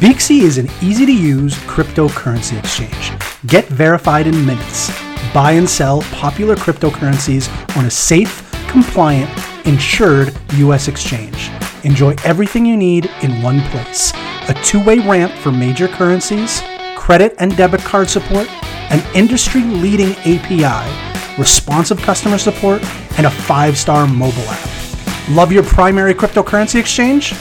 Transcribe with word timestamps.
Beaxy 0.00 0.42
is 0.42 0.58
an 0.58 0.68
easy 0.82 1.06
to 1.06 1.12
use 1.12 1.54
cryptocurrency 1.60 2.58
exchange. 2.58 3.12
Get 3.46 3.64
verified 3.68 4.26
in 4.26 4.44
minutes. 4.44 4.90
Buy 5.32 5.52
and 5.52 5.66
sell 5.66 6.02
popular 6.12 6.54
cryptocurrencies 6.54 7.48
on 7.78 7.86
a 7.86 7.90
safe, 7.90 8.46
compliant, 8.68 9.30
insured 9.66 10.38
U.S. 10.56 10.88
exchange. 10.88 11.48
Enjoy 11.84 12.14
everything 12.24 12.66
you 12.66 12.76
need 12.76 13.10
in 13.22 13.40
one 13.40 13.62
place. 13.70 14.12
A 14.50 14.54
two 14.62 14.84
way 14.84 14.98
ramp 14.98 15.32
for 15.32 15.50
major 15.50 15.88
currencies, 15.88 16.60
credit 16.94 17.34
and 17.38 17.56
debit 17.56 17.80
card 17.80 18.10
support, 18.10 18.50
an 18.92 19.02
industry 19.16 19.62
leading 19.62 20.12
API, 20.26 21.40
responsive 21.40 21.98
customer 22.02 22.36
support, 22.36 22.84
and 23.16 23.24
a 23.24 23.30
five 23.30 23.78
star 23.78 24.06
mobile 24.06 24.44
app. 24.46 25.30
Love 25.30 25.52
your 25.52 25.62
primary 25.62 26.12
cryptocurrency 26.12 26.78
exchange? 26.78 27.32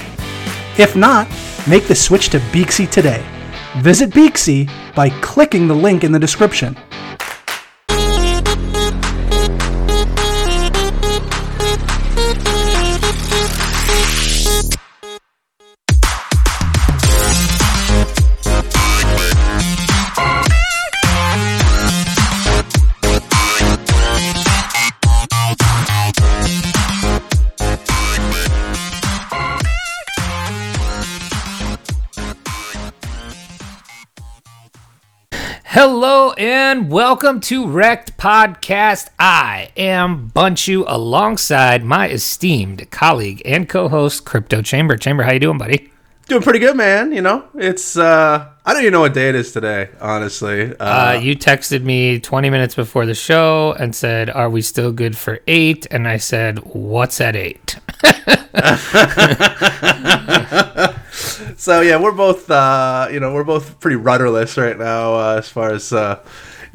If 0.78 0.96
not, 0.96 1.28
make 1.68 1.88
the 1.88 1.96
switch 1.96 2.30
to 2.30 2.40
Beaxy 2.52 2.90
today. 2.90 3.26
Visit 3.80 4.12
Beaxy 4.12 4.70
by 4.96 5.10
clicking 5.22 5.68
the 5.68 5.76
link 5.76 6.04
in 6.04 6.12
the 6.12 6.20
description. 6.20 6.78
And 36.38 36.92
welcome 36.92 37.40
to 37.40 37.66
Wrecked 37.68 38.18
Podcast. 38.18 39.10
I 39.18 39.70
am 39.78 40.32
Bunchu 40.36 40.84
alongside 40.88 41.84
my 41.84 42.10
esteemed 42.10 42.90
colleague 42.92 43.42
and 43.46 43.70
co-host 43.70 44.26
Crypto 44.26 44.62
Chamber. 44.62 44.98
Chamber, 44.98 45.24
how 45.24 45.32
you 45.34 45.40
doing, 45.40 45.58
buddy? 45.58 45.92
Doing 46.28 46.42
pretty 46.42 46.60
good, 46.60 46.76
man. 46.76 47.12
You 47.12 47.22
know, 47.22 47.46
it's 47.54 47.98
uh 47.98 48.50
I 48.66 48.74
don't 48.74 48.82
even 48.82 48.94
know 48.94 49.02
what 49.02 49.14
day 49.14 49.30
it 49.30 49.36
is 49.36 49.52
today, 49.52 49.90
honestly. 50.02 50.76
Uh, 50.78 50.86
Uh, 50.86 51.20
you 51.22 51.36
texted 51.36 51.84
me 51.84 52.20
20 52.20 52.50
minutes 52.50 52.74
before 52.74 53.06
the 53.06 53.14
show 53.14 53.76
and 53.80 53.96
said, 53.96 54.32
"Are 54.32 54.50
we 54.50 54.62
still 54.62 54.92
good 54.92 55.16
for 55.16 55.40
8?" 55.46 55.86
And 55.92 56.08
I 56.08 56.18
said, 56.18 56.60
"What's 56.74 57.22
at 57.22 57.36
8?" 57.36 57.76
so 61.58 61.82
yeah, 61.82 61.98
we're 62.02 62.12
both 62.12 62.50
uh 62.52 63.08
you 63.12 63.20
know, 63.20 63.34
we're 63.34 63.44
both 63.44 63.80
pretty 63.80 63.96
rudderless 63.98 64.58
right 64.58 64.78
now 64.78 65.16
uh, 65.16 65.36
as 65.40 65.50
far 65.50 65.72
as 65.72 65.92
uh 65.94 66.20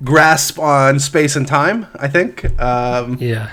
grasp 0.02 0.58
on 0.58 0.98
space 0.98 1.36
and 1.36 1.46
time, 1.46 1.86
I 1.98 2.08
think. 2.08 2.44
Um 2.60 3.16
Yeah. 3.20 3.50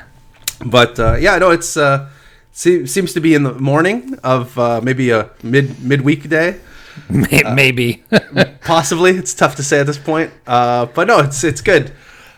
but 0.66 1.00
uh 1.00 1.16
yeah, 1.20 1.38
no, 1.38 1.52
it's 1.52 1.75
uh 1.78 2.09
se- 2.52 2.86
seems 2.88 3.14
to 3.14 3.20
be 3.22 3.33
in 3.36 3.44
the 3.44 3.53
morning 3.53 4.17
of 4.23 4.58
uh 4.58 4.81
maybe 4.81 5.09
a 5.11 5.30
mid 5.44 5.81
midweek 5.83 6.28
day. 6.30 6.59
May- 7.09 7.44
Maybe. 7.53 8.03
Possibly. 8.64 9.11
It's 9.11 9.33
tough 9.36 9.55
to 9.58 9.64
say 9.64 9.80
at 9.80 9.86
this 9.88 10.00
point. 10.00 10.31
Uh 10.48 10.86
but 10.88 11.08
no, 11.08 11.20
it's 11.20 11.44
it's 11.44 11.61
good. 11.61 11.92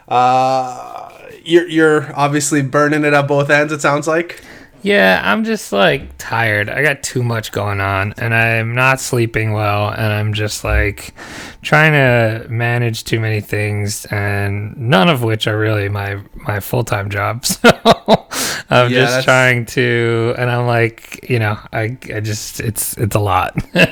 Uh 0.07 1.11
you're 1.45 1.67
you're 1.67 2.13
obviously 2.15 2.61
burning 2.61 3.05
it 3.05 3.13
at 3.13 3.27
both 3.27 3.49
ends 3.49 3.71
it 3.71 3.81
sounds 3.81 4.07
like. 4.07 4.41
Yeah, 4.81 5.21
I'm 5.23 5.43
just 5.43 5.71
like 5.73 6.17
tired. 6.17 6.69
I 6.69 6.81
got 6.83 7.03
too 7.03 7.21
much 7.21 7.51
going 7.51 7.81
on 7.81 8.13
and 8.17 8.33
I'm 8.33 8.73
not 8.75 8.99
sleeping 9.01 9.51
well 9.51 9.89
and 9.89 10.13
I'm 10.13 10.33
just 10.33 10.63
like 10.63 11.13
trying 11.61 11.91
to 11.93 12.47
manage 12.49 13.03
too 13.03 13.19
many 13.19 13.41
things 13.41 14.05
and 14.05 14.77
none 14.77 15.09
of 15.09 15.21
which 15.21 15.47
are 15.47 15.57
really 15.59 15.89
my 15.89 16.21
my 16.35 16.59
full-time 16.59 17.09
job. 17.09 17.45
So 18.69 18.75
I'm 18.75 18.91
Yeah, 18.91 18.99
just 18.99 19.11
that's- 19.11 19.23
trying 19.25 19.65
to 19.67 20.35
and 20.37 20.49
I'm 20.49 20.67
like, 20.67 21.27
you 21.29 21.39
know, 21.39 21.57
I 21.73 21.97
I 22.13 22.19
just 22.19 22.59
it's 22.59 22.95
it's 22.97 23.15
a 23.15 23.19
lot. 23.19 23.55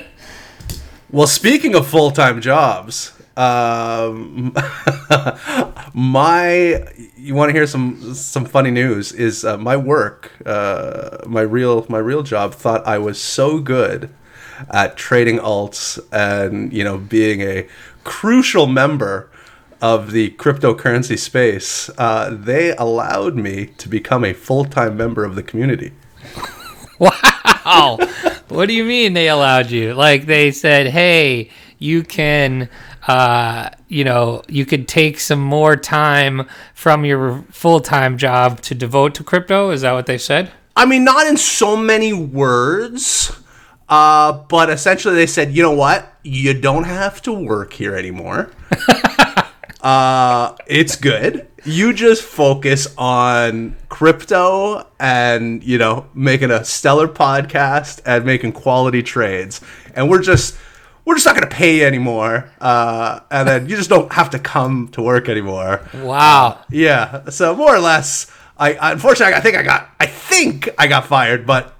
Well, 1.09 1.25
speaking 1.27 1.73
of 1.73 1.87
full 1.87 2.11
time 2.11 2.41
jobs, 2.41 3.13
um, 3.37 4.53
my 5.93 6.83
you 7.15 7.35
want 7.35 7.49
to 7.49 7.53
hear 7.53 7.67
some 7.67 8.13
some 8.13 8.45
funny 8.45 8.71
news? 8.71 9.13
Is 9.13 9.45
uh, 9.45 9.57
my 9.57 9.77
work, 9.77 10.31
uh, 10.45 11.19
my 11.27 11.41
real 11.41 11.85
my 11.87 11.99
real 11.99 12.23
job, 12.23 12.53
thought 12.53 12.85
I 12.85 12.97
was 12.97 13.21
so 13.21 13.59
good 13.59 14.09
at 14.71 14.97
trading 14.97 15.37
alts 15.37 15.99
and 16.11 16.73
you 16.73 16.83
know 16.83 16.97
being 16.97 17.41
a 17.41 17.67
crucial 18.03 18.65
member 18.65 19.29
of 19.81 20.11
the 20.11 20.31
cryptocurrency 20.31 21.17
space. 21.17 21.91
Uh, 21.97 22.31
they 22.33 22.75
allowed 22.77 23.35
me 23.35 23.67
to 23.77 23.87
become 23.87 24.25
a 24.25 24.33
full 24.33 24.65
time 24.65 24.97
member 24.97 25.23
of 25.23 25.35
the 25.35 25.43
community. 25.43 25.91
wow. 26.99 27.99
What 28.47 28.67
do 28.67 28.73
you 28.73 28.83
mean 28.83 29.13
they 29.13 29.29
allowed 29.29 29.69
you? 29.69 29.93
Like 29.93 30.25
they 30.25 30.51
said, 30.51 30.87
"Hey, 30.87 31.51
you 31.77 32.01
can 32.01 32.69
uh, 33.07 33.69
you 33.87 34.03
know, 34.03 34.43
you 34.47 34.65
could 34.65 34.87
take 34.87 35.19
some 35.19 35.41
more 35.41 35.75
time 35.75 36.47
from 36.73 37.05
your 37.05 37.43
full-time 37.51 38.17
job 38.17 38.61
to 38.61 38.75
devote 38.75 39.15
to 39.15 39.23
crypto." 39.23 39.69
Is 39.71 39.81
that 39.81 39.93
what 39.93 40.05
they 40.05 40.17
said? 40.17 40.51
I 40.77 40.85
mean, 40.85 41.03
not 41.03 41.25
in 41.25 41.37
so 41.37 41.75
many 41.75 42.13
words, 42.13 43.31
uh, 43.89 44.31
but 44.31 44.69
essentially 44.69 45.15
they 45.15 45.25
said, 45.25 45.55
you 45.55 45.63
know 45.63 45.71
what? 45.71 46.13
You 46.21 46.53
don't 46.53 46.83
have 46.83 47.19
to 47.23 47.33
work 47.33 47.73
here 47.73 47.95
anymore. 47.95 48.51
uh, 49.81 50.55
it's 50.67 50.95
good. 50.95 51.47
You 51.65 51.93
just 51.93 52.21
focus 52.21 52.93
on 52.95 53.75
crypto 53.89 54.87
and, 54.99 55.63
you 55.63 55.79
know, 55.79 56.05
making 56.13 56.51
a 56.51 56.63
stellar 56.63 57.07
podcast 57.07 58.01
and 58.05 58.23
making 58.23 58.51
quality 58.51 59.01
trades. 59.01 59.61
And 59.95 60.09
we're 60.09 60.21
just. 60.21 60.57
We're 61.07 61.15
just 61.15 61.25
not 61.25 61.37
going 61.37 61.47
to 61.49 61.55
pay 61.55 61.77
you 61.77 61.85
anymore, 61.85 62.51
uh, 62.59 63.21
and 63.31 63.47
then 63.47 63.69
you 63.69 63.77
just 63.77 63.89
don't 63.89 64.11
have 64.11 64.31
to 64.31 64.39
come 64.39 64.89
to 64.89 65.01
work 65.01 65.29
anymore. 65.29 65.79
Wow. 65.93 66.59
Yeah. 66.69 67.29
So 67.29 67.55
more 67.55 67.73
or 67.73 67.79
less, 67.79 68.29
I 68.57 68.77
unfortunately 68.91 69.33
I 69.33 69.39
think 69.39 69.55
I 69.55 69.63
got 69.63 69.89
I 70.01 70.05
think 70.05 70.67
I 70.77 70.87
got 70.87 71.05
fired, 71.05 71.45
but 71.45 71.76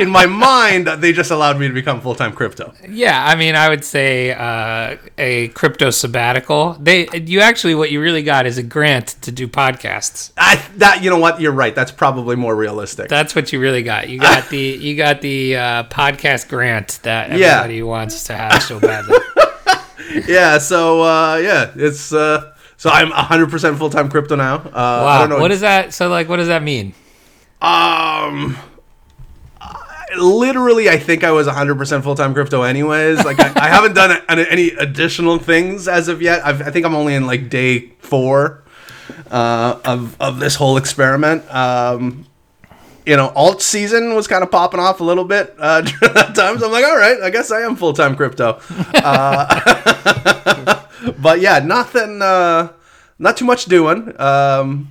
in 0.00 0.10
my 0.10 0.26
mind 0.26 0.86
they 0.86 1.12
just 1.12 1.30
allowed 1.30 1.58
me 1.58 1.68
to 1.68 1.74
become 1.74 2.00
full 2.00 2.14
time 2.14 2.32
crypto. 2.32 2.72
Yeah, 2.88 3.24
I 3.26 3.34
mean, 3.36 3.54
I 3.56 3.68
would 3.68 3.84
say 3.84 4.32
uh, 4.32 4.96
a 5.18 5.48
crypto 5.48 5.90
sabbatical. 5.90 6.74
They, 6.80 7.08
you 7.18 7.40
actually, 7.40 7.74
what 7.74 7.90
you 7.90 8.00
really 8.00 8.22
got 8.22 8.46
is 8.46 8.58
a 8.58 8.62
grant 8.62 9.08
to 9.22 9.32
do 9.32 9.48
podcasts. 9.48 10.32
I 10.36 10.62
that 10.76 11.02
you 11.02 11.10
know 11.10 11.18
what 11.18 11.40
you're 11.40 11.52
right. 11.52 11.74
That's 11.74 11.92
probably 11.92 12.36
more 12.36 12.54
realistic. 12.54 13.08
That's 13.08 13.34
what 13.34 13.52
you 13.52 13.60
really 13.60 13.82
got. 13.82 14.08
You 14.08 14.18
got 14.20 14.48
the, 14.50 14.58
you 14.58 14.96
got 14.96 15.20
the 15.22 15.56
uh, 15.56 15.84
podcast 15.84 16.48
grant 16.48 16.98
that 17.02 17.30
Yeah. 17.38 17.56
everybody 17.60 17.82
wants 17.82 18.24
to 18.24 18.34
have 18.36 18.62
so 18.62 18.78
badly. 18.80 19.16
yeah. 20.28 20.58
So 20.58 21.02
uh, 21.02 21.36
yeah, 21.36 21.72
it's 21.74 22.12
uh, 22.12 22.52
so 22.76 22.90
I'm 22.90 23.08
100 23.10 23.50
percent 23.50 23.78
full 23.78 23.90
time 23.90 24.10
crypto 24.10 24.36
now. 24.36 24.56
Uh, 24.56 24.70
I 24.74 25.02
Wow. 25.02 25.18
don't 25.20 25.30
know. 25.30 25.38
What 25.40 25.50
is 25.52 25.60
that? 25.62 25.94
So, 25.94 26.08
like, 26.08 26.28
what 26.28 26.36
does 26.36 26.48
that 26.48 26.62
mean? 26.62 26.92
Um, 27.62 28.56
literally, 30.18 30.88
I 30.88 30.98
think 30.98 31.24
I 31.24 31.30
was 31.30 31.46
100% 31.46 32.02
full 32.02 32.14
time 32.14 32.34
crypto, 32.34 32.62
anyways. 32.62 33.24
Like, 33.24 33.38
I, 33.40 33.52
I 33.56 33.68
haven't 33.68 33.94
done 33.94 34.20
any 34.28 34.70
additional 34.70 35.38
things 35.38 35.88
as 35.88 36.08
of 36.08 36.20
yet. 36.22 36.44
I've, 36.44 36.62
I 36.62 36.70
think 36.70 36.86
I'm 36.86 36.94
only 36.94 37.14
in 37.14 37.26
like 37.26 37.48
day 37.48 37.90
four 38.00 38.64
uh, 39.30 39.78
of 39.84 40.20
of 40.20 40.38
this 40.38 40.54
whole 40.54 40.76
experiment. 40.76 41.48
Um, 41.54 42.26
you 43.06 43.16
know, 43.16 43.28
alt 43.36 43.62
season 43.62 44.14
was 44.14 44.26
kind 44.26 44.42
of 44.42 44.50
popping 44.50 44.80
off 44.80 45.00
a 45.00 45.04
little 45.04 45.24
bit 45.24 45.54
uh, 45.58 45.80
during 46.00 46.14
that 46.14 46.34
time. 46.34 46.58
So 46.58 46.66
I'm 46.66 46.72
like, 46.72 46.84
all 46.84 46.96
right, 46.96 47.20
I 47.22 47.30
guess 47.30 47.50
I 47.50 47.60
am 47.60 47.76
full 47.76 47.92
time 47.92 48.16
crypto. 48.16 48.60
Uh, 48.94 50.82
but 51.18 51.40
yeah, 51.40 51.60
nothing, 51.60 52.20
uh, 52.20 52.72
not 53.18 53.36
too 53.36 53.44
much 53.44 53.66
doing. 53.66 54.20
Um, 54.20 54.88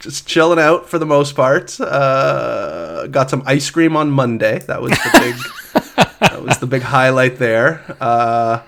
just 0.00 0.26
chilling 0.26 0.58
out 0.58 0.88
for 0.88 0.98
the 0.98 1.06
most 1.06 1.36
part. 1.36 1.78
Uh, 1.80 3.06
got 3.06 3.30
some 3.30 3.42
ice 3.46 3.70
cream 3.70 3.96
on 3.96 4.10
Monday. 4.10 4.58
That 4.60 4.82
was 4.82 4.90
the 4.92 5.10
big. 5.20 6.06
that 6.20 6.42
was 6.42 6.58
the 6.58 6.66
big 6.66 6.82
highlight 6.82 7.38
there. 7.38 7.82
Uh, 8.00 8.62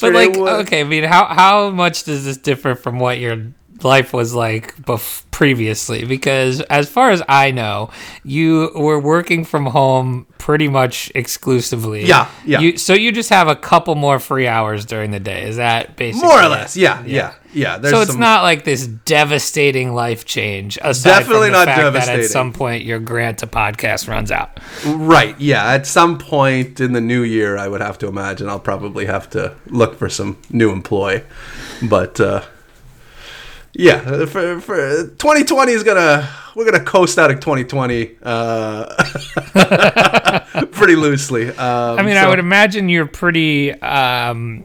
But 0.00 0.14
like, 0.14 0.36
was, 0.36 0.66
okay, 0.66 0.80
I 0.80 0.84
mean, 0.84 1.04
how 1.04 1.26
how 1.26 1.70
much 1.70 2.04
does 2.04 2.24
this 2.24 2.36
differ 2.36 2.74
from 2.74 2.98
what 2.98 3.18
your 3.18 3.52
life 3.82 4.12
was 4.12 4.34
like 4.34 4.76
bef- 4.76 5.24
previously? 5.30 6.04
Because 6.04 6.60
as 6.62 6.88
far 6.88 7.10
as 7.10 7.22
I 7.28 7.50
know, 7.50 7.90
you 8.24 8.70
were 8.74 9.00
working 9.00 9.44
from 9.44 9.66
home 9.66 10.26
pretty 10.38 10.68
much 10.68 11.12
exclusively. 11.14 12.06
Yeah, 12.06 12.28
yeah. 12.44 12.60
You, 12.60 12.76
so 12.76 12.94
you 12.94 13.12
just 13.12 13.30
have 13.30 13.48
a 13.48 13.56
couple 13.56 13.94
more 13.94 14.18
free 14.18 14.46
hours 14.48 14.84
during 14.84 15.12
the 15.12 15.20
day. 15.20 15.48
Is 15.48 15.56
that 15.56 15.96
basically 15.96 16.28
more 16.28 16.40
or 16.40 16.44
it? 16.44 16.48
less. 16.48 16.76
Yeah, 16.76 17.02
yeah, 17.04 17.34
yeah. 17.52 17.78
There's 17.78 17.92
So 17.92 18.00
it's 18.02 18.12
some, 18.12 18.20
not 18.20 18.42
like 18.42 18.64
this 18.64 18.86
devastating 18.86 19.94
life 19.94 20.24
change. 20.24 20.76
Definitely 20.76 21.50
not 21.50 21.66
devastating. 21.66 22.24
at 22.24 22.30
some 22.30 22.52
point 22.52 22.84
your 22.84 22.98
grant 22.98 23.38
to 23.38 23.46
podcast 23.46 24.08
runs 24.08 24.30
out. 24.30 24.60
right. 24.86 25.38
Yeah, 25.40 25.72
at 25.72 25.86
some 25.86 26.18
point 26.18 26.80
in 26.80 26.92
the 26.92 27.00
new 27.00 27.22
year, 27.22 27.56
I 27.56 27.68
would 27.68 27.80
have 27.80 27.98
to 27.98 28.08
imagine 28.08 28.48
I'll 28.48 28.60
probably 28.60 29.06
have 29.06 29.30
to 29.30 29.54
look 29.66 29.96
for 29.96 30.08
some 30.08 30.38
new 30.50 30.70
employ. 30.70 31.24
But 31.82 32.20
uh, 32.20 32.42
yeah, 33.72 34.26
for, 34.26 34.60
for 34.60 35.06
2020 35.06 35.72
is 35.72 35.82
gonna 35.84 36.28
we're 36.54 36.64
gonna 36.64 36.84
coast 36.84 37.18
out 37.18 37.30
of 37.30 37.40
2020 37.40 38.16
uh, 38.22 38.86
pretty 40.72 40.96
loosely. 40.96 41.48
Um, 41.50 41.98
I 41.98 42.02
mean, 42.02 42.16
I 42.16 42.28
would 42.28 42.38
imagine 42.38 42.88
you're 42.88 43.06
pretty. 43.06 43.72
Um, 43.80 44.64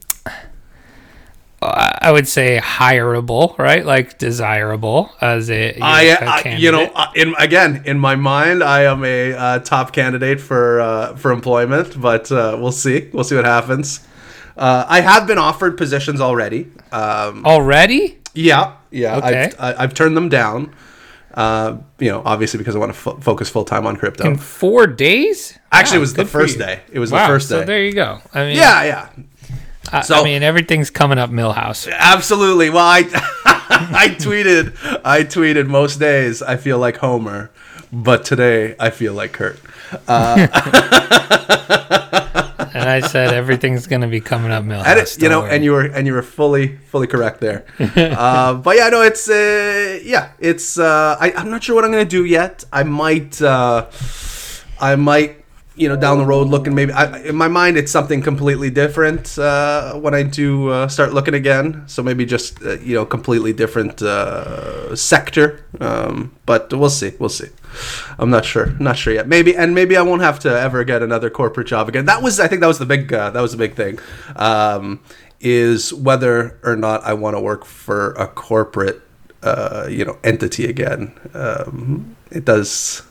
I 1.67 2.11
would 2.11 2.27
say 2.27 2.59
hireable, 2.61 3.57
right? 3.57 3.85
Like 3.85 4.17
desirable 4.17 5.11
as 5.21 5.49
a. 5.49 5.77
you 6.59 6.71
know, 6.71 6.83
uh, 6.95 7.11
in 7.15 7.33
again 7.39 7.83
in 7.85 7.99
my 7.99 8.15
mind, 8.15 8.63
I 8.63 8.83
am 8.83 9.03
a 9.03 9.33
uh, 9.33 9.59
top 9.59 9.91
candidate 9.93 10.39
for 10.41 10.79
uh, 10.81 11.15
for 11.15 11.31
employment, 11.31 11.99
but 11.99 12.31
uh, 12.31 12.57
we'll 12.59 12.71
see. 12.71 13.09
We'll 13.13 13.23
see 13.23 13.35
what 13.35 13.45
happens. 13.45 14.05
Uh, 14.57 14.85
I 14.87 15.01
have 15.01 15.27
been 15.27 15.37
offered 15.37 15.77
positions 15.77 16.21
already. 16.21 16.71
Um, 16.91 17.45
already. 17.45 18.19
yeah, 18.33 18.77
yeah. 18.91 19.17
Okay. 19.17 19.45
I've, 19.45 19.55
I, 19.59 19.83
I've 19.83 19.93
turned 19.93 20.15
them 20.15 20.29
down. 20.29 20.73
Uh, 21.33 21.79
you 21.99 22.09
know, 22.09 22.21
obviously 22.23 22.57
because 22.59 22.77
I 22.77 22.79
want 22.79 22.93
to 22.93 22.97
fo- 22.97 23.17
focus 23.17 23.49
full 23.49 23.65
time 23.65 23.85
on 23.85 23.97
crypto. 23.97 24.23
In 24.25 24.37
four 24.37 24.87
days? 24.87 25.59
Actually, 25.69 25.97
Wow, 25.97 25.97
it 25.97 25.99
was 25.99 26.13
the 26.13 26.25
first 26.25 26.57
day. 26.57 26.79
It 26.89 26.99
was 26.99 27.11
Wow, 27.11 27.27
the 27.27 27.33
first 27.33 27.49
So 27.49 27.59
day. 27.59 27.65
there 27.65 27.83
you 27.83 27.91
go. 27.91 28.21
I 28.33 28.45
mean, 28.45 28.55
yeah, 28.55 28.83
yeah. 28.85 29.09
I, 29.91 30.01
so- 30.01 30.21
I 30.21 30.23
mean, 30.23 30.43
everything's 30.43 30.89
coming 30.89 31.17
up 31.17 31.29
Milhouse. 31.29 31.91
Absolutely. 31.91 32.69
Well, 32.69 32.85
I 32.85 32.99
I 33.69 34.09
tweeted 34.17 34.75
I 35.03 35.23
tweeted 35.23 35.67
most 35.67 35.99
days 35.99 36.41
I 36.41 36.57
feel 36.57 36.77
like 36.79 36.97
Homer, 36.97 37.51
but 37.91 38.25
today 38.25 38.75
I 38.79 38.89
feel 38.89 39.13
like 39.13 39.31
Kurt. 39.33 39.59
and 42.75 42.89
I 42.89 42.99
said 43.01 43.33
everything's 43.33 43.87
going 43.87 44.01
to 44.01 44.07
be 44.07 44.19
coming 44.19 44.51
up 44.51 44.63
Milhouse. 44.63 45.13
And 45.15 45.21
you 45.23 45.29
know, 45.29 45.41
worry. 45.41 45.51
and 45.55 45.63
you 45.63 45.71
were 45.71 45.83
and 45.85 46.07
you 46.07 46.13
were 46.13 46.21
fully 46.23 46.77
fully 46.77 47.07
correct 47.07 47.39
there. 47.39 47.65
uh, 47.79 48.55
but 48.55 48.75
yeah, 48.75 48.89
no, 48.89 49.01
it's 49.01 49.29
uh, 49.29 49.99
yeah, 50.03 50.31
it's 50.39 50.77
uh, 50.77 51.17
I, 51.19 51.31
I'm 51.33 51.49
not 51.49 51.63
sure 51.63 51.75
what 51.75 51.85
I'm 51.85 51.91
gonna 51.91 52.05
do 52.05 52.25
yet. 52.25 52.65
I 52.73 52.83
might 52.83 53.41
uh, 53.41 53.87
I 54.79 54.95
might 54.95 55.44
you 55.75 55.89
know 55.89 55.95
down 55.95 56.17
the 56.17 56.25
road 56.25 56.47
looking 56.47 56.73
maybe 56.73 56.93
I, 56.93 57.19
in 57.19 57.35
my 57.35 57.47
mind 57.47 57.77
it's 57.77 57.91
something 57.91 58.21
completely 58.21 58.69
different 58.69 59.37
uh, 59.37 59.93
when 59.95 60.13
I 60.13 60.23
do 60.23 60.69
uh, 60.69 60.87
start 60.87 61.13
looking 61.13 61.33
again. 61.33 61.83
So 61.87 62.01
maybe 62.01 62.25
just 62.25 62.61
uh, 62.63 62.79
you 62.79 62.95
know 62.95 63.05
completely 63.05 63.53
different 63.53 64.01
uh, 64.01 64.95
sector. 64.95 65.65
Um, 65.79 66.35
but 66.45 66.71
we'll 66.73 66.89
see, 66.89 67.13
we'll 67.19 67.29
see. 67.29 67.49
I'm 68.17 68.29
not 68.29 68.45
sure, 68.45 68.67
not 68.79 68.97
sure 68.97 69.13
yet. 69.13 69.27
Maybe 69.27 69.55
and 69.55 69.75
maybe 69.75 69.97
I 69.97 70.01
won't 70.01 70.21
have 70.21 70.39
to 70.39 70.49
ever 70.49 70.83
get 70.83 71.01
another 71.01 71.29
corporate 71.29 71.67
job 71.67 71.89
again. 71.89 72.05
That 72.05 72.21
was 72.21 72.39
I 72.39 72.47
think 72.47 72.61
that 72.61 72.67
was 72.67 72.79
the 72.79 72.85
big 72.85 73.11
uh, 73.11 73.31
that 73.31 73.41
was 73.41 73.51
the 73.51 73.57
big 73.57 73.75
thing. 73.75 73.99
Um, 74.35 75.01
is 75.41 75.93
whether 75.93 76.57
or 76.63 76.75
not 76.75 77.03
I 77.03 77.13
want 77.13 77.35
to 77.35 77.41
work 77.41 77.65
for 77.65 78.13
a 78.13 78.25
corporate, 78.25 79.01
uh, 79.43 79.87
you 79.89 80.05
know, 80.05 80.17
entity 80.23 80.65
again. 80.65 81.13
Um, 81.33 82.15
it 82.31 82.45
does 82.45 83.03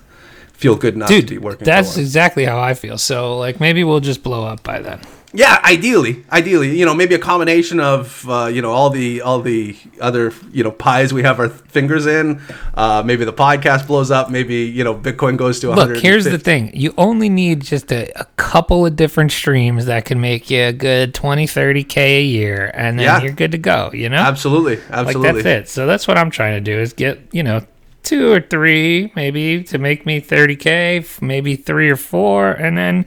feel 0.55 0.77
good 0.77 0.97
not 0.97 1.09
to 1.09 1.15
be 1.21 1.23
Dude, 1.23 1.43
working. 1.45 1.65
that's 1.67 1.97
exactly 1.99 2.45
how 2.45 2.59
I 2.61 2.75
feel. 2.75 2.97
So, 2.99 3.37
like, 3.39 3.61
maybe 3.61 3.85
we'll 3.85 4.01
just 4.01 4.23
blow 4.23 4.45
up 4.45 4.63
by 4.63 4.81
then. 4.81 5.01
yeah. 5.35 5.61
Ideally, 5.65 6.25
ideally, 6.31 6.79
you 6.79 6.87
know, 6.87 6.95
maybe 6.95 7.15
a 7.17 7.19
combination 7.19 7.81
of 7.81 8.25
uh, 8.29 8.47
you 8.47 8.63
know 8.63 8.71
all 8.71 8.89
the 8.91 9.21
all 9.23 9.41
the 9.41 9.77
other 10.01 10.33
you 10.53 10.63
know 10.63 10.71
pies 10.71 11.13
we 11.13 11.23
have 11.25 11.41
our 11.41 11.49
fingers 11.49 12.07
in. 12.07 12.41
Uh, 12.75 13.03
maybe 13.05 13.25
the 13.25 13.33
podcast 13.33 13.87
blows 13.89 14.11
up. 14.13 14.31
Maybe 14.31 14.57
you 14.65 14.85
know 14.85 14.95
Bitcoin 14.95 15.37
goes 15.37 15.59
to. 15.61 15.73
Look, 15.73 15.97
here's 15.97 16.25
the 16.25 16.39
thing. 16.39 16.71
You 16.75 16.95
only 16.97 17.29
need 17.29 17.63
just 17.63 17.91
a, 17.93 18.09
a 18.19 18.27
couple 18.37 18.87
of 18.87 18.95
different 18.95 19.33
streams 19.33 19.87
that 19.87 20.05
can 20.05 20.21
make 20.21 20.51
you 20.51 20.63
a 20.63 20.73
good 20.73 21.13
20, 21.15 21.47
30K 21.47 21.97
a 21.97 22.23
year, 22.23 22.71
and 22.73 22.97
then 22.99 23.05
Yeah. 23.05 23.21
you're 23.23 23.33
good 23.33 23.51
to 23.53 23.59
go, 23.59 23.91
you 23.93 24.09
know? 24.09 24.19
Absolutely, 24.19 24.79
absolutely. 24.91 25.33
like, 25.33 25.45
that's 25.45 25.69
it. 25.69 25.69
So 25.73 25.87
that's 25.87 26.07
what 26.07 26.17
I'm 26.17 26.31
trying 26.31 26.55
to 26.55 26.61
do 26.61 26.79
is 26.79 26.93
get, 26.93 27.19
you 27.33 27.43
know, 27.43 27.63
two 28.05 28.31
or 28.31 28.41
three 28.41 29.11
maybe 29.17 29.65
to 29.65 29.79
make 29.79 30.07
me 30.07 30.21
30K, 30.21 31.21
maybe 31.21 31.57
three 31.57 31.91
or 31.91 31.97
four, 31.97 32.53
and 32.53 32.79
then 32.79 33.07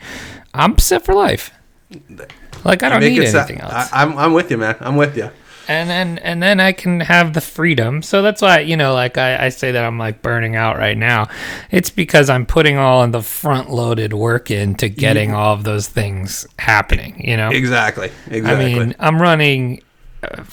I'm 0.54 0.78
set 0.78 1.06
for 1.06 1.14
life. 1.14 1.52
Like, 2.66 2.84
I 2.84 2.90
don't 2.90 3.00
need 3.02 3.18
it 3.22 3.32
sa- 3.32 3.40
anything 3.40 3.62
else. 3.62 3.74
I, 3.74 4.02
I'm 4.04 4.18
I'm 4.18 4.34
with 4.34 4.52
you, 4.52 4.58
man. 4.58 4.76
I'm 4.82 4.98
with 4.98 5.16
you. 5.16 5.30
and 5.70 5.90
then 5.90 6.18
and 6.20 6.42
then 6.42 6.60
I 6.60 6.72
can 6.72 7.00
have 7.02 7.34
the 7.34 7.42
freedom. 7.42 8.02
So 8.02 8.22
that's 8.22 8.42
why 8.42 8.60
you 8.60 8.76
know, 8.76 8.94
like 8.94 9.18
I, 9.18 9.46
I 9.46 9.50
say 9.50 9.72
that 9.72 9.84
I'm 9.86 9.98
like 9.98 10.22
burning 10.22 10.56
out 10.56 10.78
right 10.78 10.98
now. 10.98 11.28
It's 11.72 11.90
because 11.90 12.30
I'm 12.30 12.46
putting 12.46 12.78
all 12.78 13.04
of 13.04 13.12
the 13.12 13.22
front 13.22 13.70
loaded 13.70 14.14
work 14.14 14.50
into 14.52 14.90
getting 14.90 15.34
all 15.34 15.54
of 15.54 15.64
those 15.64 15.88
things 15.88 16.48
happening. 16.60 17.22
You 17.26 17.38
know, 17.38 17.50
Exactly. 17.52 18.12
Exactly. 18.30 18.74
I 18.76 18.80
mean, 18.80 18.96
I'm 19.00 19.22
running 19.22 19.82
uh, 20.24 20.44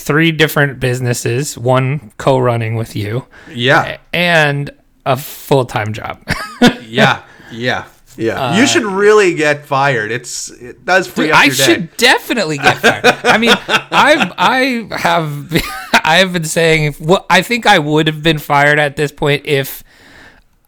three 0.00 0.32
different 0.32 0.80
businesses, 0.80 1.56
one 1.56 2.12
co-running 2.18 2.74
with 2.74 2.96
you, 2.96 3.26
yeah. 3.50 3.98
and 4.12 4.70
a 5.06 5.16
full 5.16 5.64
time 5.64 5.92
job. 5.92 6.22
Yeah, 6.90 7.22
yeah, 7.52 7.86
yeah. 8.16 8.56
you 8.56 8.64
uh, 8.64 8.66
should 8.66 8.82
really 8.82 9.34
get 9.34 9.64
fired. 9.64 10.10
It's 10.10 10.50
it 10.50 10.84
does 10.84 11.06
free 11.06 11.26
Dude, 11.26 11.34
up 11.34 11.38
I 11.38 11.44
your 11.44 11.54
day. 11.54 11.62
should 11.62 11.96
definitely 11.96 12.58
get 12.58 12.78
fired. 12.78 13.04
I 13.22 13.38
mean, 13.38 13.52
I've 13.68 14.32
I 14.36 14.88
have 14.98 15.52
I 16.04 16.16
have 16.16 16.32
been 16.32 16.44
saying 16.44 16.84
if, 16.86 17.00
well, 17.00 17.26
I 17.30 17.42
think 17.42 17.64
I 17.64 17.78
would 17.78 18.08
have 18.08 18.24
been 18.24 18.38
fired 18.38 18.80
at 18.80 18.96
this 18.96 19.12
point 19.12 19.46
if 19.46 19.84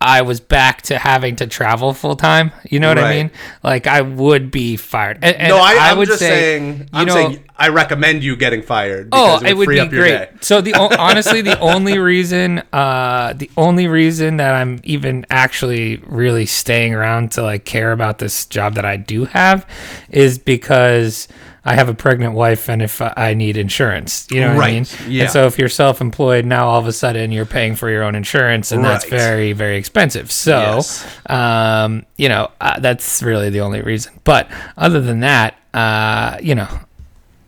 I 0.04 0.22
was 0.22 0.40
back 0.40 0.82
to 0.82 0.98
having 0.98 1.36
to 1.36 1.46
travel 1.46 1.94
full 1.94 2.16
time. 2.16 2.52
You 2.68 2.80
know 2.80 2.88
what 2.88 2.98
I 2.98 3.10
mean? 3.14 3.30
Like 3.62 3.86
I 3.86 4.00
would 4.02 4.50
be 4.50 4.76
fired. 4.76 5.18
And, 5.22 5.36
and 5.36 5.48
No, 5.48 5.58
I, 5.58 5.90
I'm 5.90 5.98
would 5.98 6.08
just 6.08 6.18
say, 6.18 6.28
saying. 6.28 6.78
you 6.78 6.86
I'm 6.92 7.06
know, 7.06 7.14
saying 7.14 7.44
I 7.56 7.68
recommend 7.68 8.22
you 8.24 8.36
getting 8.36 8.62
fired. 8.62 9.08
Oh, 9.12 9.38
Because 9.38 9.50
it 9.50 9.56
would 9.56 9.64
free 9.66 9.76
be 9.76 9.80
up 9.80 9.92
your 9.92 10.02
great. 10.02 10.18
day. 10.18 10.30
So 10.40 10.60
the 10.60 10.74
honestly, 10.98 11.40
the 11.42 11.58
only 11.60 11.98
reason, 11.98 12.62
uh, 12.72 13.32
the 13.34 13.50
only 13.56 13.86
reason 13.86 14.38
that 14.38 14.54
I'm 14.54 14.80
even 14.84 15.24
actually 15.30 15.96
really 16.06 16.46
staying 16.46 16.94
around 16.94 17.32
to 17.32 17.42
like 17.42 17.64
care 17.64 17.92
about 17.92 18.18
this 18.18 18.46
job 18.46 18.74
that 18.74 18.84
I 18.84 18.96
do 18.96 19.24
have, 19.26 19.66
is 20.10 20.38
because 20.38 21.28
I 21.64 21.74
have 21.74 21.88
a 21.88 21.94
pregnant 21.94 22.34
wife, 22.34 22.68
and 22.68 22.82
if 22.82 23.00
I 23.00 23.34
need 23.34 23.56
insurance, 23.56 24.26
you 24.30 24.40
know 24.40 24.56
what 24.56 24.64
I 24.64 24.72
mean. 24.72 24.86
yeah. 25.06 25.24
And 25.24 25.32
so 25.32 25.46
if 25.46 25.58
you're 25.58 25.68
self-employed, 25.68 26.44
now 26.44 26.68
all 26.68 26.80
of 26.80 26.88
a 26.88 26.92
sudden 26.92 27.30
you're 27.30 27.46
paying 27.46 27.76
for 27.76 27.88
your 27.88 28.02
own 28.02 28.16
insurance, 28.16 28.72
and 28.72 28.84
that's 28.84 29.04
very 29.04 29.52
very 29.52 29.76
expensive. 29.76 30.32
So, 30.32 30.58
Yes. 30.58 31.06
um, 31.30 32.04
you 32.16 32.28
know, 32.28 32.50
uh, 32.60 32.80
that's 32.80 33.22
really 33.22 33.50
the 33.50 33.60
only 33.60 33.80
reason. 33.80 34.12
But 34.24 34.50
other 34.76 35.00
than 35.00 35.20
that, 35.20 35.56
uh, 35.72 36.38
you 36.42 36.54
know. 36.54 36.68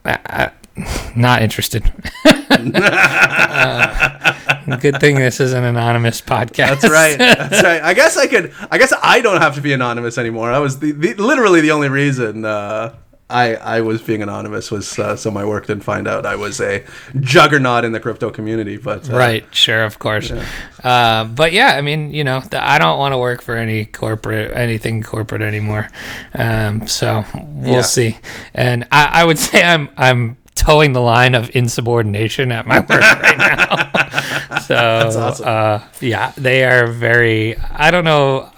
I, 0.07 0.19
I, 0.27 0.51
not 1.17 1.41
interested. 1.41 1.91
Uh, 2.27 4.35
good 4.81 5.01
thing 5.01 5.17
this 5.17 5.41
is 5.41 5.53
an 5.53 5.65
anonymous 5.65 6.21
podcast. 6.21 6.81
That's 6.81 6.91
right. 6.91 7.19
That's 7.19 7.63
right. 7.63 7.83
I 7.83 7.95
guess 7.95 8.17
I 8.17 8.27
could. 8.27 8.53
I 8.71 8.79
guess 8.79 8.93
I 9.03 9.21
don't 9.21 9.41
have 9.41 9.55
to 9.55 9.61
be 9.61 9.73
anonymous 9.73 10.19
anymore. 10.19 10.51
I 10.53 10.59
was 10.59 10.79
the, 10.81 10.93
the 10.93 11.15
literally 11.15 11.61
the 11.61 11.71
only 11.71 11.89
reason 11.89 12.45
uh, 12.45 12.95
I 13.31 13.55
I 13.57 13.81
was 13.81 14.03
being 14.03 14.23
anonymous 14.23 14.71
was 14.71 14.99
uh, 14.99 15.17
so 15.17 15.31
my 15.31 15.45
work 15.45 15.67
didn't 15.67 15.83
find 15.85 16.07
out 16.07 16.27
I 16.27 16.37
was 16.37 16.61
a 16.61 16.85
juggernaut 17.21 17.85
in 17.85 17.93
the 17.93 18.01
crypto 18.01 18.31
community. 18.31 18.77
But 18.77 19.09
uh, 19.11 19.17
right, 19.17 19.45
sure, 19.55 19.83
of 19.85 19.99
course. 19.99 20.31
Uh, 20.31 21.25
but 21.25 21.53
yeah, 21.53 21.75
I 21.77 21.81
mean, 21.81 22.13
you 22.13 22.23
know, 22.25 22.41
the, 22.41 22.63
I 22.63 22.79
don't 22.79 22.99
want 22.99 23.13
to 23.13 23.19
work 23.19 23.41
for 23.43 23.57
any 23.57 23.87
corporate, 23.87 24.55
anything 24.55 25.03
corporate 25.03 25.41
anymore. 25.43 25.89
Um, 26.35 26.87
so 26.87 27.25
we'll 27.35 27.77
Yeah. 27.77 27.81
see. 27.83 28.19
And 28.55 28.87
I, 28.93 29.23
I 29.23 29.25
would 29.25 29.39
say 29.39 29.63
I'm 29.65 29.89
I'm 29.97 30.37
towing 30.55 30.93
the 30.93 31.01
line 31.01 31.35
of 31.35 31.51
insubordination 31.57 32.53
at 32.53 32.67
my 32.67 32.81
work 32.89 32.91
right 32.91 33.39
now. 33.39 34.59
so 34.61 34.77
awesome. 34.77 35.47
uh, 35.49 35.81
yeah, 36.01 36.33
they 36.37 36.65
are 36.65 36.87
very. 36.87 37.57
I 37.59 37.91
don't 37.91 38.05
know. 38.05 38.51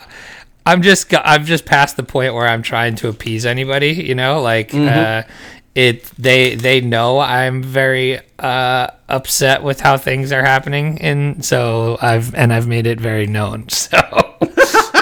I'm 0.66 0.82
just 0.82 1.14
I'm 1.14 1.44
just 1.44 1.64
past 1.64 1.96
the 1.96 2.02
point 2.02 2.34
where 2.34 2.46
I'm 2.46 2.62
trying 2.62 2.96
to 2.96 3.08
appease 3.08 3.46
anybody, 3.46 3.92
you 3.92 4.14
know, 4.14 4.42
like 4.42 4.74
uh 4.74 5.22
it 5.74 6.04
they 6.18 6.56
they 6.56 6.80
know 6.80 7.20
I'm 7.20 7.62
very 7.62 8.20
uh 8.38 8.88
upset 9.08 9.62
with 9.62 9.80
how 9.80 9.96
things 9.96 10.32
are 10.32 10.42
happening 10.42 11.00
and 11.00 11.44
so 11.44 11.96
I've 12.02 12.34
and 12.34 12.52
I've 12.52 12.66
made 12.66 12.86
it 12.86 13.00
very 13.00 13.26
known. 13.26 13.68
So 13.76 14.26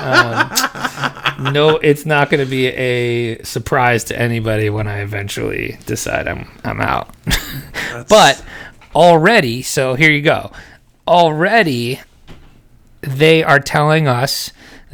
um, 0.05 1.53
no, 1.55 1.77
it's 1.79 2.05
not 2.05 2.29
going 2.29 2.45
to 2.45 2.51
be 2.51 2.67
a 2.67 3.43
surprise 3.43 4.05
to 4.05 4.19
anybody 4.21 4.69
when 4.69 4.87
I 4.87 4.99
eventually 4.99 5.79
decide 5.87 6.29
I'm 6.29 6.51
I'm 6.63 6.81
out. 6.81 7.15
but 8.09 8.43
already, 8.95 9.63
so 9.63 9.95
here 9.95 10.11
you 10.11 10.21
go. 10.21 10.53
Already 11.09 12.01
they 13.01 13.43
are 13.43 13.61
telling 13.61 14.07
us 14.07 14.53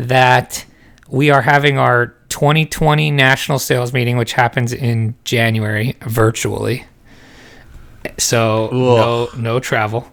that 0.08 0.64
we 1.08 1.30
are 1.30 1.42
having 1.42 1.78
our 1.78 2.14
2020 2.28 3.10
national 3.10 3.58
sales 3.58 3.92
meeting, 3.92 4.16
which 4.16 4.32
happens 4.32 4.72
in 4.72 5.14
January 5.24 5.96
virtually. 6.02 6.84
So 8.18 8.70
no 8.72 9.28
no 9.36 9.60
travel, 9.60 10.10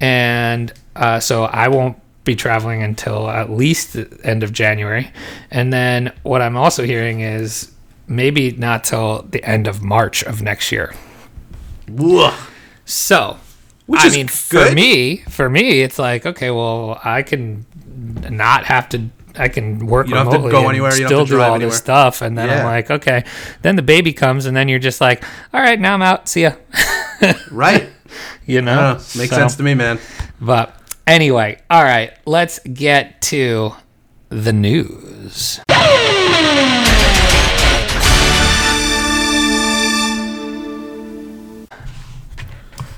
and 0.00 0.72
uh, 0.96 1.20
so 1.20 1.44
I 1.44 1.68
won't 1.68 1.96
be 2.24 2.34
traveling 2.34 2.82
until 2.82 3.28
at 3.30 3.50
least 3.50 3.92
the 3.92 4.20
end 4.24 4.42
of 4.42 4.52
January, 4.52 5.10
and 5.50 5.72
then 5.72 6.12
what 6.24 6.42
I'm 6.42 6.56
also 6.56 6.84
hearing 6.84 7.20
is 7.20 7.70
maybe 8.08 8.52
not 8.52 8.84
till 8.84 9.22
the 9.22 9.44
end 9.44 9.68
of 9.68 9.82
March 9.82 10.24
of 10.24 10.42
next 10.42 10.72
year. 10.72 10.94
Ugh. 12.00 12.34
So, 12.84 13.38
Which 13.86 14.00
I 14.02 14.08
mean, 14.08 14.28
for 14.28 14.72
me, 14.72 15.18
for 15.28 15.48
me, 15.48 15.82
it's 15.82 15.98
like 15.98 16.26
okay, 16.26 16.50
well, 16.50 17.00
I 17.04 17.22
can 17.22 17.66
not 18.30 18.64
have 18.64 18.88
to. 18.90 19.10
I 19.38 19.48
can 19.48 19.86
work 19.86 20.08
You 20.08 20.14
don't 20.14 20.24
have 20.24 20.32
to 20.32 20.38
remotely 20.38 20.50
go 20.52 20.58
and 20.60 20.68
anywhere, 20.70 20.92
you 20.94 21.00
don't 21.00 21.08
still 21.08 21.18
have 21.20 21.28
to 21.28 21.34
do 21.34 21.40
all 21.40 21.54
anywhere. 21.54 21.70
this 21.70 21.78
stuff, 21.78 22.22
and 22.22 22.36
then 22.36 22.50
I'm 22.50 22.64
like, 22.64 22.90
okay. 22.90 23.24
Then 23.62 23.76
the 23.76 23.82
baby 23.82 24.12
comes, 24.12 24.46
and 24.46 24.56
then 24.56 24.68
you're 24.68 24.78
just 24.78 25.00
like, 25.00 25.22
all 25.54 25.60
right, 25.60 25.78
now 25.78 25.94
I'm 25.94 26.02
out. 26.02 26.28
See 26.28 26.42
ya. 26.42 26.52
Right. 27.50 27.88
you 28.46 28.62
know, 28.62 28.78
Uh, 28.78 28.94
makes 29.16 29.30
So- 29.30 29.36
sense 29.36 29.56
to 29.56 29.62
me, 29.62 29.74
man. 29.74 29.98
But 30.40 30.74
anyway, 31.06 31.58
all 31.70 31.82
right, 31.82 32.12
let's 32.26 32.58
get 32.60 33.20
to 33.22 33.72
the 34.28 34.52
news. 34.52 35.60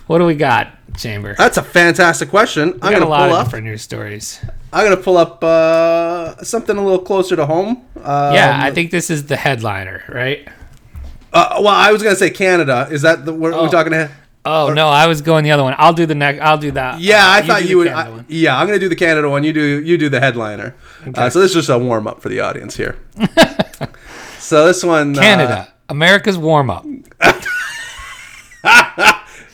What 0.06 0.18
do 0.18 0.24
we 0.24 0.34
got, 0.34 0.76
Chamber? 1.00 1.34
That's 1.36 1.56
a 1.56 1.62
fantastic 1.62 2.28
question. 2.30 2.74
I'm 2.74 2.78
got 2.78 2.92
gonna 2.92 3.04
a 3.06 3.08
lot 3.08 3.20
pull 3.28 3.34
of 3.34 3.40
up. 3.40 3.46
different 3.46 3.66
news 3.66 3.82
stories. 3.82 4.38
I'm 4.72 4.84
gonna 4.84 4.96
pull 5.02 5.16
up 5.16 5.42
uh, 5.42 6.42
something 6.44 6.76
a 6.76 6.82
little 6.82 7.00
closer 7.00 7.34
to 7.36 7.46
home. 7.46 7.82
Um, 7.96 8.34
Yeah, 8.34 8.58
I 8.62 8.70
think 8.70 8.90
this 8.90 9.10
is 9.10 9.26
the 9.26 9.36
headliner, 9.36 10.02
right? 10.08 10.46
Uh, 11.32 11.56
well, 11.60 11.68
I 11.68 11.90
was 11.92 12.02
gonna 12.02 12.16
say 12.16 12.30
Canada. 12.30 12.86
Is 12.90 13.02
that 13.02 13.24
the 13.24 13.32
we're, 13.32 13.52
Oh. 13.54 13.62
we're 13.64 13.68
talking? 13.70 13.92
To, 13.92 14.10
Oh 14.44 14.72
no, 14.72 14.88
I 14.88 15.06
was 15.06 15.20
going 15.22 15.44
the 15.44 15.50
other 15.52 15.62
one. 15.62 15.74
I'll 15.78 15.92
do 15.92 16.06
the 16.06 16.14
next. 16.14 16.40
I'll 16.40 16.56
do 16.58 16.70
that. 16.72 16.98
yeah, 17.00 17.26
Uh, 17.26 17.30
I 17.32 17.42
thought 17.42 17.64
you 17.68 17.78
would. 17.78 17.88
I- 17.88 18.24
yeah, 18.28 18.58
I'm 18.58 18.66
gonna 18.66 18.78
do 18.78 18.88
the 18.88 18.96
Canada 18.96 19.28
one. 19.28 19.44
You 19.44 19.52
do 19.52 19.80
you 19.82 19.96
do 19.98 20.08
the 20.08 20.20
headliner. 20.20 20.74
Uh, 21.14 21.28
so 21.30 21.40
this 21.40 21.50
is 21.50 21.54
just 21.56 21.68
a 21.68 21.78
warm 21.78 22.06
up 22.06 22.20
for 22.22 22.28
the 22.30 22.40
audience 22.40 22.76
here. 22.76 22.96
so 24.38 24.66
this 24.66 24.82
one, 24.84 25.16
uh, 25.16 25.20
Canada, 25.20 25.72
America's 25.88 26.38
warm 26.38 26.70
up. 26.70 26.84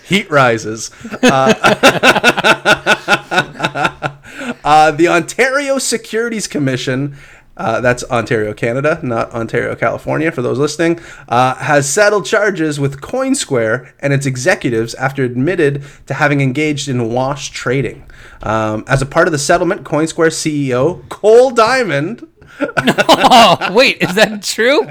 heat 0.07 0.31
rises. 0.31 0.91
Uh, 1.23 1.53
uh, 4.65 4.91
the 4.93 5.09
Ontario 5.09 5.79
Securities 5.79 6.47
Commission, 6.47 7.17
uh, 7.57 7.81
that's 7.81 8.05
Ontario, 8.05 8.53
Canada, 8.53 9.01
not 9.03 9.33
Ontario, 9.33 9.75
California, 9.75 10.31
for 10.31 10.43
those 10.43 10.59
listening, 10.59 11.01
uh, 11.29 11.55
has 11.57 11.89
settled 11.89 12.27
charges 12.27 12.79
with 12.79 13.01
CoinSquare 13.01 13.93
and 14.01 14.13
its 14.13 14.27
executives 14.27 14.95
after 14.95 15.25
admitted 15.25 15.83
to 16.07 16.15
having 16.15 16.41
engaged 16.41 16.89
in 16.89 17.13
wash 17.13 17.51
trading. 17.51 18.09
Um, 18.43 18.85
as 18.87 19.03
a 19.03 19.07
part 19.07 19.27
of 19.27 19.33
the 19.33 19.39
settlement, 19.39 19.85
CoinSquare 19.85 20.31
CEO 20.31 21.09
Cole 21.09 21.51
Diamond. 21.51 22.29
Oh 22.59 23.71
wait, 23.75 24.03
is 24.03 24.15
that 24.15 24.43
true? 24.43 24.87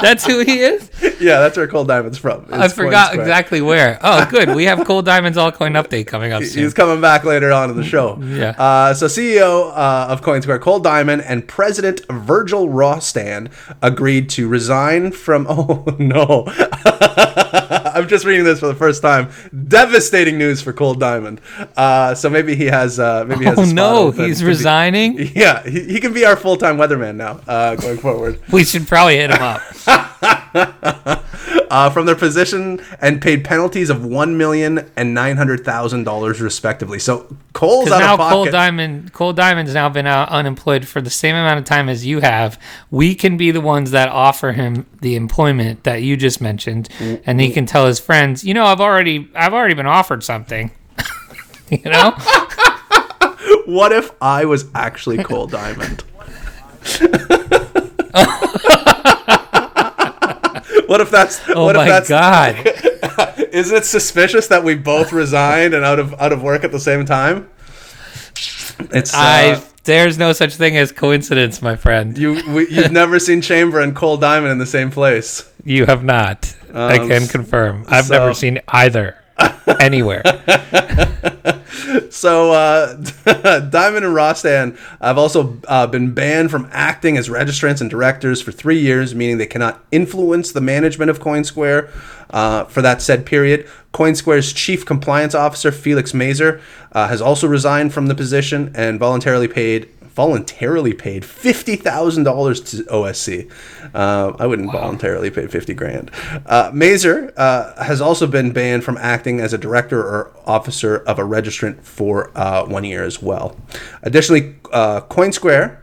That's 0.00 0.24
who 0.24 0.40
he 0.40 0.60
is. 0.60 0.90
Yeah, 1.20 1.40
that's 1.40 1.56
where 1.56 1.66
Cole 1.66 1.84
Diamond's 1.84 2.18
from. 2.18 2.46
I 2.50 2.68
forgot 2.68 3.14
exactly 3.14 3.60
where. 3.60 3.98
Oh, 4.02 4.26
good. 4.30 4.54
We 4.54 4.64
have 4.64 4.84
Cole 4.86 5.02
Diamond's 5.02 5.38
All 5.38 5.52
Coin 5.52 5.72
Update 5.72 6.06
coming 6.06 6.32
up 6.32 6.42
soon. 6.44 6.64
He's 6.64 6.74
coming 6.74 7.00
back 7.00 7.24
later 7.24 7.52
on 7.52 7.70
in 7.70 7.76
the 7.76 7.84
show. 7.84 8.18
Yeah. 8.22 8.50
Uh, 8.50 8.94
so 8.94 9.06
CEO 9.06 9.70
uh, 9.70 10.06
of 10.10 10.22
CoinSquare, 10.22 10.60
Cole 10.60 10.80
Diamond, 10.80 11.22
and 11.22 11.46
President 11.46 12.06
Virgile 12.08 12.68
Rostand 12.68 13.50
agreed 13.82 14.30
to 14.30 14.48
resign 14.48 15.12
from. 15.12 15.46
Oh 15.60 15.84
no! 15.98 16.44
I'm 18.00 18.08
just 18.08 18.24
reading 18.24 18.44
this 18.44 18.60
for 18.60 18.66
the 18.66 18.74
first 18.74 19.02
time. 19.02 19.30
Devastating 19.68 20.38
news 20.38 20.62
for 20.62 20.72
Cole 20.72 20.94
Diamond. 20.94 21.40
Uh, 21.76 22.14
so 22.14 22.30
maybe 22.30 22.54
he 22.56 22.66
has. 22.66 22.98
Uh, 22.98 23.24
maybe 23.26 23.40
he 23.40 23.44
has. 23.46 23.58
Oh 23.58 23.64
no, 23.64 24.10
he's 24.10 24.38
to 24.38 24.44
be- 24.44 24.48
resigning. 24.48 25.18
Yeah, 25.36 25.62
he, 25.62 25.84
he 25.84 26.00
can 26.00 26.12
be 26.14 26.24
our 26.24 26.36
full 26.36 26.56
time 26.56 26.76
weatherman 26.78 27.16
now, 27.16 27.40
uh, 27.46 27.76
going 27.76 27.98
forward. 27.98 28.40
We 28.52 28.64
should 28.64 28.88
probably 28.88 29.16
hit 29.16 29.30
him 29.30 29.40
up. 29.42 29.60
uh, 31.70 31.90
from 31.90 32.06
their 32.06 32.14
position 32.14 32.80
and 33.00 33.22
paid 33.22 33.44
penalties 33.44 33.90
of 33.90 34.04
one 34.04 34.36
million 34.36 34.90
and 34.96 35.14
nine 35.14 35.36
hundred 35.36 35.64
thousand 35.64 36.04
dollars 36.04 36.40
respectively. 36.40 36.98
So 36.98 37.34
Cole's 37.52 37.90
out 37.90 38.00
now 38.00 38.14
of 38.14 38.18
pocket. 38.18 38.34
Cole 38.34 38.44
Diamond, 38.46 39.12
Cole 39.12 39.32
Diamond's 39.32 39.74
now 39.74 39.88
been 39.88 40.06
out 40.06 40.28
unemployed 40.28 40.86
for 40.86 41.00
the 41.00 41.10
same 41.10 41.34
amount 41.34 41.58
of 41.58 41.64
time 41.64 41.88
as 41.88 42.04
you 42.04 42.20
have. 42.20 42.60
We 42.90 43.14
can 43.14 43.36
be 43.36 43.50
the 43.50 43.60
ones 43.60 43.90
that 43.92 44.08
offer 44.08 44.52
him 44.52 44.86
the 45.00 45.16
employment 45.16 45.84
that 45.84 46.02
you 46.02 46.16
just 46.16 46.40
mentioned, 46.40 46.88
and 47.00 47.40
he 47.40 47.50
can 47.50 47.66
tell 47.66 47.86
his 47.86 47.98
friends, 47.98 48.44
you 48.44 48.54
know, 48.54 48.64
I've 48.64 48.80
already, 48.80 49.30
I've 49.34 49.54
already 49.54 49.74
been 49.74 49.86
offered 49.86 50.22
something. 50.22 50.70
you 51.70 51.90
know, 51.90 52.14
What 53.66 53.92
if 53.92 54.10
I 54.20 54.46
was 54.46 54.66
actually 54.74 55.22
Cole 55.22 55.46
Diamond? 55.46 56.02
What 60.90 61.00
if 61.00 61.08
that's 61.08 61.40
oh 61.50 61.64
what 61.66 61.76
if 61.76 61.80
my 61.82 61.88
that's 61.88 62.08
god, 62.08 63.38
isn't 63.52 63.76
it 63.76 63.84
suspicious 63.84 64.48
that 64.48 64.64
we 64.64 64.74
both 64.74 65.12
resigned 65.12 65.72
and 65.72 65.84
out 65.84 66.00
of 66.00 66.20
out 66.20 66.32
of 66.32 66.42
work 66.42 66.64
at 66.64 66.72
the 66.72 66.80
same 66.80 67.04
time? 67.06 67.48
It's 68.92 69.14
uh, 69.14 69.18
I 69.18 69.62
there's 69.84 70.18
no 70.18 70.32
such 70.32 70.56
thing 70.56 70.76
as 70.76 70.90
coincidence, 70.90 71.62
my 71.62 71.76
friend. 71.76 72.18
You, 72.18 72.42
we, 72.52 72.68
you've 72.68 72.90
never 72.92 73.18
seen 73.20 73.40
Chamber 73.40 73.78
and 73.80 73.94
Cole 73.94 74.16
Diamond 74.16 74.50
in 74.52 74.58
the 74.58 74.66
same 74.66 74.90
place. 74.90 75.48
You 75.64 75.86
have 75.86 76.02
not. 76.02 76.54
I 76.74 76.98
Um, 76.98 77.08
can 77.08 77.26
confirm. 77.28 77.84
I've 77.88 78.06
so- 78.06 78.18
never 78.18 78.34
seen 78.34 78.58
either 78.68 79.16
anywhere. 79.80 80.22
So 82.10 82.52
uh, 82.52 82.94
Diamond 83.70 84.04
and 84.04 84.14
Rostand 84.14 84.78
have 85.00 85.16
also 85.16 85.58
uh, 85.66 85.86
been 85.86 86.12
banned 86.12 86.50
from 86.50 86.68
acting 86.72 87.16
as 87.16 87.28
registrants 87.28 87.80
and 87.80 87.88
directors 87.88 88.42
for 88.42 88.52
three 88.52 88.78
years, 88.78 89.14
meaning 89.14 89.38
they 89.38 89.46
cannot 89.46 89.82
influence 89.90 90.52
the 90.52 90.60
management 90.60 91.10
of 91.10 91.20
CoinSquare 91.20 91.90
uh, 92.30 92.64
for 92.64 92.82
that 92.82 93.00
said 93.00 93.26
period. 93.26 93.66
CoinSquare's 93.94 94.52
chief 94.52 94.84
compliance 94.84 95.34
officer 95.34 95.72
Felix 95.72 96.12
Mazer 96.12 96.60
uh, 96.92 97.08
has 97.08 97.20
also 97.20 97.48
resigned 97.48 97.94
from 97.94 98.06
the 98.06 98.14
position 98.14 98.72
and 98.74 98.98
voluntarily 98.98 99.48
paid 99.48 99.88
voluntarily 100.14 100.92
paid 100.92 101.24
fifty 101.24 101.76
thousand 101.76 102.24
dollars 102.24 102.60
to 102.60 102.84
OSC. 102.84 103.50
Uh, 103.94 104.32
I 104.38 104.46
wouldn't 104.46 104.70
voluntarily 104.72 105.30
pay 105.30 105.46
fifty 105.46 105.74
grand. 105.74 106.10
Uh, 106.46 106.70
Mazer 106.72 107.32
uh, 107.36 107.82
has 107.82 108.00
also 108.00 108.26
been 108.26 108.52
banned 108.52 108.84
from 108.84 108.96
acting 108.98 109.40
as 109.40 109.52
a 109.52 109.58
director 109.58 110.00
or 110.00 110.32
officer 110.46 110.96
of 110.98 111.18
a 111.18 111.22
registrant 111.22 111.82
for 111.82 112.30
uh, 112.36 112.64
one 112.66 112.84
year 112.84 113.04
as 113.04 113.22
well. 113.22 113.56
Additionally, 114.02 114.56
uh, 114.72 115.00
CoinSquare. 115.02 115.79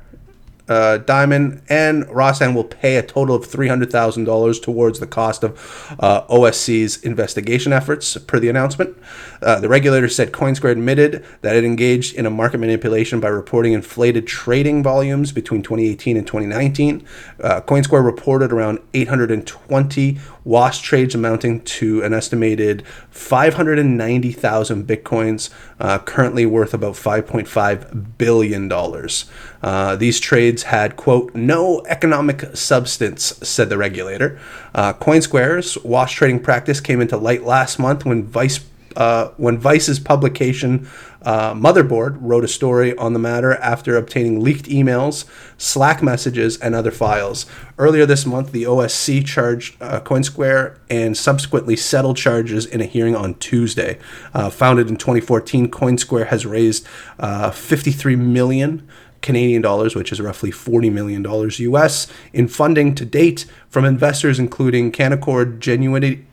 Uh, 0.68 0.98
Diamond 0.98 1.62
and 1.70 2.04
Rostand 2.06 2.56
will 2.56 2.64
pay 2.64 2.98
a 2.98 3.04
total 3.04 3.36
of 3.36 3.48
$300,000 3.48 4.62
towards 4.62 5.00
the 5.00 5.08
cost 5.08 5.44
of 5.44 5.96
uh, 6.00 6.24
OSC's 6.28 7.04
investigation 7.04 7.74
efforts, 7.74 8.18
per 8.18 8.40
the 8.40 8.50
announcement. 8.50 8.98
Uh, 9.42 9.60
the 9.60 9.70
regulator 9.70 10.10
said 10.10 10.32
CoinSquare 10.32 10.72
admitted 10.72 11.26
that 11.42 11.56
it 11.56 11.64
engaged 11.64 12.16
in 12.16 12.26
a 12.26 12.30
market 12.30 12.58
manipulation 12.58 13.20
by 13.20 13.30
reporting 13.30 13.74
inflated 13.74 14.28
trading 14.28 14.84
volumes 14.84 15.32
between 15.32 15.62
2018 15.62 16.18
and 16.18 16.28
2019. 16.28 17.06
Uh, 17.42 17.62
CoinSquare 17.62 18.04
reported 18.04 18.52
around 18.52 18.80
820 18.94 20.20
wash 20.48 20.80
trades 20.80 21.14
amounting 21.14 21.60
to 21.60 22.02
an 22.04 22.14
estimated 22.14 22.82
590,000 23.12 24.88
bitcoins, 24.88 25.50
uh, 25.80 26.00
currently 26.00 26.46
worth 26.46 26.74
about 26.74 26.94
5.5 26.94 28.18
billion 28.18 28.70
dollars. 28.70 29.26
Uh, 29.62 29.98
these 29.98 30.20
trades 30.20 30.64
had 30.64 30.96
quote 30.96 31.36
no 31.36 31.84
economic 31.88 32.56
substance, 32.56 33.24
said 33.44 33.70
the 33.70 33.78
regulator. 33.78 34.40
Uh, 34.74 34.94
CoinSquare's 34.94 35.78
wash 35.84 36.16
trading 36.16 36.40
practice 36.40 36.80
came 36.80 37.02
into 37.02 37.18
light 37.18 37.44
last 37.44 37.78
month 37.78 38.06
when 38.06 38.24
Vice 38.24 38.60
uh, 38.98 39.30
when 39.38 39.60
Vice's 39.60 40.00
publication 40.00 40.90
uh, 41.22 41.54
Motherboard 41.54 42.18
wrote 42.20 42.44
a 42.44 42.48
story 42.48 42.98
on 42.98 43.14
the 43.14 43.20
matter 43.20 43.54
after 43.56 43.96
obtaining 43.96 44.40
leaked 44.42 44.66
emails, 44.66 45.26
Slack 45.58 46.02
messages, 46.02 46.58
and 46.58 46.74
other 46.74 46.90
files. 46.90 47.46
Earlier 47.78 48.06
this 48.08 48.26
month, 48.26 48.52
the 48.52 48.64
OSC 48.64 49.26
charged 49.26 49.82
uh, 49.82 50.00
CoinSquare 50.02 50.80
and 50.90 51.16
subsequently 51.16 51.76
settled 51.76 52.18
charges 52.18 52.66
in 52.66 52.82
a 52.82 52.86
hearing 52.86 53.16
on 53.16 53.36
Tuesday. 53.36 54.00
Uh, 54.34 54.50
founded 54.50 54.90
in 54.90 54.98
2014, 54.98 55.70
CoinSquare 55.70 56.28
has 56.28 56.46
raised 56.46 56.86
uh, 57.20 57.52
53 57.52 58.16
million. 58.16 58.88
Canadian 59.20 59.64
dollars, 59.64 59.96
which 59.96 60.12
is 60.12 60.22
roughly 60.22 60.52
$40 60.52 60.92
million 60.94 61.26
US, 61.26 62.08
in 62.34 62.48
funding 62.48 62.94
to 62.94 63.04
date 63.04 63.48
from 63.68 63.84
investors 63.84 64.38
including 64.38 64.92
Canaccord 64.92 65.58
Genuity, 65.58 66.24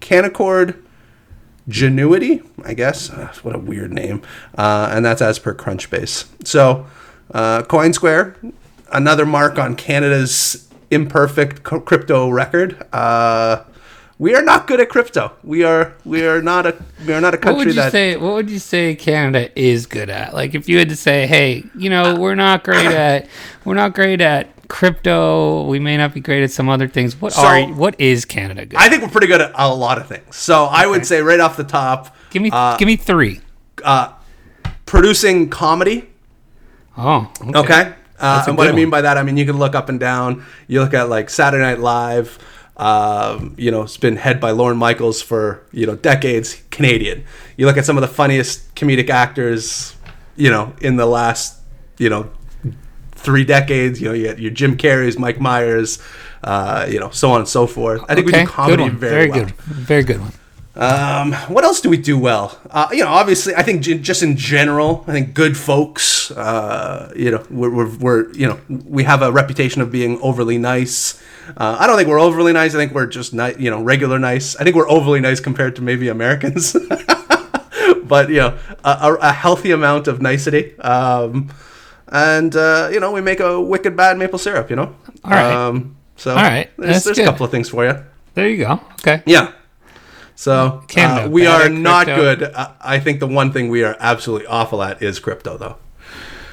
Canaccord 0.00 0.80
Genuity, 1.68 2.44
I 2.64 2.74
guess. 2.74 3.10
Uh, 3.10 3.32
what 3.42 3.54
a 3.54 3.58
weird 3.58 3.92
name. 3.92 4.22
Uh, 4.56 4.90
and 4.92 5.04
that's 5.04 5.22
as 5.22 5.38
per 5.38 5.54
Crunchbase. 5.54 6.26
So, 6.46 6.86
uh, 7.32 7.62
CoinSquare, 7.62 8.52
another 8.92 9.24
mark 9.24 9.58
on 9.58 9.76
Canada's 9.76 10.68
imperfect 10.90 11.66
c- 11.68 11.80
crypto 11.80 12.28
record. 12.28 12.84
Uh, 12.92 13.62
we 14.18 14.34
are 14.36 14.42
not 14.42 14.66
good 14.68 14.80
at 14.80 14.88
crypto. 14.88 15.32
We 15.42 15.64
are 15.64 15.94
we 16.04 16.24
are 16.24 16.40
not 16.40 16.66
a 16.66 16.76
we 17.06 17.12
are 17.12 17.20
not 17.20 17.34
a 17.34 17.38
country 17.38 17.52
What 17.52 17.58
would 17.58 17.66
you 17.68 17.72
that 17.74 17.92
say? 17.92 18.16
What 18.16 18.34
would 18.34 18.50
you 18.50 18.60
say 18.60 18.94
Canada 18.94 19.50
is 19.58 19.86
good 19.86 20.10
at? 20.10 20.32
Like, 20.32 20.54
if 20.54 20.68
you 20.68 20.78
had 20.78 20.90
to 20.90 20.96
say, 20.96 21.26
"Hey, 21.26 21.64
you 21.76 21.90
know, 21.90 22.14
we're 22.14 22.36
not 22.36 22.62
great 22.62 22.86
at 22.86 23.26
we're 23.64 23.74
not 23.74 23.94
great 23.94 24.20
at 24.20 24.48
crypto. 24.72 25.64
We 25.66 25.78
may 25.78 25.98
not 25.98 26.14
be 26.14 26.20
great 26.20 26.42
at 26.42 26.50
some 26.50 26.70
other 26.70 26.88
things. 26.88 27.20
What 27.20 27.34
So- 27.34 27.42
are 27.42 27.62
what 27.64 27.94
is 28.00 28.24
Canada 28.24 28.64
good? 28.64 28.78
I 28.80 28.88
think 28.88 29.02
we're 29.02 29.10
pretty 29.10 29.26
good 29.26 29.42
at 29.42 29.52
a 29.54 29.72
lot 29.72 29.98
of 29.98 30.06
things. 30.08 30.34
So 30.34 30.64
I 30.64 30.86
would 30.86 31.04
say 31.06 31.20
right 31.20 31.38
off 31.40 31.58
the 31.58 31.64
top, 31.64 32.16
Give 32.30 32.40
me 32.42 32.50
uh, 32.50 32.76
give 32.78 32.86
me 32.86 32.96
three. 32.96 33.40
producing 34.86 35.50
comedy. 35.50 36.08
Oh, 36.96 37.30
okay. 37.48 37.58
Okay. 37.58 37.92
Uh, 38.18 38.44
and 38.46 38.56
what 38.56 38.66
I 38.66 38.70
good 38.70 38.76
mean 38.76 38.90
by 38.90 39.02
that, 39.02 39.18
I 39.18 39.22
mean 39.22 39.36
you 39.36 39.44
can 39.44 39.58
look 39.58 39.74
up 39.74 39.88
and 39.90 40.00
down. 40.00 40.44
You 40.68 40.80
look 40.80 40.94
at 40.94 41.08
like 41.10 41.28
Saturday 41.28 41.62
Night 41.62 41.80
Live. 41.80 42.38
Um, 42.76 43.54
you 43.58 43.70
know, 43.70 43.82
it's 43.82 43.98
been 43.98 44.16
head 44.16 44.40
by 44.40 44.52
Lorne 44.52 44.78
Michaels 44.78 45.20
for 45.20 45.62
you 45.72 45.86
know 45.86 45.96
decades. 45.96 46.62
Canadian. 46.70 47.24
You 47.58 47.66
look 47.66 47.76
at 47.76 47.84
some 47.84 47.98
of 47.98 48.00
the 48.00 48.08
funniest 48.08 48.74
comedic 48.74 49.10
actors. 49.10 49.94
You 50.36 50.50
know, 50.50 50.72
in 50.80 50.96
the 50.96 51.04
last 51.06 51.58
you 51.98 52.08
know 52.08 52.30
three 53.22 53.44
decades. 53.44 54.00
You 54.00 54.08
know, 54.08 54.14
you 54.14 54.34
your 54.36 54.50
Jim 54.50 54.76
Carrey's, 54.76 55.18
Mike 55.18 55.40
Myers. 55.40 55.98
Uh, 56.44 56.86
you 56.90 56.98
know, 56.98 57.08
so 57.10 57.30
on 57.30 57.38
and 57.40 57.48
so 57.48 57.66
forth. 57.66 58.02
I 58.08 58.14
think 58.16 58.26
we 58.26 58.32
Okay, 58.32 58.44
do 58.44 58.50
comedy 58.50 58.88
very, 58.88 59.28
Very, 59.28 59.30
well. 59.30 59.38
good. 59.44 59.54
Very 59.86 60.02
good 60.02 60.20
one. 60.20 60.32
Um, 60.74 61.32
what 61.54 61.64
else 61.64 61.80
do 61.82 61.90
we 61.90 61.98
do 61.98 62.18
well? 62.18 62.58
Uh, 62.70 62.88
you 62.92 63.04
know, 63.04 63.10
obviously, 63.10 63.54
I 63.54 63.62
think 63.62 63.82
j- 63.82 63.98
just 63.98 64.22
in 64.22 64.36
general, 64.38 65.04
I 65.06 65.12
think 65.12 65.34
good 65.34 65.54
folks. 65.56 66.30
Uh, 66.30 67.12
you 67.14 67.30
know, 67.30 67.44
we're, 67.50 67.70
we're, 67.70 67.96
we're 67.98 68.32
you 68.32 68.46
know 68.48 68.58
we 68.68 69.04
have 69.04 69.20
a 69.22 69.30
reputation 69.30 69.82
of 69.82 69.92
being 69.92 70.18
overly 70.22 70.58
nice. 70.58 71.20
Uh, 71.56 71.76
I 71.78 71.86
don't 71.86 71.96
think 71.96 72.08
we're 72.08 72.20
overly 72.20 72.52
nice. 72.54 72.74
I 72.74 72.78
think 72.78 72.92
we're 72.92 73.06
just 73.06 73.34
ni- 73.34 73.54
you 73.58 73.70
know 73.70 73.82
regular 73.82 74.18
nice. 74.18 74.56
I 74.56 74.64
think 74.64 74.74
we're 74.74 74.88
overly 74.90 75.20
nice 75.20 75.40
compared 75.40 75.76
to 75.76 75.82
maybe 75.82 76.08
Americans. 76.08 76.72
but 78.04 78.28
you 78.30 78.36
know, 78.36 78.58
a, 78.84 78.90
a, 78.90 79.14
a 79.28 79.32
healthy 79.32 79.70
amount 79.72 80.08
of 80.08 80.22
nicety. 80.22 80.78
Um, 80.80 81.50
and 82.12 82.54
uh, 82.54 82.88
you 82.92 83.00
know, 83.00 83.10
we 83.10 83.20
make 83.20 83.40
a 83.40 83.60
wicked 83.60 83.96
bad 83.96 84.16
maple 84.18 84.38
syrup. 84.38 84.70
You 84.70 84.76
know. 84.76 84.94
All 85.24 85.30
right. 85.30 85.52
Um, 85.52 85.96
so 86.16 86.30
All 86.30 86.36
right. 86.36 86.70
there's, 86.76 86.92
That's 86.92 87.04
there's 87.06 87.16
good. 87.16 87.26
a 87.26 87.30
couple 87.30 87.44
of 87.46 87.50
things 87.50 87.68
for 87.68 87.84
you. 87.84 88.04
There 88.34 88.48
you 88.48 88.58
go. 88.58 88.80
Okay. 89.00 89.22
Yeah. 89.26 89.52
So 90.34 90.84
uh, 90.96 91.28
we 91.30 91.46
are 91.46 91.68
not 91.68 92.04
crypto. 92.06 92.22
good. 92.22 92.42
Uh, 92.54 92.72
I 92.80 92.98
think 93.00 93.20
the 93.20 93.26
one 93.26 93.52
thing 93.52 93.68
we 93.68 93.82
are 93.84 93.96
absolutely 94.00 94.46
awful 94.46 94.82
at 94.82 95.02
is 95.02 95.18
crypto, 95.18 95.56
though. 95.56 95.76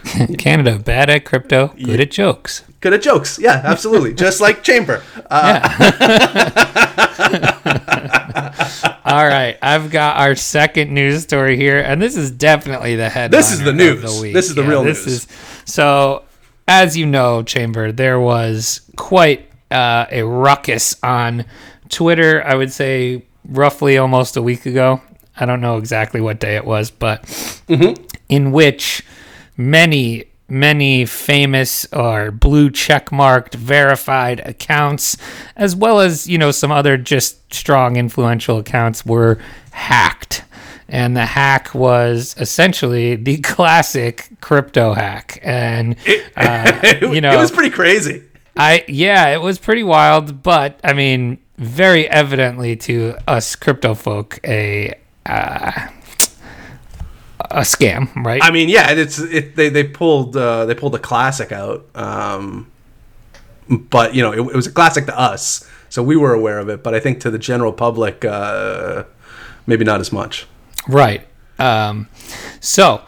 Canada, 0.37 0.79
bad 0.79 1.09
at 1.09 1.25
crypto, 1.25 1.67
good 1.83 1.99
at 1.99 2.11
jokes. 2.11 2.63
Good 2.81 2.93
at 2.93 3.01
jokes. 3.01 3.37
Yeah, 3.39 3.61
absolutely. 3.63 4.13
Just 4.13 4.39
like 4.41 4.63
Chamber. 4.63 5.03
Uh, 5.29 5.59
All 9.05 9.25
right, 9.27 9.57
I've 9.61 9.89
got 9.91 10.17
our 10.17 10.35
second 10.35 10.93
news 10.93 11.23
story 11.23 11.57
here, 11.57 11.79
and 11.79 12.01
this 12.01 12.15
is 12.15 12.31
definitely 12.31 12.95
the 12.95 13.09
headline. 13.09 13.31
This 13.39 13.51
is 13.51 13.61
the 13.63 13.73
news. 13.73 14.01
The 14.01 14.31
This 14.33 14.49
is 14.49 14.55
the 14.55 14.63
real 14.63 14.83
this 14.83 15.05
news. 15.05 15.23
Is, 15.25 15.27
so, 15.65 16.23
as 16.67 16.95
you 16.95 17.05
know, 17.05 17.41
Chamber, 17.43 17.91
there 17.91 18.19
was 18.19 18.81
quite 18.95 19.49
uh, 19.71 20.05
a 20.11 20.23
ruckus 20.23 20.95
on 21.03 21.45
Twitter. 21.89 22.43
I 22.43 22.55
would 22.55 22.71
say 22.71 23.23
roughly 23.45 23.97
almost 23.97 24.37
a 24.37 24.41
week 24.41 24.65
ago. 24.65 25.01
I 25.35 25.45
don't 25.45 25.61
know 25.61 25.77
exactly 25.77 26.21
what 26.21 26.39
day 26.39 26.55
it 26.55 26.65
was, 26.65 26.91
but 26.91 27.23
Mm-hmm. 27.67 28.03
in 28.29 28.51
which 28.51 29.03
many 29.59 30.25
many 30.47 31.05
famous 31.05 31.85
or 31.93 32.31
blue 32.31 32.71
check 32.71 33.11
marked 33.11 33.53
verified 33.53 34.39
accounts 34.39 35.15
as 35.55 35.75
well 35.75 35.99
as 35.99 36.27
you 36.27 36.39
know 36.39 36.49
some 36.49 36.71
other 36.71 36.97
just 36.97 37.53
strong 37.53 37.97
influential 37.97 38.57
accounts 38.57 39.05
were 39.05 39.37
hacked 39.71 40.43
and 40.87 41.15
the 41.15 41.25
hack 41.25 41.73
was 41.75 42.35
essentially 42.39 43.15
the 43.15 43.37
classic 43.41 44.29
crypto 44.41 44.93
hack 44.93 45.39
and 45.43 45.95
uh, 46.35 46.95
you 47.01 47.21
know 47.21 47.31
it 47.31 47.37
was 47.37 47.51
pretty 47.51 47.69
crazy. 47.69 48.23
I 48.57 48.83
yeah, 48.87 49.27
it 49.29 49.41
was 49.41 49.57
pretty 49.57 49.83
wild, 49.83 50.43
but 50.43 50.79
I 50.83 50.93
mean, 50.93 51.37
very 51.57 52.09
evidently 52.09 52.75
to 52.77 53.15
us 53.27 53.55
crypto 53.55 53.93
folk 53.93 54.39
a 54.43 54.99
uh, 55.25 55.87
a 57.39 57.61
scam, 57.61 58.13
right? 58.23 58.41
I 58.43 58.51
mean, 58.51 58.69
yeah, 58.69 58.91
it's 58.91 59.19
it, 59.19 59.55
they 59.55 59.69
they 59.69 59.83
pulled 59.83 60.35
uh, 60.35 60.65
they 60.65 60.75
pulled 60.75 60.95
a 60.95 60.99
classic 60.99 61.51
out, 61.51 61.85
um, 61.95 62.71
but 63.67 64.13
you 64.13 64.21
know 64.21 64.31
it, 64.31 64.39
it, 64.39 64.55
was 64.55 64.67
a 64.67 64.71
classic 64.71 65.05
to 65.05 65.17
us, 65.17 65.67
so 65.89 66.03
we 66.03 66.15
were 66.15 66.33
aware 66.33 66.59
of 66.59 66.69
it. 66.69 66.83
But 66.83 66.93
I 66.93 66.99
think 66.99 67.21
to 67.21 67.31
the 67.31 67.39
general 67.39 67.73
public, 67.73 68.25
uh, 68.25 69.05
maybe 69.65 69.85
not 69.85 69.99
as 69.99 70.11
much. 70.11 70.47
Right. 70.87 71.25
Um, 71.57 72.07
so 72.59 73.01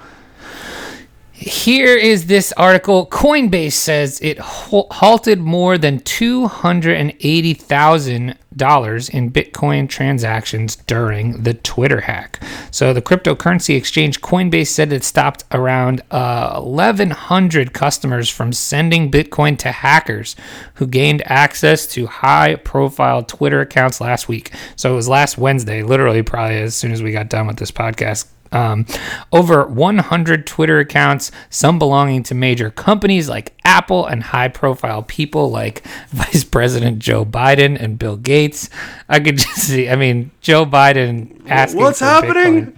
here 1.41 1.97
is 1.97 2.27
this 2.27 2.53
article. 2.53 3.07
Coinbase 3.07 3.73
says 3.73 4.21
it 4.21 4.39
halted 4.39 5.39
more 5.39 5.77
than 5.77 5.99
280,000 5.99 8.37
dollars 8.55 9.07
in 9.09 9.31
Bitcoin 9.31 9.87
transactions 9.87 10.75
during 10.75 11.43
the 11.43 11.53
Twitter 11.53 12.01
hack. 12.01 12.39
So 12.69 12.93
the 12.93 13.01
cryptocurrency 13.01 13.77
exchange 13.77 14.21
Coinbase 14.21 14.67
said 14.67 14.91
it 14.91 15.03
stopped 15.03 15.45
around 15.51 16.01
uh, 16.11 16.53
eleven 16.57 17.11
hundred 17.11 17.73
customers 17.73 18.29
from 18.29 18.51
sending 18.51 19.09
Bitcoin 19.09 19.57
to 19.59 19.71
hackers 19.71 20.35
who 20.75 20.87
gained 20.87 21.21
access 21.25 21.87
to 21.87 22.07
high-profile 22.07 23.23
Twitter 23.23 23.61
accounts 23.61 24.01
last 24.01 24.27
week. 24.27 24.51
So 24.75 24.91
it 24.91 24.95
was 24.95 25.07
last 25.07 25.37
Wednesday, 25.37 25.83
literally 25.83 26.23
probably 26.23 26.57
as 26.57 26.75
soon 26.75 26.91
as 26.91 27.01
we 27.01 27.11
got 27.11 27.29
done 27.29 27.47
with 27.47 27.57
this 27.57 27.71
podcast. 27.71 28.27
Um, 28.51 28.85
over 29.31 29.65
100 29.65 30.45
Twitter 30.45 30.79
accounts, 30.79 31.31
some 31.49 31.79
belonging 31.79 32.23
to 32.23 32.35
major 32.35 32.69
companies 32.69 33.29
like 33.29 33.53
Apple 33.63 34.05
and 34.05 34.23
high 34.23 34.49
profile 34.49 35.03
people 35.03 35.49
like 35.49 35.83
Vice 36.09 36.43
President 36.43 36.99
Joe 36.99 37.23
Biden 37.23 37.81
and 37.81 37.97
Bill 37.97 38.17
Gates. 38.17 38.69
I 39.07 39.19
could 39.19 39.37
just 39.39 39.67
see, 39.67 39.89
I 39.89 39.95
mean, 39.95 40.31
Joe 40.41 40.65
Biden 40.65 41.41
asking 41.47 41.81
What's 41.81 41.99
happening? 41.99 42.73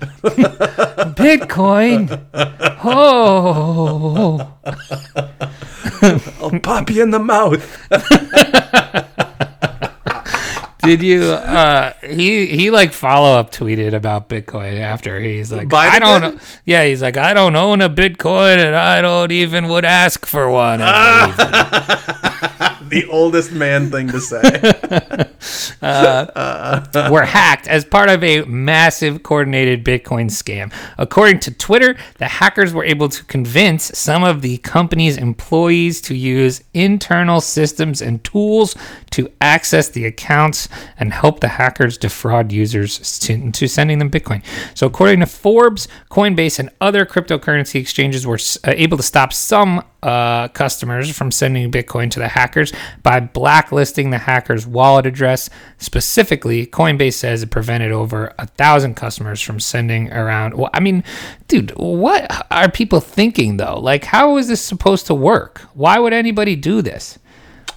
Bitcoin. 1.16 1.16
Bitcoin. 1.16 2.80
Oh. 2.84 4.50
I'll 6.42 6.60
pop 6.60 6.90
you 6.90 7.02
in 7.04 7.12
the 7.12 7.20
mouth. 7.20 7.62
Did 10.84 11.02
you 11.02 11.24
uh 11.24 11.94
he 12.02 12.48
he 12.48 12.72
like 12.72 12.92
follow 12.92 13.38
up 13.38 13.52
tweeted 13.52 13.94
about 13.94 14.30
Bitcoin 14.30 14.80
after 14.80 15.20
he's 15.20 15.52
like 15.52 15.70
Biden 15.70 15.90
I 15.90 16.00
don't 16.00 16.32
did? 16.34 16.42
yeah 16.66 16.86
he's 16.86 17.02
like 17.02 17.18
I 17.18 17.34
don't 17.34 17.56
own 17.56 17.82
a 17.82 17.90
Bitcoin 17.90 18.58
and 18.58 18.76
I 18.76 19.02
don't 19.02 19.32
even 19.32 19.68
would 19.70 19.86
ask 19.86 20.26
for 20.26 20.50
one 20.50 20.80
the 22.94 23.06
oldest 23.10 23.52
man 23.52 23.90
thing 23.90 24.08
to 24.10 24.22
say. 24.22 24.42
were 27.12 27.26
hacked 27.26 27.68
as 27.68 27.84
part 27.84 28.10
of 28.10 28.24
a 28.24 28.44
massive 28.44 29.24
coordinated 29.24 29.84
Bitcoin 29.84 30.28
scam. 30.28 30.72
According 30.98 31.40
to 31.42 31.52
Twitter, 31.52 31.96
the 32.20 32.28
hackers 32.28 32.74
were 32.74 32.84
able 32.84 33.10
to 33.10 33.24
convince 33.26 33.98
some 33.98 34.24
of 34.24 34.42
the 34.42 34.58
company's 34.60 35.18
employees 35.18 36.00
to 36.02 36.16
use 36.16 36.64
internal 36.74 37.42
systems 37.42 38.02
and 38.02 38.24
tools 38.24 38.76
to 39.12 39.30
access 39.42 39.90
the 39.90 40.06
accounts 40.06 40.70
and 41.00 41.14
help 41.14 41.40
the 41.40 41.48
hackers 41.50 41.98
defraud 41.98 42.52
users 42.52 43.20
to, 43.20 43.52
to 43.52 43.68
sending 43.68 44.00
them 44.00 44.10
Bitcoin. 44.10 44.44
So, 44.74 44.88
according 44.88 45.20
to 45.22 45.26
Forbes, 45.26 45.88
Coinbase 46.10 46.60
and 46.60 46.70
other 46.82 47.06
cryptocurrency 47.06 47.80
exchanges 47.80 48.26
were 48.28 48.40
uh, 48.64 48.74
able 48.76 48.98
to 48.98 49.04
stop 49.04 49.34
some 49.34 49.84
uh, 50.04 50.50
customers 50.50 51.16
from 51.16 51.32
sending 51.32 51.72
Bitcoin 51.72 52.12
to 52.12 52.20
the 52.20 52.28
hackers 52.28 52.74
by 53.04 53.20
blacklisting 53.20 54.10
the 54.10 54.18
hacker's 54.18 54.68
wallet 54.68 55.06
address. 55.06 55.50
Specifically, 55.78 56.68
Coinbase 56.68 57.14
says 57.14 57.44
it 57.44 57.52
prevented 57.52 57.92
over 57.92 58.34
a 58.38 58.46
thousand 58.46 58.96
customers 58.96 59.42
from 59.42 59.60
sending 59.60 60.12
around. 60.12 60.56
Well, 60.56 60.70
I 60.74 60.82
mean, 60.82 61.04
dude, 61.48 61.72
what 61.78 62.46
are 62.52 62.70
people 62.70 63.00
thinking 63.00 63.58
though? 63.58 63.80
Like, 63.80 64.04
how 64.04 64.38
is 64.38 64.50
this 64.50 64.62
supposed 64.62 65.08
to 65.08 65.16
work? 65.16 65.62
Why 65.74 66.00
would 66.00 66.14
anybody 66.14 66.56
do 66.56 66.82
this? 66.82 67.18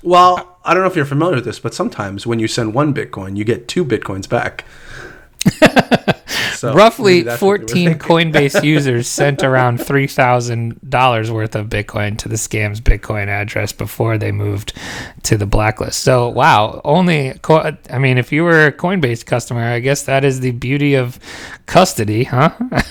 Well, 0.06 0.58
I 0.64 0.72
don't 0.72 0.84
know 0.84 0.88
if 0.88 0.94
you're 0.94 1.04
familiar 1.04 1.34
with 1.34 1.44
this, 1.44 1.58
but 1.58 1.74
sometimes 1.74 2.28
when 2.28 2.38
you 2.38 2.46
send 2.46 2.74
one 2.74 2.94
Bitcoin, 2.94 3.36
you 3.36 3.42
get 3.44 3.66
two 3.66 3.84
Bitcoins 3.84 4.28
back. 4.28 4.64
So 6.56 6.72
Roughly 6.72 7.16
maybe 7.16 7.24
that's 7.24 7.42
what 7.42 7.68
they 7.68 7.88
were 7.88 7.98
14. 7.98 7.98
Coinbase 7.98 8.64
users 8.64 9.08
sent 9.08 9.42
around 9.42 9.78
$3,000 9.78 11.30
worth 11.30 11.54
of 11.54 11.66
Bitcoin 11.66 12.16
to 12.18 12.30
the 12.30 12.38
scam's 12.38 12.80
Bitcoin 12.80 13.28
address 13.28 13.72
before 13.74 14.16
they 14.16 14.32
moved 14.32 14.72
to 15.24 15.36
the 15.36 15.44
blacklist. 15.44 16.00
So, 16.00 16.30
wow, 16.30 16.80
only, 16.82 17.34
Co- 17.42 17.76
I 17.90 17.98
mean, 17.98 18.16
if 18.16 18.32
you 18.32 18.42
were 18.42 18.66
a 18.66 18.72
Coinbase 18.72 19.26
customer, 19.26 19.64
I 19.64 19.80
guess 19.80 20.04
that 20.04 20.24
is 20.24 20.40
the 20.40 20.52
beauty 20.52 20.94
of 20.94 21.18
custody, 21.66 22.24
huh? 22.24 22.54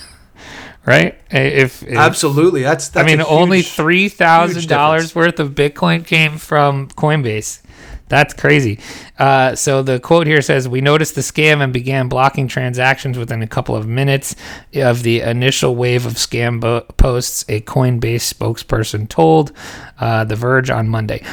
right? 0.85 1.17
If, 1.31 1.83
if 1.83 1.97
Absolutely, 1.97 2.61
that's. 2.61 2.89
that's 2.89 3.03
I 3.03 3.07
mean, 3.07 3.21
a 3.21 3.25
only 3.25 3.61
three 3.61 4.09
thousand 4.09 4.67
dollars 4.67 5.15
worth 5.15 5.39
of 5.39 5.51
Bitcoin 5.51 6.05
came 6.05 6.37
from 6.37 6.87
Coinbase. 6.89 7.61
That's 8.07 8.35
crazy. 8.35 8.79
Uh, 9.17 9.55
so 9.55 9.81
the 9.81 9.99
quote 9.99 10.27
here 10.27 10.41
says, 10.41 10.67
"We 10.69 10.79
noticed 10.81 11.15
the 11.15 11.21
scam 11.21 11.63
and 11.63 11.73
began 11.73 12.07
blocking 12.07 12.47
transactions 12.47 13.17
within 13.17 13.41
a 13.41 13.47
couple 13.47 13.75
of 13.75 13.87
minutes 13.87 14.35
of 14.75 15.01
the 15.01 15.21
initial 15.21 15.75
wave 15.75 16.05
of 16.05 16.13
scam 16.13 16.59
bo- 16.59 16.81
posts." 16.97 17.45
A 17.49 17.61
Coinbase 17.61 18.31
spokesperson 18.33 19.09
told 19.09 19.51
uh, 19.99 20.23
The 20.23 20.35
Verge 20.35 20.69
on 20.69 20.87
Monday. 20.87 21.23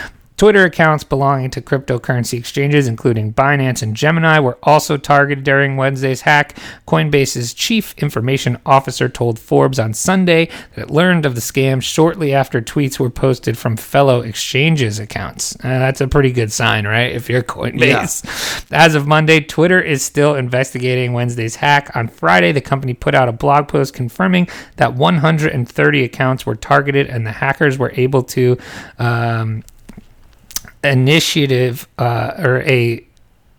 Twitter 0.43 0.65
accounts 0.65 1.05
belonging 1.05 1.51
to 1.51 1.63
cryptocurrency 1.63 2.37
exchanges, 2.37 2.89
including 2.89 3.33
Binance 3.33 3.81
and 3.81 3.95
Gemini, 3.95 4.41
were 4.41 4.59
also 4.65 4.97
targeted 4.97 5.45
during 5.45 5.77
Wednesday's 5.77 6.23
hack. 6.23 6.59
Coinbase's 6.85 7.55
chief 7.55 7.97
information 7.99 8.59
officer 8.67 9.09
told 9.09 9.39
Forbes 9.39 9.79
on 9.79 9.95
Sunday 9.95 10.49
that 10.75 10.89
it 10.89 10.91
learned 10.91 11.25
of 11.27 11.37
the 11.37 11.41
scam 11.41 11.81
shortly 11.81 12.35
after 12.35 12.61
tweets 12.61 12.99
were 12.99 13.09
posted 13.09 13.57
from 13.57 13.77
fellow 13.77 14.23
exchanges 14.23 14.99
accounts. 14.99 15.55
Uh, 15.63 15.79
that's 15.79 16.01
a 16.01 16.09
pretty 16.09 16.33
good 16.33 16.51
sign, 16.51 16.89
right? 16.89 17.15
If 17.15 17.31
you're 17.31 17.45
Coinbase. 17.45 18.67
As 18.73 18.97
of 18.97 19.07
Monday, 19.07 19.39
Twitter 19.39 19.81
is 19.81 20.03
still 20.03 20.35
investigating 20.35 21.13
Wednesday's 21.13 21.55
hack. 21.55 21.95
On 21.95 22.09
Friday, 22.09 22.51
the 22.51 22.61
company 22.61 22.95
put 22.95 23.15
out 23.15 23.29
a 23.29 23.33
blog 23.33 23.69
post 23.69 23.95
confirming 23.95 24.49
that 24.75 24.95
130 24.95 26.03
accounts 26.03 26.45
were 26.45 26.57
targeted 26.57 27.07
and 27.07 27.25
the 27.25 27.31
hackers 27.31 27.79
were 27.79 27.93
able 27.95 28.25
to 28.25 28.59
um, 28.99 29.63
initiative 30.85 31.89
uh, 31.99 32.33
or 32.39 32.63
a 32.63 33.05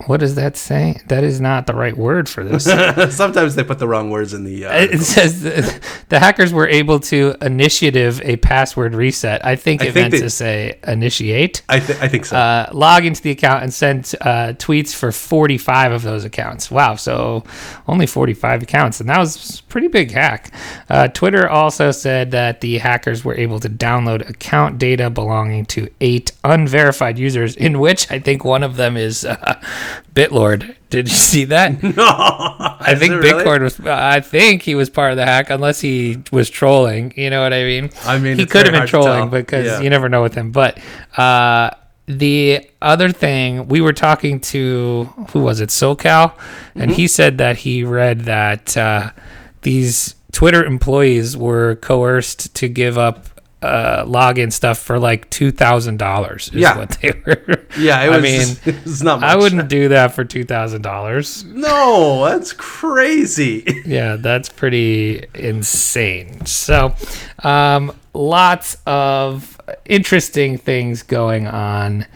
what 0.06 0.20
does 0.20 0.34
that 0.34 0.56
say? 0.56 1.00
That 1.06 1.24
is 1.24 1.40
not 1.40 1.66
the 1.66 1.74
right 1.74 1.96
word 1.96 2.28
for 2.28 2.44
this. 2.44 2.64
Sometimes 3.16 3.54
they 3.54 3.64
put 3.64 3.78
the 3.78 3.88
wrong 3.88 4.10
words 4.10 4.34
in 4.34 4.44
the. 4.44 4.66
Uh, 4.66 4.74
it 4.76 5.00
says 5.00 5.42
the, 5.42 5.80
the 6.08 6.18
hackers 6.18 6.52
were 6.52 6.68
able 6.68 7.00
to 7.00 7.34
initiative 7.40 8.20
a 8.22 8.36
password 8.36 8.94
reset. 8.94 9.44
I 9.44 9.56
think 9.56 9.82
I 9.82 9.86
it 9.86 9.92
think 9.92 10.02
meant 10.04 10.12
they- 10.12 10.20
to 10.20 10.30
say 10.30 10.78
initiate. 10.86 11.62
I, 11.68 11.78
th- 11.80 11.98
I 12.00 12.08
think 12.08 12.26
so. 12.26 12.36
Uh, 12.36 12.68
log 12.72 13.04
into 13.06 13.22
the 13.22 13.30
account 13.30 13.62
and 13.62 13.72
send 13.72 14.14
uh, 14.20 14.52
tweets 14.58 14.94
for 14.94 15.12
45 15.12 15.92
of 15.92 16.02
those 16.02 16.24
accounts. 16.24 16.70
Wow, 16.70 16.96
so 16.96 17.44
only 17.88 18.06
45 18.06 18.62
accounts, 18.64 19.00
and 19.00 19.08
that 19.08 19.18
was 19.18 19.60
a 19.60 19.62
pretty 19.64 19.88
big 19.88 20.10
hack. 20.10 20.52
Uh, 20.90 21.08
Twitter 21.08 21.48
also 21.48 21.90
said 21.92 22.32
that 22.32 22.60
the 22.60 22.78
hackers 22.78 23.24
were 23.24 23.34
able 23.36 23.60
to 23.60 23.70
download 23.70 24.28
account 24.28 24.78
data 24.78 25.08
belonging 25.08 25.64
to 25.66 25.88
eight 26.00 26.32
unverified 26.42 27.18
users, 27.18 27.56
in 27.56 27.78
which 27.80 28.10
I 28.10 28.18
think 28.18 28.44
one 28.44 28.62
of 28.62 28.76
them 28.76 28.96
is 28.96 29.24
uh, 29.24 29.60
Bitlord. 30.14 30.76
Did 30.90 31.08
you 31.08 31.14
see 31.14 31.44
that? 31.46 31.82
no, 31.82 31.92
I 32.06 32.94
think 32.98 33.14
Bitlord 33.14 33.62
was. 33.62 33.80
I 33.80 34.20
think 34.20 34.62
he 34.62 34.74
was 34.74 34.88
part 34.90 35.10
of 35.10 35.16
the 35.16 35.24
hack, 35.24 35.50
unless 35.50 35.80
he 35.80 36.22
was 36.32 36.48
trolling. 36.50 37.12
You 37.16 37.30
know 37.30 37.42
what 37.42 37.52
I 37.52 37.64
mean? 37.64 37.90
I 38.04 38.18
mean, 38.18 38.38
he 38.38 38.46
could 38.46 38.66
have 38.66 38.72
been 38.72 38.74
hard 38.76 38.88
to 38.88 38.92
tell. 38.92 39.02
trolling 39.04 39.30
because 39.30 39.66
Yeah. 39.66 39.80
you 39.80 39.90
never 39.90 40.08
know 40.08 40.22
with 40.22 40.34
him. 40.34 40.52
But 40.52 40.78
uh, 41.16 41.70
the 42.06 42.68
other 42.82 43.10
thing, 43.10 43.66
we 43.68 43.80
were 43.80 43.92
talking 43.92 44.38
to 44.40 45.04
who 45.30 45.40
was 45.40 45.60
it, 45.60 45.70
SoCal, 45.70 46.32
and 46.74 46.90
Mm-hmm. 46.90 46.92
he 46.92 47.08
said 47.08 47.38
that 47.38 47.56
he 47.58 47.82
read 47.82 48.20
that 48.22 48.76
uh, 48.76 49.10
these 49.62 50.14
Twitter 50.32 50.64
employees 50.64 51.36
were 51.36 51.76
coerced 51.76 52.54
to 52.56 52.68
give 52.68 52.98
up. 52.98 53.26
Uh, 53.64 54.04
login 54.04 54.52
stuff 54.52 54.78
for 54.78 54.98
like 54.98 55.30
two 55.30 55.50
thousand 55.50 55.96
dollars 55.98 56.48
is 56.48 56.54
Yeah. 56.54 56.76
what 56.76 56.90
they 57.00 57.12
were. 57.24 57.60
Yeah, 57.78 58.02
it 58.04 58.10
I 58.12 58.20
mean, 58.20 58.42
it's 58.66 59.02
not. 59.02 59.20
Much. 59.20 59.30
I 59.30 59.36
wouldn't 59.36 59.68
do 59.68 59.88
that 59.88 60.12
for 60.14 60.22
two 60.22 60.44
thousand 60.44 60.82
dollars. 60.82 61.44
No, 61.46 62.24
that's 62.26 62.52
crazy. 62.52 63.64
Yeah, 63.86 64.16
that's 64.16 64.48
pretty 64.48 65.24
insane. 65.34 66.44
So, 66.46 66.94
um, 67.42 67.92
lots 68.12 68.76
of 68.86 69.58
interesting 69.86 70.58
things 70.58 71.02
going 71.02 71.46
on 71.46 72.06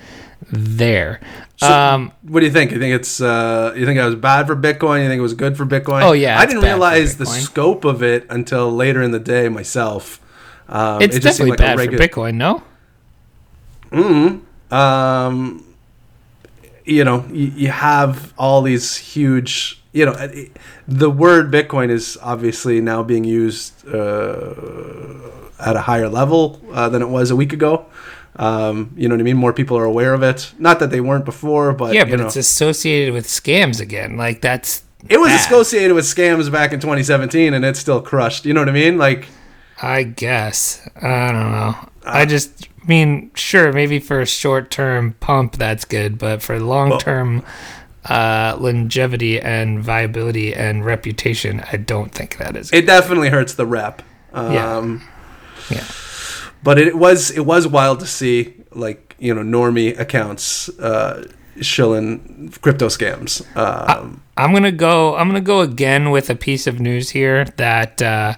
there. 0.51 1.21
um, 1.63 2.13
What 2.23 2.41
do 2.41 2.47
you 2.47 2.53
think? 2.53 2.73
You 2.73 2.79
think 2.79 2.95
it's? 2.95 3.21
Uh, 3.21 3.73
you 3.77 3.85
think 3.87 3.99
it 3.99 4.05
was 4.05 4.15
bad 4.17 4.47
for 4.47 4.57
Bitcoin? 4.57 5.03
You 5.03 5.09
think 5.09 5.19
it 5.19 5.23
was 5.23 5.35
good 5.35 5.57
for 5.57 5.67
Bitcoin? 5.67 6.03
Oh, 6.03 6.13
yeah, 6.13 6.39
I 6.39 6.47
didn't 6.47 6.63
realize 6.63 7.17
the 7.17 7.27
scope 7.27 7.85
of 7.85 8.03
it 8.03 8.27
until 8.31 8.71
later 8.73 9.03
in 9.03 9.11
the 9.13 9.19
day 9.21 9.49
myself. 9.49 10.21
Um, 10.69 11.01
it's 11.03 11.17
it 11.17 11.23
definitely 11.23 11.51
like 11.51 11.59
bad 11.59 11.79
for 11.81 11.87
Bitcoin, 11.97 12.35
no? 12.35 12.63
um, 14.71 15.65
you 16.85 17.05
know, 17.05 17.25
you, 17.31 17.47
you 17.57 17.69
have 17.69 18.33
all 18.39 18.63
these 18.63 18.97
huge, 18.97 19.81
you 19.93 20.05
know, 20.07 20.13
it- 20.13 20.57
the 20.87 21.11
word 21.11 21.51
Bitcoin 21.53 21.91
is 21.91 22.19
obviously 22.23 22.81
now 22.81 23.03
being 23.03 23.25
used 23.25 23.87
uh, 23.89 24.55
at 25.59 25.77
a 25.77 25.81
higher 25.83 26.09
level 26.09 26.61
uh, 26.73 26.89
than 26.89 27.03
it 27.03 27.09
was 27.09 27.31
a 27.31 27.37
week 27.37 27.53
ago. 27.53 27.87
Um, 28.37 28.93
you 28.97 29.09
know 29.09 29.15
what 29.17 29.21
I 29.21 29.25
mean? 29.25 29.37
More 29.37 29.53
people 29.53 29.77
are 29.77 29.85
aware 29.85 30.15
of 30.15 30.23
it. 30.23 30.53
Not 30.59 30.79
that 30.79 30.91
they 30.91 31.01
weren't 31.01 31.25
before, 31.25 31.73
but 31.73 31.93
Yeah, 31.95 32.05
you 32.05 32.11
but 32.13 32.21
know, 32.21 32.27
it's 32.27 32.37
associated 32.37 33.13
with 33.13 33.27
scams 33.27 33.81
again. 33.81 34.17
Like 34.17 34.41
that's 34.41 34.83
it 35.09 35.19
was 35.19 35.29
bad. 35.31 35.41
associated 35.47 35.95
with 35.95 36.05
scams 36.05 36.51
back 36.51 36.73
in 36.73 36.79
2017, 36.81 37.53
and 37.53 37.65
it's 37.65 37.81
still 37.81 38.01
crushed. 38.01 38.47
You 38.47 38.55
know 38.55 38.61
what 38.61 38.69
I 38.69 38.73
mean? 38.73 38.97
Like, 38.97 39.27
I 39.81 40.03
guess. 40.03 40.87
I 40.97 41.33
don't 41.33 41.53
know. 41.53 41.77
I 42.05 42.25
just 42.25 42.69
mean, 42.89 43.31
sure, 43.35 43.73
maybe 43.73 43.99
for 43.99 44.21
a 44.21 44.27
short 44.27 44.71
term 44.71 45.15
pump, 45.21 45.57
that's 45.57 45.85
good, 45.85 46.19
but 46.19 46.43
for 46.43 46.59
long 46.59 46.99
term 46.99 47.45
uh, 48.07 48.57
longevity 48.59 49.41
and 49.41 49.83
viability 49.83 50.55
and 50.55 50.85
reputation, 50.85 51.63
I 51.73 51.77
don't 51.77 52.13
think 52.13 52.39
that 52.39 52.57
is. 52.57 52.73
it 52.73 52.87
definitely 52.87 53.29
hurts 53.29 53.55
the 53.55 53.67
rep. 53.67 54.03
Um, 54.33 54.53
Yeah. 54.53 54.99
yeah. 55.71 55.85
but 56.63 56.79
it 56.79 56.97
was 56.97 57.31
it 57.31 57.45
was 57.47 57.67
wild 57.67 58.01
to 58.01 58.07
see 58.07 58.55
like 58.73 59.15
you 59.19 59.35
know 59.35 59.43
normie 59.43 59.99
accounts 59.99 60.69
uh, 60.81 61.27
shilling 61.61 62.53
crypto 62.63 62.87
scams. 62.89 63.45
Um, 63.57 64.23
I'm 64.37 64.53
gonna 64.53 64.73
go. 64.73 65.15
I'm 65.17 65.29
gonna 65.29 65.41
go 65.41 65.61
again 65.61 66.11
with 66.11 66.31
a 66.31 66.35
piece 66.35 66.67
of 66.67 66.81
news 66.81 67.11
here 67.11 67.45
that 67.57 68.01
uh, 68.01 68.35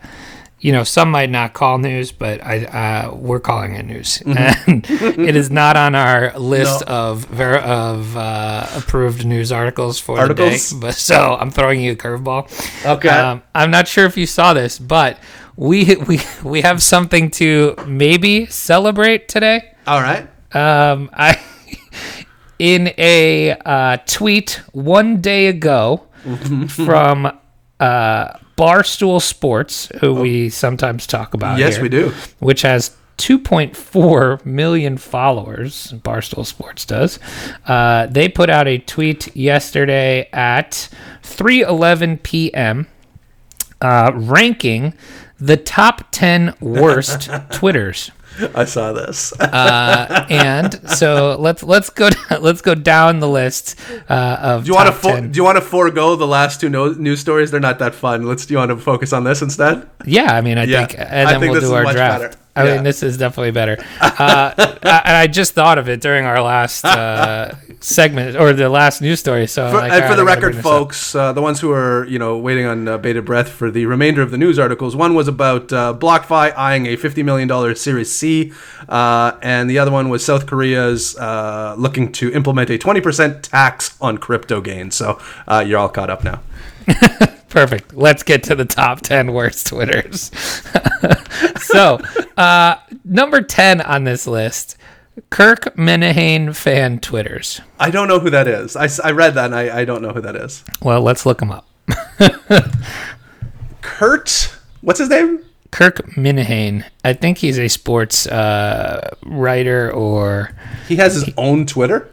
you 0.61 0.73
know 0.73 0.85
some 0.85 1.11
might 1.11 1.31
not 1.31 1.53
call 1.55 1.79
news, 1.79 2.13
but 2.13 2.45
I 2.45 2.65
uh, 2.65 3.15
we're 3.15 3.41
calling 3.41 3.75
it 3.75 3.87
news, 3.87 4.23
and 4.27 4.85
it 4.89 5.35
is 5.37 5.51
not 5.51 5.77
on 5.77 5.95
our 5.95 6.39
list 6.39 6.87
No. 6.87 6.95
of 6.95 7.25
ver- 7.27 7.59
of 7.59 8.17
uh, 8.17 8.67
approved 8.77 9.25
news 9.25 9.51
articles 9.53 9.99
for 9.99 10.19
Articles? 10.19 10.71
the 10.71 10.77
day. 10.77 10.81
But 10.89 10.95
so 10.95 11.37
I'm 11.41 11.51
throwing 11.51 11.81
you 11.81 11.93
a 11.93 11.97
curveball. 11.97 12.47
Okay. 12.87 13.09
Um, 13.09 13.43
I'm 13.55 13.71
not 13.71 13.89
sure 13.89 14.05
if 14.07 14.17
you 14.17 14.27
saw 14.27 14.53
this, 14.53 14.79
but 14.79 15.19
we 15.57 15.97
we 16.09 16.21
we 16.45 16.61
have 16.61 16.83
something 16.83 17.31
to 17.33 17.75
maybe 17.87 18.47
celebrate 18.47 19.29
today. 19.29 19.75
all 19.87 20.01
right. 20.03 20.29
Um, 20.55 21.09
I 21.13 21.39
in 22.59 22.93
a 22.99 23.53
uh, 23.65 23.97
tweet 24.07 24.61
one 24.73 25.21
day 25.23 25.47
ago 25.47 26.07
from 26.69 27.33
uh, 27.79 28.29
Barstool 28.61 29.23
Sports, 29.23 29.91
who 30.01 30.13
we 30.15 30.51
sometimes 30.51 31.07
talk 31.07 31.33
about. 31.33 31.59
Yes, 31.59 31.75
here, 31.77 31.83
we 31.83 31.89
do. 31.89 32.13
Which 32.41 32.61
has 32.61 32.95
2.4 33.17 34.45
million 34.45 34.99
followers. 34.99 35.93
Barstool 35.93 36.45
Sports 36.45 36.85
does. 36.85 37.19
Uh, 37.67 38.07
they 38.07 38.29
put 38.29 38.51
out 38.51 38.69
a 38.69 38.77
tweet 38.77 39.35
yesterday 39.35 40.29
at 40.33 40.91
3:11 41.23 42.23
p.m. 42.23 42.87
Uh, 43.81 44.13
ranking 44.15 44.93
the 45.39 45.57
top 45.57 46.11
10 46.11 46.55
worst 46.61 47.31
Twitters. 47.51 48.11
I 48.55 48.65
saw 48.65 48.93
this. 48.93 49.33
Uh, 49.39 50.27
and 50.31 50.89
so 50.89 51.37
let's 51.39 51.63
let's 51.63 51.91
go 51.91 52.09
let's 52.41 52.63
go 52.63 52.75
down 52.75 53.21
the 53.21 53.29
list 53.29 53.79
uh, 54.09 54.37
of 54.41 54.65
do 54.65 54.69
you 54.69 54.75
want 54.75 54.87
to 54.87 54.93
fo- 54.93 55.21
do 55.21 55.37
you 55.37 55.45
want 55.45 55.57
to 55.57 55.63
forego 55.63 56.17
the 56.17 56.27
last 56.27 56.61
two 56.61 56.69
no- 56.71 56.93
news 56.93 57.21
stories? 57.21 57.51
They're 57.51 57.61
not 57.61 57.79
that 57.81 57.95
fun. 57.95 58.27
Let's. 58.27 58.47
Do 58.47 58.55
you 58.55 58.59
want 58.59 58.71
to 58.71 58.77
focus 58.79 59.13
on 59.13 59.25
this 59.25 59.43
instead? 59.43 59.89
Yeah, 60.05 60.33
I 60.33 60.41
mean, 60.41 60.59
I 60.59 60.65
Yeah, 60.65 60.87
think, 60.87 60.99
and 61.01 61.29
I 61.29 61.33
then 61.33 61.41
think 61.41 61.53
we'll 61.53 61.61
this 61.61 61.69
do 61.71 61.75
is 61.75 61.79
our 61.79 61.83
much 61.83 61.97
draft. 61.97 62.21
better. 62.23 62.37
I 62.57 62.65
Yeah. 62.67 62.75
mean, 62.75 62.85
this 62.85 63.03
is 63.03 63.17
definitely 63.17 63.53
better. 63.53 63.79
Uh, 64.01 64.53
I- 64.59 65.03
and 65.05 65.17
I 65.17 65.27
just 65.29 65.55
thought 65.55 65.79
of 65.79 65.89
it 65.89 66.01
during 66.01 66.27
our 66.27 66.43
last 66.43 66.85
uh, 66.85 67.55
segment 67.81 68.37
or 68.37 68.53
the 68.53 68.69
last 68.69 69.01
news 69.01 69.21
story. 69.21 69.47
So, 69.47 69.71
For, 69.71 69.77
like, 69.79 69.93
and 69.93 70.03
for 70.03 70.09
right, 70.11 70.17
the 70.17 70.25
record, 70.25 70.41
bring 70.41 70.57
this 70.57 70.67
up. 70.67 70.73
folks, 70.73 71.15
uh, 71.15 71.33
the 71.33 71.41
ones 71.43 71.61
who 71.61 71.71
are 71.73 72.05
you 72.07 72.19
know 72.19 72.37
waiting 72.39 72.67
on 72.67 72.89
uh, 72.89 72.99
bated 72.99 73.25
breath 73.25 73.49
for 73.49 73.71
the 73.71 73.87
remainder 73.87 74.21
of 74.21 74.31
the 74.33 74.37
news 74.39 74.59
articles, 74.59 74.97
one 74.97 75.15
was 75.15 75.29
about 75.29 75.73
uh, 75.73 75.95
BlockFi 75.97 76.53
eyeing 76.57 76.87
a 76.87 76.97
fifty 76.97 77.23
million 77.23 77.47
dollar 77.49 77.75
Series 77.75 78.11
C, 78.13 78.53
uh, 78.89 79.33
and 79.43 79.71
the 79.71 79.79
other 79.79 79.91
one 79.93 80.09
was 80.09 80.25
South 80.25 80.47
Korea's 80.47 81.17
uh, 81.19 81.75
looking 81.79 82.11
to 82.13 82.33
implement 82.33 82.69
a 82.71 82.79
twenty 82.79 83.01
percent 83.01 83.45
tax 83.45 83.97
on 84.01 84.19
crypto 84.19 84.61
gains. 84.61 84.97
So 84.97 85.21
uh, 85.47 85.65
you're 85.67 85.79
all 85.79 85.89
caught 85.89 86.11
up 86.11 86.25
now. 86.25 86.41
Perfect. 87.51 87.95
Let's 87.95 88.23
get 88.23 88.45
to 88.45 88.55
the 88.55 88.65
top 88.65 89.01
10 89.01 89.33
worst 89.33 89.67
Twitters. 89.67 90.31
so, 91.61 91.99
uh, 92.37 92.77
number 93.05 93.43
10 93.43 93.81
on 93.83 94.05
this 94.05 94.27
list 94.27 94.77
Kirk 95.29 95.77
Minihane 95.77 96.55
fan 96.55 97.01
Twitters. 97.01 97.61
I 97.79 97.91
don't 97.91 98.09
know 98.09 98.21
who 98.21 98.31
that 98.31 98.49
is. 98.49 98.77
I, 98.77 98.89
I 99.05 99.11
read 99.11 99.35
that 99.35 99.47
and 99.47 99.55
I, 99.55 99.81
I 99.81 99.85
don't 99.85 100.01
know 100.01 100.13
who 100.13 100.21
that 100.23 100.37
is. 100.37 100.65
Well, 100.81 101.03
let's 101.03 101.27
look 101.27 101.43
him 101.43 101.51
up. 101.51 101.69
Kurt, 103.83 104.57
what's 104.81 105.01
his 105.01 105.09
name? 105.09 105.45
Kirk 105.71 105.99
Minihane. 106.13 106.85
I 107.05 107.13
think 107.13 107.39
he's 107.39 107.59
a 107.59 107.69
sports 107.69 108.27
uh, 108.27 109.15
writer 109.25 109.93
or 109.93 110.55
He 110.89 110.97
has 110.97 111.15
his 111.15 111.31
own 111.37 111.67
Twitter. 111.67 112.13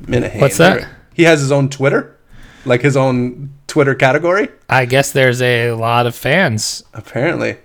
Minihane. 0.00 0.40
What's 0.40 0.58
that? 0.58 0.88
He 1.14 1.22
has 1.24 1.40
his 1.40 1.52
own 1.52 1.68
Twitter, 1.68 2.18
like 2.64 2.82
his 2.82 2.96
own 2.96 3.54
Twitter 3.74 3.96
category. 3.96 4.48
I 4.68 4.84
guess 4.84 5.10
there's 5.10 5.42
a 5.42 5.72
lot 5.72 6.06
of 6.06 6.14
fans. 6.14 6.84
Apparently. 6.94 7.56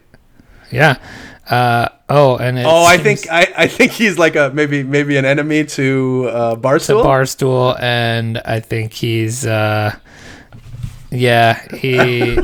Yeah. 0.72 0.98
Uh, 1.48 1.89
oh, 2.10 2.36
and 2.38 2.58
it 2.58 2.65
Oh, 2.65 2.84
I 2.84 2.98
think 2.98 3.30
I, 3.30 3.45
I 3.56 3.67
think 3.67 3.91
he's 3.91 4.17
like 4.17 4.36
a 4.36 4.50
maybe 4.52 4.82
maybe 4.82 5.17
an 5.17 5.26
enemy 5.26 5.65
to 5.65 6.28
uh, 6.34 6.56
to 6.56 6.62
Barstool. 6.62 7.04
Barstool, 7.04 7.80
and 7.80 8.39
I 8.39 8.60
think 8.60 8.93
he's, 8.93 9.45
uh, 9.45 9.95
yeah, 11.12 11.62
he. 11.76 12.39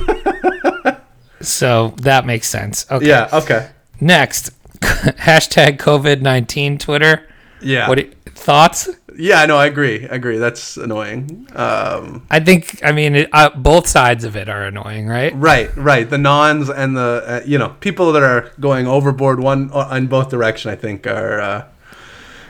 so 1.41 1.95
that 2.01 2.27
makes 2.27 2.47
sense. 2.47 2.85
Okay. 2.91 3.07
yeah. 3.07 3.29
Okay. 3.33 3.69
Next, 3.99 4.51
hashtag 4.81 5.77
COVID 5.77 6.21
nineteen 6.21 6.77
Twitter. 6.77 7.27
Yeah. 7.61 7.89
What 7.89 7.97
do 7.97 8.03
you- 8.05 8.11
thoughts? 8.45 8.89
yeah. 9.17 9.45
No, 9.45 9.57
I 9.57 9.65
agree. 9.65 10.07
I 10.07 10.15
agree. 10.15 10.37
That's 10.37 10.77
annoying. 10.77 11.47
Um, 11.55 12.25
I 12.29 12.39
think 12.39 12.79
I 12.83 12.91
mean 12.91 13.15
it, 13.15 13.29
uh, 13.33 13.49
both 13.49 13.87
sides 13.87 14.23
of 14.23 14.35
it 14.35 14.47
are 14.47 14.63
annoying, 14.63 15.07
right? 15.07 15.33
right. 15.35 15.75
Right. 15.75 16.09
The 16.09 16.17
nons 16.17 16.69
and 16.69 16.95
the 16.95 17.23
uh, 17.25 17.41
you 17.45 17.57
know 17.57 17.75
people 17.79 18.11
that 18.13 18.23
are 18.23 18.51
going 18.59 18.87
overboard 18.87 19.39
one 19.39 19.71
uh, 19.73 19.89
in 19.93 20.07
both 20.07 20.29
direction. 20.29 20.71
I 20.71 20.75
think 20.75 21.07
are 21.07 21.41
uh, 21.41 21.67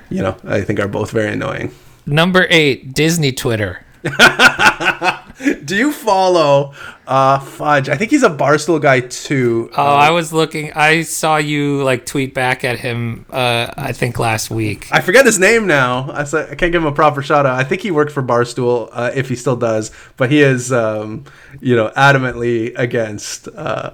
you 0.09 0.21
know 0.21 0.37
I 0.43 0.61
think 0.61 0.79
are 0.79 0.87
both 0.87 1.11
very 1.11 1.33
annoying. 1.33 1.71
Number 2.05 2.45
eight, 2.49 2.93
Disney 2.93 3.31
Twitter. 3.31 3.83
Do 5.65 5.75
you 5.75 5.91
follow 5.91 6.73
uh 7.07 7.39
Fudge? 7.39 7.89
I 7.89 7.95
think 7.97 8.11
he's 8.11 8.23
a 8.23 8.29
Barstool 8.29 8.81
guy 8.81 9.01
too. 9.01 9.69
Oh, 9.75 9.83
I 9.83 10.11
was 10.11 10.31
looking. 10.31 10.71
I 10.73 11.01
saw 11.01 11.37
you 11.37 11.83
like 11.83 12.05
tweet 12.05 12.33
back 12.33 12.63
at 12.63 12.79
him. 12.79 13.25
Uh, 13.29 13.67
I 13.77 13.91
think 13.91 14.17
last 14.17 14.49
week. 14.49 14.87
I 14.91 15.01
forget 15.01 15.25
his 15.25 15.37
name 15.37 15.67
now. 15.67 16.09
I, 16.11 16.23
said, 16.23 16.49
I 16.51 16.55
can't 16.55 16.71
give 16.71 16.81
him 16.81 16.87
a 16.87 16.91
proper 16.93 17.21
shout 17.21 17.45
out. 17.45 17.59
I 17.59 17.63
think 17.65 17.81
he 17.81 17.91
worked 17.91 18.11
for 18.13 18.23
Barstool, 18.23 18.89
uh, 18.93 19.11
if 19.13 19.27
he 19.27 19.35
still 19.35 19.55
does. 19.57 19.91
But 20.17 20.31
he 20.31 20.41
is, 20.41 20.71
um, 20.71 21.25
you 21.59 21.75
know, 21.75 21.89
adamantly 21.97 22.71
against 22.77 23.47
uh, 23.49 23.91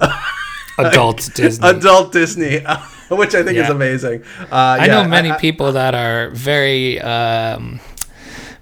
Adult 0.78 1.30
Disney. 1.34 1.68
adult 1.68 2.12
Disney, 2.12 2.60
which 3.10 3.34
I 3.36 3.44
think 3.44 3.58
is 3.58 3.70
amazing. 3.70 4.24
Uh, 4.40 4.78
I 4.80 4.86
yeah, 4.86 5.02
know 5.04 5.08
many 5.10 5.32
I- 5.32 5.38
people 5.40 5.72
that 5.74 5.96
are 5.96 6.30
very 6.30 7.02
um, 7.02 7.80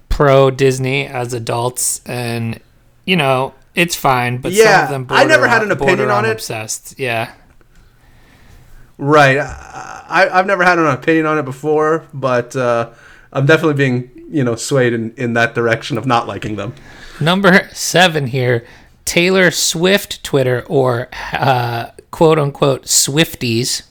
pro 0.08 0.50
Disney 0.50 1.06
as 1.06 1.32
adults, 1.34 2.00
and 2.06 2.58
you 3.10 3.16
know 3.16 3.54
it's 3.74 3.96
fine. 3.96 4.38
But 4.38 4.52
some 4.52 4.64
Yeah, 4.66 4.84
of 4.84 4.90
them, 4.90 5.06
I 5.10 5.24
never 5.24 5.46
had 5.48 5.58
border- 5.60 5.72
an 5.72 5.78
opinion 5.78 5.98
border 5.98 6.12
on 6.12 6.24
it. 6.24 6.32
Obsessed, 6.32 6.98
yeah. 6.98 7.32
Right. 8.98 9.38
I, 9.38 10.28
I've 10.32 10.46
never 10.46 10.62
had 10.64 10.78
an 10.78 10.86
opinion 10.86 11.26
on 11.26 11.38
it 11.38 11.44
before, 11.44 12.04
but 12.12 12.54
uh, 12.54 12.90
I'm 13.32 13.46
definitely 13.46 13.74
being, 13.74 14.10
you 14.30 14.44
know, 14.44 14.56
swayed 14.56 14.92
in, 14.92 15.12
in 15.16 15.32
that 15.34 15.54
direction 15.54 15.96
of 15.98 16.04
not 16.06 16.26
liking 16.26 16.56
them. 16.56 16.74
Number 17.20 17.68
seven 17.72 18.26
here, 18.26 18.66
Taylor 19.04 19.50
Swift 19.50 20.22
Twitter 20.22 20.64
or 20.68 21.08
uh, 21.32 21.90
quote 22.10 22.38
unquote 22.38 22.84
Swifties. 22.84 23.82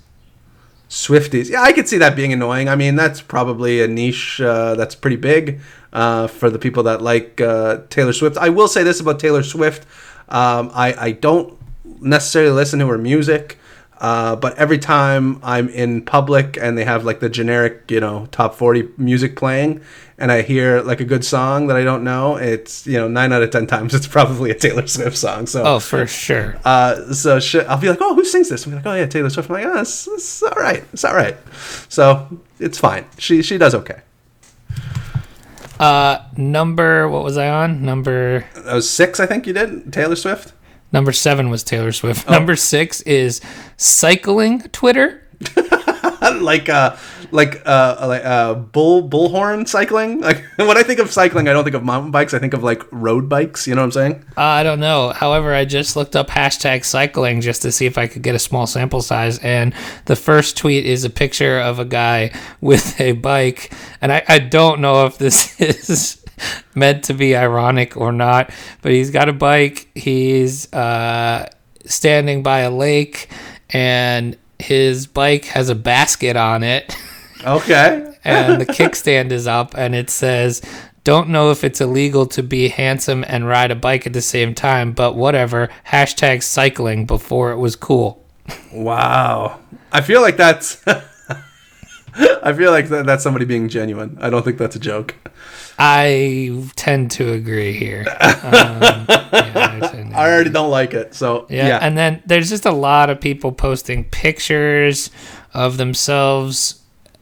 Swifties. 0.89 1.49
Yeah, 1.49 1.61
I 1.61 1.71
could 1.71 1.87
see 1.87 1.99
that 1.99 2.15
being 2.15 2.33
annoying. 2.33 2.67
I 2.67 2.75
mean, 2.75 2.95
that's 2.95 3.21
probably 3.21 3.81
a 3.81 3.87
niche 3.87 4.41
uh, 4.41 4.73
that's 4.73 4.95
pretty 4.95 5.17
big 5.17 5.61
uh, 5.93 6.25
for 6.27 6.49
the 6.49 6.57
people 6.57 6.83
that 6.83 7.01
like 7.01 7.39
uh, 7.39 7.81
Taylor 7.89 8.11
Swift. 8.11 8.37
I 8.37 8.49
will 8.49 8.67
say 8.67 8.83
this 8.83 8.99
about 8.99 9.19
Taylor 9.19 9.43
Swift. 9.43 9.85
Um, 10.29 10.71
I, 10.73 10.95
I 10.97 11.11
don't 11.11 11.57
necessarily 12.01 12.51
listen 12.51 12.79
to 12.79 12.87
her 12.87 12.97
music, 12.97 13.59
uh, 13.99 14.35
but 14.35 14.57
every 14.57 14.77
time 14.77 15.39
I'm 15.43 15.69
in 15.69 16.01
public 16.03 16.57
and 16.61 16.77
they 16.77 16.85
have 16.85 17.03
like 17.05 17.19
the 17.19 17.29
generic, 17.29 17.89
you 17.91 17.99
know, 17.99 18.27
top 18.31 18.55
40 18.55 18.89
music 18.97 19.35
playing, 19.35 19.81
and 20.17 20.31
I 20.31 20.41
hear 20.41 20.81
like 20.81 20.99
a 21.01 21.05
good 21.05 21.23
song 21.25 21.67
that 21.67 21.77
I 21.77 21.83
don't 21.83 22.03
know, 22.03 22.35
it's, 22.37 22.85
you 22.87 22.97
know, 22.97 23.07
nine 23.07 23.31
out 23.33 23.41
of 23.41 23.51
10 23.51 23.67
times 23.67 23.93
it's 23.93 24.07
probably 24.17 24.51
a 24.51 24.55
Taylor 24.55 24.85
Swift 24.87 25.17
song. 25.17 25.47
So, 25.47 25.63
Oh, 25.63 25.79
for 25.79 26.05
sure. 26.07 26.57
uh, 26.65 27.13
so 27.13 27.39
sh- 27.39 27.55
I'll 27.67 27.77
be 27.79 27.89
like, 27.89 27.99
oh, 28.01 28.15
who 28.15 28.23
sings 28.25 28.49
this? 28.49 28.65
I'm 28.65 28.73
like, 28.75 28.85
oh 28.85 28.93
yeah, 28.93 29.05
Taylor 29.05 29.29
Swift. 29.29 29.49
I'm 29.49 29.55
like, 29.55 29.65
oh, 29.65 29.79
it's, 29.81 30.07
it's 30.07 30.43
all 30.43 30.51
right. 30.61 30.83
It's 30.93 31.03
all 31.03 31.15
right. 31.15 31.37
So 31.89 32.39
it's 32.59 32.77
fine. 32.77 33.05
She 33.17 33.41
she 33.43 33.57
does 33.57 33.73
okay. 33.75 34.01
Uh, 35.79 36.21
number 36.35 37.07
what 37.07 37.23
was 37.23 37.37
I 37.37 37.47
on? 37.49 37.83
Number 37.85 38.45
That 38.55 38.73
was 38.75 38.89
six, 38.89 39.19
I 39.21 39.25
think 39.25 39.47
you 39.47 39.53
did. 39.53 39.93
Taylor 39.93 40.15
Swift. 40.17 40.51
Number 40.91 41.11
seven 41.11 41.49
was 41.49 41.63
Taylor 41.63 41.91
Swift. 41.91 42.25
Oh. 42.27 42.31
Number 42.31 42.55
six 42.55 43.01
is 43.01 43.41
cycling 43.77 44.61
Twitter. 44.69 45.23
like 46.21 46.67
uh 46.67 46.95
like 47.31 47.61
uh 47.65 47.95
like 48.07 48.25
uh 48.25 48.55
bull 48.55 49.07
bullhorn 49.07 49.67
cycling. 49.67 50.21
Like 50.21 50.43
when 50.55 50.77
I 50.77 50.83
think 50.83 50.99
of 50.99 51.11
cycling, 51.11 51.47
I 51.47 51.53
don't 51.53 51.63
think 51.63 51.75
of 51.75 51.83
mountain 51.83 52.11
bikes. 52.11 52.33
I 52.33 52.39
think 52.39 52.53
of 52.53 52.63
like 52.63 52.83
road 52.91 53.29
bikes. 53.29 53.67
You 53.67 53.75
know 53.75 53.81
what 53.81 53.85
I'm 53.85 53.91
saying? 53.91 54.25
Uh, 54.37 54.41
I 54.41 54.63
don't 54.63 54.79
know. 54.79 55.09
However, 55.09 55.53
I 55.53 55.65
just 55.65 55.95
looked 55.95 56.15
up 56.15 56.27
hashtag 56.29 56.83
cycling 56.83 57.41
just 57.41 57.61
to 57.63 57.71
see 57.71 57.85
if 57.85 57.97
I 57.97 58.07
could 58.07 58.21
get 58.21 58.35
a 58.35 58.39
small 58.39 58.67
sample 58.67 59.01
size. 59.01 59.39
And 59.39 59.73
the 60.05 60.15
first 60.15 60.57
tweet 60.57 60.85
is 60.85 61.03
a 61.03 61.09
picture 61.09 61.59
of 61.59 61.79
a 61.79 61.85
guy 61.85 62.31
with 62.61 62.99
a 62.99 63.13
bike. 63.13 63.71
And 64.01 64.11
I, 64.11 64.23
I 64.27 64.39
don't 64.39 64.81
know 64.81 65.05
if 65.05 65.17
this 65.17 65.59
is 65.59 66.18
meant 66.75 67.03
to 67.05 67.13
be 67.13 67.35
ironic 67.35 67.97
or 67.97 68.11
not, 68.11 68.51
but 68.81 68.91
he's 68.91 69.11
got 69.11 69.29
a 69.29 69.33
bike. 69.33 69.89
He's 69.95 70.71
uh, 70.73 71.49
standing 71.85 72.43
by 72.43 72.59
a 72.59 72.71
lake, 72.71 73.29
and 73.69 74.37
his 74.57 75.07
bike 75.07 75.45
has 75.45 75.69
a 75.69 75.75
basket 75.75 76.35
on 76.35 76.63
it. 76.63 76.95
Okay. 77.45 78.13
and 78.25 78.59
the 78.59 78.65
kickstand 78.73 79.31
is 79.31 79.47
up 79.47 79.73
and 79.77 79.95
it 79.95 80.09
says 80.09 80.61
don't 81.05 81.29
know 81.29 81.51
if 81.51 81.63
it's 81.63 81.79
illegal 81.79 82.25
to 82.25 82.43
be 82.43 82.67
handsome 82.67 83.23
and 83.29 83.47
ride 83.47 83.71
a 83.71 83.75
bike 83.75 84.05
at 84.05 84.11
the 84.11 84.21
same 84.21 84.53
time 84.53 84.91
but 84.91 85.15
whatever 85.15 85.69
hashtag 85.87 86.43
cycling 86.43 87.05
before 87.05 87.53
it 87.53 87.57
was 87.57 87.77
cool 87.77 88.25
Wow. 88.73 89.59
I 89.91 90.01
feel 90.01 90.19
like 90.21 90.35
that's. 90.37 90.83
I 92.43 92.53
feel 92.53 92.71
like 92.71 92.89
that, 92.89 93.05
that's 93.05 93.23
somebody 93.23 93.45
being 93.45 93.69
genuine. 93.69 94.17
I 94.19 94.29
don't 94.29 94.43
think 94.43 94.57
that's 94.57 94.75
a 94.75 94.79
joke. 94.79 95.15
i 95.77 96.51
tend 96.75 97.09
to 97.09 97.31
agree 97.31 97.71
here 97.71 98.01
um, 98.19 98.81
yeah, 98.81 99.79
I 99.81 99.87
to 99.87 100.11
I 100.13 100.29
already 100.29 100.49
don't 100.49 100.69
like 100.69 100.93
it. 100.93 101.13
So 101.15 101.45
Yeah, 101.49 101.67
yeah. 101.67 101.79
and 101.81 101.97
then 101.97 102.21
there's 102.25 102.49
just 102.49 102.65
a 102.65 102.71
lot 102.71 103.09
of 103.09 103.21
people 103.21 103.51
posting 103.53 104.03
pictures 104.05 105.09
of 105.53 105.77
themselves 105.77 106.81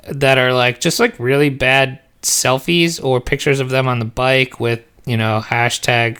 that 0.09 0.37
are 0.37 0.53
like 0.53 0.79
just 0.79 0.99
like 0.99 1.19
really 1.19 1.49
bad 1.49 1.99
selfies 2.23 3.03
or 3.03 3.21
pictures 3.21 3.59
of 3.59 3.69
them 3.69 3.87
on 3.87 3.99
the 3.99 4.05
bike 4.05 4.59
with 4.59 4.81
you 5.07 5.17
know 5.17 5.41
hashtag 5.43 6.19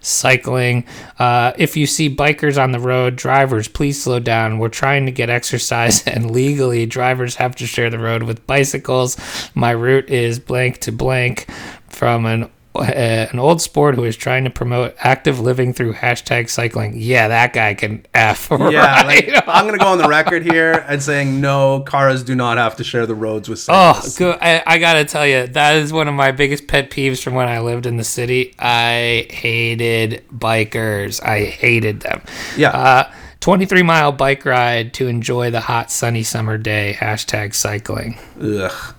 cycling. 0.00 0.84
Uh, 1.18 1.52
if 1.58 1.76
you 1.76 1.86
see 1.86 2.14
bikers 2.14 2.62
on 2.62 2.72
the 2.72 2.80
road, 2.80 3.16
drivers, 3.16 3.68
please 3.68 4.02
slow 4.02 4.20
down. 4.20 4.58
We're 4.58 4.68
trying 4.68 5.06
to 5.06 5.12
get 5.12 5.28
exercise, 5.28 6.02
and 6.06 6.30
legally, 6.30 6.86
drivers 6.86 7.34
have 7.36 7.56
to 7.56 7.66
share 7.66 7.90
the 7.90 7.98
road 7.98 8.22
with 8.22 8.46
bicycles. 8.46 9.16
My 9.54 9.72
route 9.72 10.08
is 10.08 10.38
blank 10.38 10.78
to 10.78 10.92
blank 10.92 11.46
from 11.88 12.26
an 12.26 12.50
an 12.80 13.38
old 13.38 13.60
sport 13.60 13.94
who 13.94 14.04
is 14.04 14.16
trying 14.16 14.44
to 14.44 14.50
promote 14.50 14.94
active 14.98 15.40
living 15.40 15.72
through 15.72 15.94
hashtag 15.94 16.48
cycling. 16.48 16.94
Yeah, 16.96 17.28
that 17.28 17.52
guy 17.52 17.74
can 17.74 18.06
f. 18.14 18.48
Yeah, 18.50 18.56
right 18.58 19.28
like, 19.28 19.44
I'm 19.48 19.66
gonna 19.66 19.78
go 19.78 19.86
on 19.86 19.98
the 19.98 20.08
record 20.08 20.42
here 20.42 20.84
and 20.88 21.02
saying 21.02 21.40
no, 21.40 21.80
cars 21.80 22.22
do 22.22 22.34
not 22.34 22.58
have 22.58 22.76
to 22.76 22.84
share 22.84 23.06
the 23.06 23.14
roads 23.14 23.48
with 23.48 23.64
Oh, 23.68 24.00
good. 24.16 24.38
I, 24.40 24.62
I 24.66 24.78
gotta 24.78 25.04
tell 25.04 25.26
you, 25.26 25.46
that 25.48 25.76
is 25.76 25.92
one 25.92 26.08
of 26.08 26.14
my 26.14 26.32
biggest 26.32 26.66
pet 26.66 26.90
peeves 26.90 27.22
from 27.22 27.34
when 27.34 27.48
I 27.48 27.60
lived 27.60 27.86
in 27.86 27.96
the 27.96 28.04
city. 28.04 28.54
I 28.58 29.26
hated 29.30 30.24
bikers. 30.32 31.22
I 31.22 31.44
hated 31.44 32.00
them. 32.00 32.22
Yeah. 32.56 32.70
Uh, 32.70 33.12
23 33.40 33.82
mile 33.82 34.12
bike 34.12 34.44
ride 34.44 34.92
to 34.94 35.06
enjoy 35.06 35.50
the 35.50 35.60
hot 35.60 35.90
sunny 35.90 36.22
summer 36.22 36.58
day. 36.58 36.96
Hashtag 36.98 37.54
cycling. 37.54 38.18
Ugh. 38.40 38.94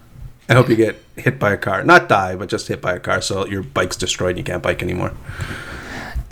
I 0.48 0.54
hope 0.54 0.70
you 0.70 0.76
get 0.76 0.98
hit 1.19 1.39
by 1.39 1.53
a 1.53 1.58
car, 1.58 1.84
not 1.84 2.10
die, 2.10 2.36
but 2.36 2.49
just 2.49 2.67
hit 2.67 2.82
by 2.82 2.93
a 2.93 2.99
car, 2.99 3.21
so 3.21 3.45
your 3.45 3.63
bike's 3.63 3.97
destroyed 3.97 4.32
and 4.32 4.38
you 4.39 4.43
can't 4.43 4.63
bike 4.63 4.82
anymore. 4.82 5.13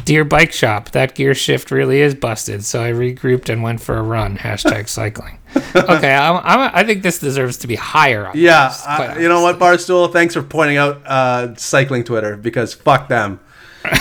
Dear 0.07 0.23
bike 0.23 0.53
shop, 0.53 0.91
that 0.91 1.15
gear 1.15 1.35
shift 1.35 1.69
really 1.69 1.99
is 1.99 2.15
busted. 2.15 2.63
So 2.63 2.81
I 2.81 2.91
regrouped 2.91 3.49
and 3.49 3.61
went 3.61 3.81
for 3.81 3.97
a 3.97 4.01
run. 4.01 4.37
Hashtag 4.39 4.87
cycling. 4.87 5.37
Okay, 5.75 6.13
I'm, 6.13 6.37
I'm, 6.37 6.71
I 6.73 6.85
think 6.85 7.03
this 7.03 7.19
deserves 7.19 7.57
to 7.57 7.67
be 7.67 7.75
higher. 7.75 8.31
Yeah, 8.33 8.69
this, 8.69 8.85
I, 8.85 9.19
you 9.19 9.27
know 9.27 9.41
what, 9.41 9.59
Barstool? 9.59 10.11
Thanks 10.13 10.33
for 10.33 10.43
pointing 10.43 10.77
out 10.77 11.05
uh, 11.05 11.55
cycling 11.55 12.05
Twitter 12.05 12.37
because 12.37 12.73
fuck 12.73 13.09
them. 13.09 13.41
All 13.85 13.91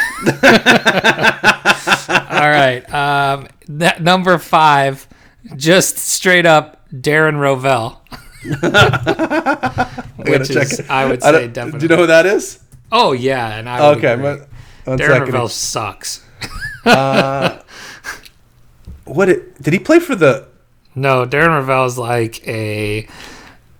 right. 2.48 2.82
Um, 2.92 3.48
that 3.68 4.00
number 4.00 4.38
five, 4.38 5.08
just 5.56 5.98
straight 5.98 6.46
up 6.46 6.88
Darren 6.92 7.34
Rovell. 7.40 8.00
I 10.26 10.30
Which 10.38 10.50
is. 10.50 10.80
I 10.88 11.04
would 11.06 11.22
say 11.22 11.32
don't- 11.32 11.52
definitely. 11.52 11.80
Do 11.80 11.84
you 11.84 11.88
know 11.90 11.96
who 12.02 12.06
that 12.08 12.26
is? 12.26 12.58
Oh 12.92 13.12
yeah, 13.12 13.56
and 13.58 13.68
I 13.68 13.90
Okay, 13.92 14.12
agree. 14.12 14.22
but 14.22 14.48
one 14.84 14.98
Darren 14.98 15.26
second. 15.26 15.48
Sucks. 15.50 16.22
What 19.04 19.28
it, 19.28 19.60
did 19.62 19.72
he 19.72 19.78
play 19.78 20.00
for 20.00 20.14
the? 20.16 20.48
No, 20.94 21.26
Darren 21.26 21.48
Rovell 21.60 21.86
is 21.86 21.96
like 21.98 22.46
a. 22.46 23.06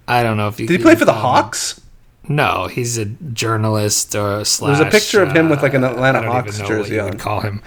I 0.07 0.23
don't 0.23 0.37
know 0.37 0.49
if 0.49 0.61
you 0.61 0.69
Did 0.69 0.79
he 0.79 0.83
play 0.83 0.95
for 0.95 1.05
the 1.05 1.13
call 1.13 1.21
him- 1.37 1.43
Hawks? 1.45 1.81
No, 2.29 2.67
he's 2.67 2.99
a 2.99 3.05
journalist 3.05 4.15
or 4.17 4.45
slash. 4.45 4.79
There's 4.79 4.89
a 4.89 4.91
picture 4.91 5.23
of 5.23 5.31
him 5.33 5.49
with, 5.49 5.63
like, 5.63 5.75
an 5.75 5.85
uh, 5.85 5.91
Atlanta 5.91 6.21
I 6.21 6.25
Hawks 6.27 6.59
what 6.59 6.69
jersey 6.69 6.97
you 6.97 7.05
would 7.05 7.21
call 7.21 7.41
him 7.41 7.63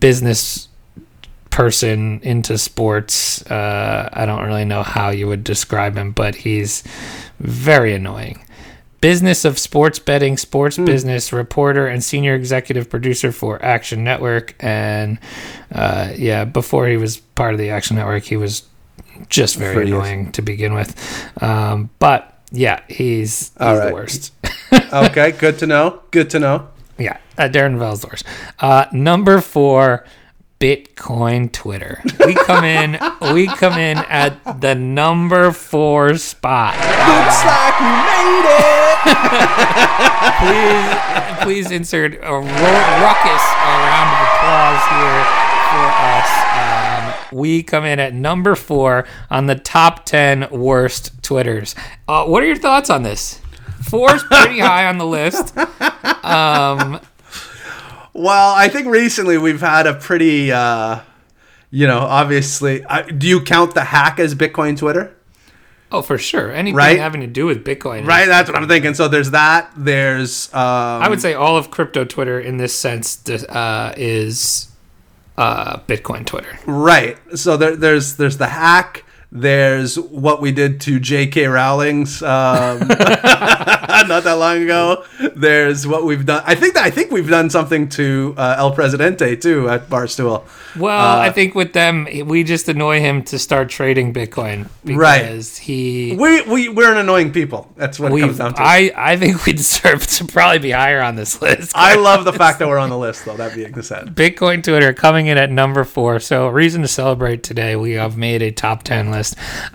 business 0.00 0.68
person 1.50 2.20
into 2.22 2.56
sports. 2.56 3.42
Uh, 3.50 4.08
I 4.12 4.24
don't 4.24 4.42
really 4.44 4.64
know 4.64 4.82
how 4.82 5.10
you 5.10 5.26
would 5.28 5.44
describe 5.44 5.96
him, 5.96 6.12
but 6.12 6.34
he's 6.34 6.82
very 7.44 7.94
annoying. 7.94 8.44
Business 9.00 9.44
of 9.44 9.58
sports 9.58 9.98
betting, 9.98 10.36
sports 10.38 10.76
Hmm. 10.76 10.86
business 10.86 11.32
reporter, 11.32 11.86
and 11.86 12.02
senior 12.02 12.34
executive 12.34 12.88
producer 12.88 13.32
for 13.32 13.62
Action 13.62 14.02
Network. 14.02 14.54
And 14.60 15.18
uh, 15.72 16.12
yeah, 16.16 16.44
before 16.46 16.88
he 16.88 16.96
was 16.96 17.18
part 17.18 17.52
of 17.52 17.58
the 17.58 17.70
Action 17.70 17.96
Network, 17.96 18.24
he 18.24 18.36
was 18.38 18.62
just 19.28 19.56
very 19.56 19.86
years. 19.86 19.88
annoying 19.90 20.32
to 20.32 20.42
begin 20.42 20.72
with. 20.74 20.96
Um, 21.42 21.90
but 21.98 22.38
yeah, 22.50 22.80
he's, 22.88 22.96
he's 23.50 23.52
All 23.60 23.76
the 23.86 23.92
worst. 23.92 24.32
okay, 24.92 25.32
good 25.32 25.58
to 25.58 25.66
know. 25.66 26.00
Good 26.10 26.30
to 26.30 26.38
know. 26.38 26.68
Yeah, 26.98 27.18
uh, 27.36 27.48
Darren 27.48 27.74
Rovell's 27.78 28.00
the 28.02 28.06
worst. 28.06 28.24
Uh, 28.60 28.86
number 28.92 29.40
four, 29.40 30.04
Bitcoin 30.64 31.52
Twitter. 31.52 32.00
We 32.24 32.32
come 32.32 32.64
in. 32.64 32.92
we 33.34 33.46
come 33.48 33.74
in 33.74 33.98
at 33.98 34.62
the 34.62 34.74
number 34.74 35.52
four 35.52 36.16
spot. 36.16 36.72
Looks 36.76 37.44
like 37.44 37.78
we 37.80 37.92
made 38.08 38.46
it. 38.48 38.64
Please, 40.40 40.88
please 41.44 41.68
insert 41.70 42.14
a 42.14 42.32
ro- 42.32 42.40
ruckus 42.40 42.48
a 42.48 42.52
round 43.84 44.08
of 44.10 44.16
applause 44.24 44.80
here 44.88 45.20
for 45.68 45.84
us. 46.00 46.32
Um, 46.56 47.12
we 47.38 47.62
come 47.62 47.84
in 47.84 47.98
at 47.98 48.14
number 48.14 48.54
four 48.54 49.04
on 49.30 49.44
the 49.46 49.56
top 49.56 50.06
ten 50.06 50.48
worst 50.50 51.22
Twitters. 51.22 51.74
Uh, 52.08 52.24
what 52.24 52.42
are 52.42 52.46
your 52.46 52.56
thoughts 52.56 52.88
on 52.88 53.02
this? 53.02 53.38
Four's 53.82 54.24
pretty 54.24 54.58
high 54.60 54.86
on 54.86 54.96
the 54.96 55.04
list. 55.06 55.54
Um, 56.24 57.00
Well, 58.14 58.54
I 58.54 58.68
think 58.68 58.86
recently 58.86 59.36
we've 59.38 59.60
had 59.60 59.86
a 59.86 59.94
pretty, 59.94 60.50
uh, 60.52 61.00
you 61.70 61.86
know, 61.86 61.98
obviously. 61.98 62.84
I, 62.86 63.02
do 63.02 63.26
you 63.26 63.40
count 63.42 63.74
the 63.74 63.84
hack 63.84 64.18
as 64.20 64.34
Bitcoin 64.34 64.78
Twitter? 64.78 65.14
Oh, 65.90 66.00
for 66.02 66.16
sure. 66.18 66.50
Anything 66.52 66.76
Right? 66.76 66.98
having 66.98 67.20
to 67.20 67.26
do 67.26 67.46
with 67.46 67.64
Bitcoin. 67.64 68.06
Right, 68.06 68.26
that's 68.26 68.48
what 68.48 68.56
I'm 68.60 68.66
thinking. 68.68 68.94
So 68.94 69.06
there's 69.08 69.30
that. 69.32 69.70
There's 69.76 70.52
um, 70.54 70.60
I 71.02 71.08
would 71.08 71.20
say 71.20 71.34
all 71.34 71.56
of 71.56 71.70
crypto 71.70 72.04
Twitter 72.04 72.40
in 72.40 72.56
this 72.56 72.74
sense 72.74 73.28
uh, 73.28 73.92
is 73.96 74.68
uh, 75.36 75.78
Bitcoin 75.80 76.24
Twitter. 76.26 76.58
right. 76.66 77.18
So 77.36 77.56
there, 77.56 77.76
there's 77.76 78.16
there's 78.16 78.38
the 78.38 78.46
hack. 78.48 79.04
There's 79.36 79.98
what 79.98 80.40
we 80.40 80.52
did 80.52 80.80
to 80.82 81.00
J.K. 81.00 81.48
Rowling's 81.48 82.22
um, 82.22 82.78
not 82.88 84.22
that 84.24 84.36
long 84.38 84.62
ago. 84.62 85.04
There's 85.34 85.86
what 85.88 86.04
we've 86.04 86.24
done. 86.24 86.44
I 86.46 86.54
think 86.54 86.74
that 86.74 86.84
I 86.84 86.90
think 86.90 87.10
we've 87.10 87.28
done 87.28 87.50
something 87.50 87.88
to 87.90 88.34
uh, 88.36 88.54
El 88.58 88.70
Presidente 88.72 89.34
too 89.34 89.68
at 89.68 89.88
Barstool. 89.90 90.44
Well, 90.78 90.96
Uh, 91.18 91.20
I 91.20 91.30
think 91.30 91.56
with 91.56 91.72
them, 91.72 92.06
we 92.26 92.44
just 92.44 92.68
annoy 92.68 93.00
him 93.00 93.22
to 93.24 93.38
start 93.40 93.70
trading 93.70 94.12
Bitcoin 94.12 94.68
because 94.84 94.96
Right. 95.58 95.64
he. 95.64 96.14
We 96.16 96.42
we 96.42 96.68
we're 96.68 96.92
an 96.92 96.98
annoying 96.98 97.32
people. 97.32 97.68
That's 97.76 97.98
what 97.98 98.12
it 98.12 98.20
comes 98.20 98.38
down 98.38 98.54
to. 98.54 98.62
I, 98.62 98.92
I 98.96 99.16
think 99.16 99.44
we 99.46 99.52
deserve 99.64 100.06
to 100.06 100.26
probably 100.26 100.60
be 100.60 100.70
higher 100.70 101.00
on 101.02 101.16
this 101.16 101.42
list. 101.42 101.72
I 101.74 101.94
love 102.08 102.24
the 102.24 102.32
fact 102.32 102.60
that 102.60 102.68
we're 102.68 102.78
on 102.78 102.90
the 102.90 102.98
list, 102.98 103.24
though. 103.24 103.36
That 103.36 103.54
being 103.56 103.82
said, 103.82 104.14
Bitcoin 104.14 104.62
Twitter 104.62 104.92
coming 104.92 105.26
in 105.26 105.38
at 105.38 105.50
number 105.50 105.82
four. 105.82 106.20
So, 106.20 106.46
reason 106.46 106.82
to 106.82 106.88
celebrate 106.88 107.42
today. 107.42 107.74
We 107.74 107.92
have 107.92 108.16
made 108.16 108.40
a 108.40 108.52
top 108.52 108.84
10 108.84 109.10
list. 109.10 109.23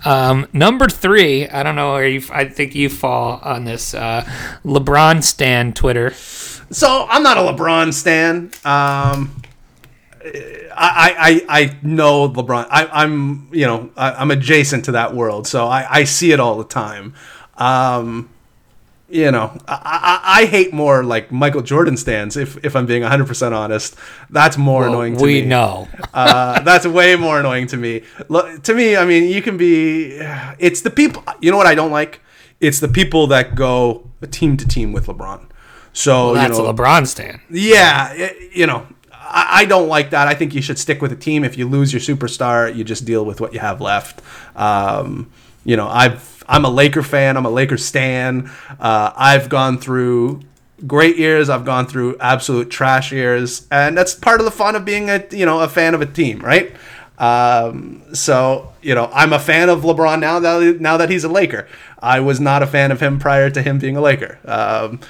Um, 0.04 0.46
number 0.52 0.88
three, 0.88 1.48
I 1.48 1.62
don't 1.62 1.76
know 1.76 1.96
you, 1.98 2.22
I 2.30 2.44
think 2.44 2.74
you 2.74 2.88
fall 2.88 3.40
on 3.42 3.64
this. 3.64 3.94
Uh, 3.94 4.22
LeBron 4.64 5.22
Stan 5.22 5.72
Twitter. 5.72 6.10
so 6.10 7.06
I'm 7.08 7.22
not 7.22 7.36
a 7.36 7.40
LeBron 7.40 7.92
stan. 7.92 8.50
Um, 8.64 9.42
I, 10.22 11.42
I 11.48 11.60
I 11.60 11.76
know 11.82 12.28
LeBron. 12.28 12.66
I, 12.70 12.86
I'm 12.86 13.48
you 13.52 13.66
know 13.66 13.90
I, 13.96 14.12
I'm 14.12 14.30
adjacent 14.30 14.84
to 14.86 14.92
that 14.92 15.14
world, 15.14 15.46
so 15.46 15.66
I, 15.66 15.86
I 15.90 16.04
see 16.04 16.32
it 16.32 16.40
all 16.40 16.58
the 16.58 16.64
time. 16.64 17.14
Um, 17.56 18.28
you 19.10 19.30
know, 19.30 19.56
I, 19.66 20.20
I, 20.24 20.40
I 20.42 20.46
hate 20.46 20.72
more 20.72 21.02
like 21.02 21.30
Michael 21.32 21.62
Jordan 21.62 21.96
stands. 21.96 22.36
If 22.36 22.64
if 22.64 22.76
I'm 22.76 22.86
being 22.86 23.02
100 23.02 23.26
percent 23.26 23.54
honest, 23.54 23.96
that's 24.30 24.56
more 24.56 24.86
annoying. 24.86 25.16
To 25.16 25.22
we 25.22 25.34
me. 25.34 25.42
We 25.42 25.46
know. 25.48 25.88
uh, 26.14 26.60
that's 26.60 26.86
way 26.86 27.16
more 27.16 27.40
annoying 27.40 27.66
to 27.68 27.76
me. 27.76 28.02
Look, 28.28 28.62
to 28.64 28.74
me, 28.74 28.96
I 28.96 29.04
mean, 29.04 29.24
you 29.24 29.42
can 29.42 29.56
be. 29.56 30.18
It's 30.58 30.82
the 30.82 30.90
people. 30.90 31.22
You 31.40 31.50
know 31.50 31.56
what 31.56 31.66
I 31.66 31.74
don't 31.74 31.90
like? 31.90 32.20
It's 32.60 32.80
the 32.80 32.88
people 32.88 33.26
that 33.28 33.54
go 33.54 34.10
team 34.30 34.56
to 34.58 34.66
team 34.68 34.92
with 34.92 35.06
LeBron. 35.06 35.46
So 35.92 36.34
That's 36.34 36.56
you 36.56 36.62
know, 36.64 36.70
a 36.70 36.74
LeBron 36.74 37.06
Stan. 37.06 37.40
yeah, 37.50 38.12
it- 38.12 38.52
you 38.52 38.66
know, 38.66 38.86
I, 39.12 39.60
I 39.60 39.64
don't 39.64 39.88
like 39.88 40.10
that. 40.10 40.28
I 40.28 40.34
think 40.34 40.54
you 40.54 40.62
should 40.62 40.78
stick 40.78 41.00
with 41.02 41.12
a 41.12 41.16
team. 41.16 41.44
If 41.44 41.56
you 41.58 41.66
lose 41.68 41.92
your 41.92 42.00
superstar, 42.00 42.74
you 42.74 42.84
just 42.84 43.04
deal 43.04 43.24
with 43.24 43.40
what 43.40 43.52
you 43.52 43.60
have 43.60 43.80
left. 43.80 44.22
Um, 44.56 45.30
you 45.64 45.76
know, 45.76 45.88
I've 45.88 46.39
I'm 46.50 46.64
a 46.64 46.70
Laker 46.70 47.02
fan. 47.02 47.36
I'm 47.36 47.46
a 47.46 47.50
Laker 47.50 47.78
stan. 47.78 48.50
Uh, 48.78 49.12
I've 49.16 49.48
gone 49.48 49.78
through 49.78 50.42
great 50.86 51.16
years. 51.16 51.48
I've 51.48 51.64
gone 51.64 51.86
through 51.86 52.18
absolute 52.18 52.70
trash 52.70 53.12
years, 53.12 53.66
and 53.70 53.96
that's 53.96 54.14
part 54.14 54.40
of 54.40 54.44
the 54.44 54.50
fun 54.50 54.74
of 54.74 54.84
being 54.84 55.08
a 55.08 55.24
you 55.30 55.46
know 55.46 55.60
a 55.60 55.68
fan 55.68 55.94
of 55.94 56.00
a 56.00 56.06
team, 56.06 56.40
right? 56.40 56.74
Um, 57.18 58.02
so 58.14 58.72
you 58.82 58.94
know, 58.94 59.08
I'm 59.12 59.32
a 59.32 59.38
fan 59.38 59.68
of 59.68 59.82
LeBron 59.82 60.20
now 60.20 60.40
that 60.40 60.80
now 60.80 60.96
that 60.96 61.08
he's 61.08 61.24
a 61.24 61.28
Laker. 61.28 61.68
I 62.02 62.20
was 62.20 62.40
not 62.40 62.62
a 62.62 62.66
fan 62.66 62.90
of 62.90 63.00
him 63.00 63.18
prior 63.18 63.50
to 63.50 63.62
him 63.62 63.78
being 63.78 63.96
a 63.96 64.00
Laker. 64.00 64.38
Um, 64.44 65.00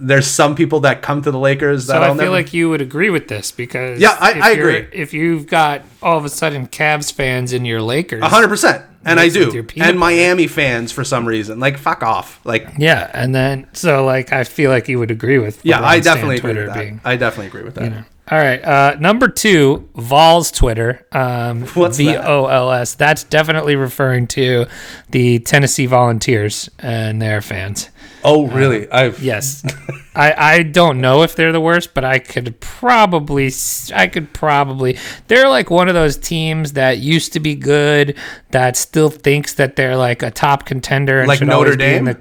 there's 0.00 0.26
some 0.26 0.54
people 0.56 0.80
that 0.80 1.02
come 1.02 1.22
to 1.22 1.30
the 1.30 1.38
Lakers 1.38 1.86
that 1.86 1.94
So 1.94 1.98
I'll 1.98 2.04
I 2.04 2.06
feel 2.08 2.16
never. 2.16 2.30
like 2.30 2.52
you 2.52 2.68
would 2.70 2.80
agree 2.80 3.10
with 3.10 3.28
this 3.28 3.50
because 3.52 4.00
Yeah, 4.00 4.16
I- 4.20 4.32
if 4.32 4.42
I 4.42 4.50
agree. 4.50 4.86
If 4.92 5.12
you've 5.14 5.46
got 5.46 5.82
all 6.02 6.18
of 6.18 6.24
a 6.24 6.28
sudden 6.28 6.66
Cavs 6.66 7.12
fans 7.12 7.52
in 7.52 7.64
your 7.64 7.80
Lakers, 7.80 8.22
hundred 8.24 8.48
percent, 8.48 8.82
and 9.04 9.18
I 9.20 9.24
Mixed 9.24 9.38
with 9.38 9.54
your 9.54 9.62
do, 9.62 9.80
and 9.80 9.98
Miami 9.98 10.46
fans 10.48 10.90
for 10.92 11.04
some 11.04 11.26
reason, 11.26 11.60
like 11.60 11.78
fuck 11.78 12.02
off, 12.02 12.40
like 12.44 12.68
yeah, 12.78 13.10
and 13.14 13.34
then 13.34 13.66
so 13.72 14.04
like 14.04 14.32
I 14.32 14.44
feel 14.44 14.70
like 14.70 14.88
you 14.88 14.98
would 14.98 15.10
agree 15.10 15.38
with 15.38 15.64
yeah, 15.64 15.80
I 15.82 16.00
definitely 16.00 16.36
agree 16.38 16.54
with 16.54 16.66
that. 16.66 16.78
being 16.78 17.00
I 17.04 17.16
definitely 17.16 17.46
agree 17.46 17.62
with 17.62 17.74
that. 17.76 17.84
you 17.84 17.90
know. 17.90 18.04
All 18.30 18.38
right, 18.38 18.62
uh, 18.62 18.96
number 19.00 19.28
two, 19.28 19.88
Vols 19.94 20.50
Twitter. 20.50 21.06
Um, 21.12 21.62
What's? 21.74 21.96
V 21.96 22.14
O 22.14 22.46
L 22.46 22.70
S. 22.72 22.94
That's 22.94 23.24
definitely 23.24 23.74
referring 23.76 24.26
to 24.28 24.66
the 25.08 25.38
Tennessee 25.38 25.86
Volunteers 25.86 26.68
and 26.78 27.22
their 27.22 27.40
fans. 27.40 27.88
Oh, 28.24 28.46
really? 28.48 28.90
I've 28.90 29.22
Yes, 29.22 29.64
I 30.14 30.34
I 30.36 30.62
don't 30.64 31.00
know 31.00 31.22
if 31.22 31.36
they're 31.36 31.52
the 31.52 31.60
worst, 31.60 31.94
but 31.94 32.04
I 32.04 32.18
could 32.18 32.58
probably 32.60 33.50
I 33.94 34.08
could 34.08 34.32
probably 34.34 34.98
they're 35.28 35.48
like 35.48 35.70
one 35.70 35.88
of 35.88 35.94
those 35.94 36.16
teams 36.18 36.74
that 36.74 36.98
used 36.98 37.32
to 37.34 37.40
be 37.40 37.54
good 37.54 38.18
that 38.50 38.76
still 38.76 39.08
thinks 39.08 39.54
that 39.54 39.76
they're 39.76 39.96
like 39.96 40.22
a 40.22 40.30
top 40.30 40.66
contender 40.66 41.20
and 41.20 41.28
Like 41.28 41.38
should 41.38 41.48
Notre 41.48 41.70
always 41.72 41.76
be 41.78 41.84
in 41.84 42.04
Dame? 42.04 42.16
the. 42.16 42.20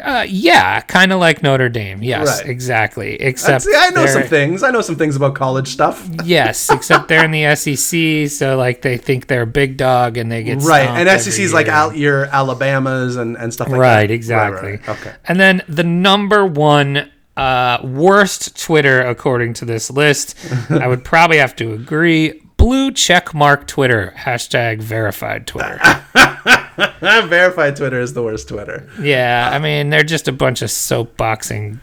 Uh, 0.00 0.26
yeah, 0.28 0.80
kind 0.82 1.12
of 1.12 1.20
like 1.20 1.42
Notre 1.42 1.68
Dame. 1.68 2.02
Yes, 2.02 2.40
Right. 2.40 2.48
exactly. 2.50 3.14
Except 3.20 3.62
See, 3.64 3.72
I 3.76 3.90
know 3.90 4.06
some 4.06 4.22
things. 4.24 4.62
I 4.62 4.70
know 4.70 4.80
some 4.80 4.96
things 4.96 5.16
about 5.16 5.34
college 5.34 5.68
stuff. 5.68 6.08
Yes, 6.24 6.70
except 6.70 7.08
they're 7.08 7.24
in 7.24 7.30
the 7.30 7.54
SEC, 7.56 8.30
so 8.30 8.56
like 8.56 8.82
they 8.82 8.96
think 8.96 9.26
they're 9.26 9.42
a 9.42 9.46
big 9.46 9.76
dog 9.76 10.16
and 10.16 10.30
they 10.30 10.42
get 10.42 10.58
Right, 10.62 10.88
and 10.88 11.08
every 11.08 11.30
SEC's 11.30 11.52
like 11.52 11.68
out 11.68 11.96
your 11.96 12.26
Alabamas 12.26 13.16
and, 13.16 13.36
and 13.36 13.52
stuff 13.52 13.68
like 13.68 13.76
that. 13.76 13.80
Right, 13.80 14.10
exactly. 14.10 14.70
right. 14.72 14.88
Okay. 14.88 15.12
And 15.26 15.38
then 15.40 15.62
the 15.68 15.84
number 15.84 16.46
one 16.46 17.10
uh, 17.36 17.78
worst 17.84 18.60
Twitter 18.60 19.00
according 19.00 19.54
to 19.54 19.64
this 19.64 19.90
list, 19.90 20.36
I 20.70 20.86
would 20.88 21.04
probably 21.04 21.38
have 21.38 21.54
to 21.56 21.72
agree. 21.72 22.42
Blue 22.58 22.92
check 22.92 23.32
mark 23.32 23.66
Twitter 23.66 24.12
hashtag 24.16 24.82
verified 24.82 25.46
Twitter. 25.46 25.80
Verified 27.00 27.76
Twitter 27.76 28.00
is 28.00 28.12
the 28.12 28.22
worst 28.22 28.48
Twitter. 28.48 28.88
Yeah, 29.00 29.50
I 29.52 29.58
mean 29.58 29.90
they're 29.90 30.02
just 30.04 30.28
a 30.28 30.32
bunch 30.32 30.60
of 30.60 30.68
soapboxing 30.68 31.78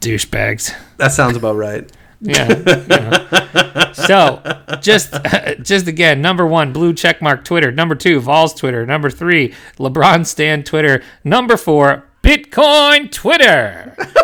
douchebags. 0.00 0.74
That 0.98 1.12
sounds 1.12 1.36
about 1.36 1.56
right. 1.56 1.90
Yeah. 2.20 2.48
know. 2.48 3.92
So, 3.92 4.42
just 4.80 5.14
just 5.62 5.86
again, 5.86 6.20
number 6.20 6.46
one, 6.46 6.72
blue 6.72 6.92
checkmark 6.92 7.44
Twitter. 7.44 7.70
Number 7.70 7.94
two, 7.94 8.20
Vols 8.20 8.54
Twitter. 8.54 8.84
Number 8.86 9.10
three, 9.10 9.54
LeBron 9.78 10.26
Stan 10.26 10.62
Twitter. 10.62 11.02
Number 11.22 11.56
four, 11.56 12.04
Bitcoin 12.22 13.10
Twitter. 13.10 13.96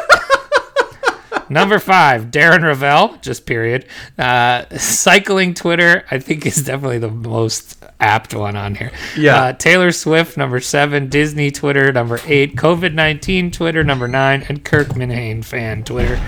Number 1.51 1.78
five, 1.80 2.26
Darren 2.30 2.62
Rovell, 2.62 3.20
just 3.20 3.44
period. 3.44 3.84
Uh, 4.16 4.64
cycling 4.78 5.53
Twitter, 5.55 6.05
I 6.11 6.18
think 6.20 6.46
is 6.46 6.64
definitely 6.64 6.98
the 6.98 7.11
most 7.11 7.76
apt 7.98 8.34
one 8.34 8.57
on 8.57 8.76
here. 8.76 8.92
Yeah. 9.18 9.36
Uh, 9.42 9.53
Taylor 9.53 9.90
Swift, 9.92 10.36
number 10.36 10.61
seven. 10.61 11.09
Disney 11.09 11.51
Twitter, 11.51 11.92
number 11.92 12.20
eight. 12.26 12.55
COVID 12.57 12.94
19 12.94 13.51
Twitter, 13.51 13.82
number 13.84 14.07
nine. 14.09 14.44
And 14.48 14.64
Kirk 14.64 14.88
Minihane 14.90 15.44
fan 15.44 15.82
Twitter. 15.84 16.18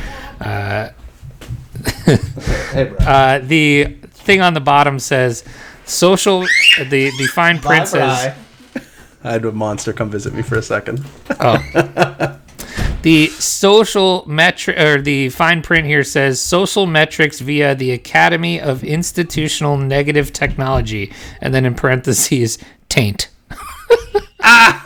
Uh, 0.40 0.90
Hey, 2.72 2.84
bro. 2.84 2.96
uh, 2.98 3.38
the 3.38 3.84
thing 4.10 4.40
on 4.40 4.54
the 4.54 4.60
bottom 4.60 4.98
says 4.98 5.44
social. 5.84 6.40
The 6.78 7.10
the 7.18 7.28
fine 7.32 7.58
print 7.60 7.88
says 7.88 8.34
I 9.24 9.30
had 9.32 9.44
a 9.44 9.52
monster 9.52 9.92
come 9.92 10.10
visit 10.10 10.34
me 10.34 10.42
for 10.42 10.56
a 10.56 10.62
second. 10.62 11.04
Oh. 11.40 11.58
the 13.02 13.28
social 13.28 14.24
metric 14.26 14.78
or 14.78 15.00
the 15.00 15.28
fine 15.30 15.62
print 15.62 15.86
here 15.86 16.04
says 16.04 16.40
social 16.40 16.86
metrics 16.86 17.40
via 17.40 17.74
the 17.74 17.92
Academy 17.92 18.60
of 18.60 18.84
Institutional 18.84 19.76
Negative 19.76 20.32
Technology, 20.32 21.12
and 21.40 21.52
then 21.52 21.64
in 21.64 21.74
parentheses, 21.74 22.58
taint. 22.88 23.28
Ah, 24.44 24.82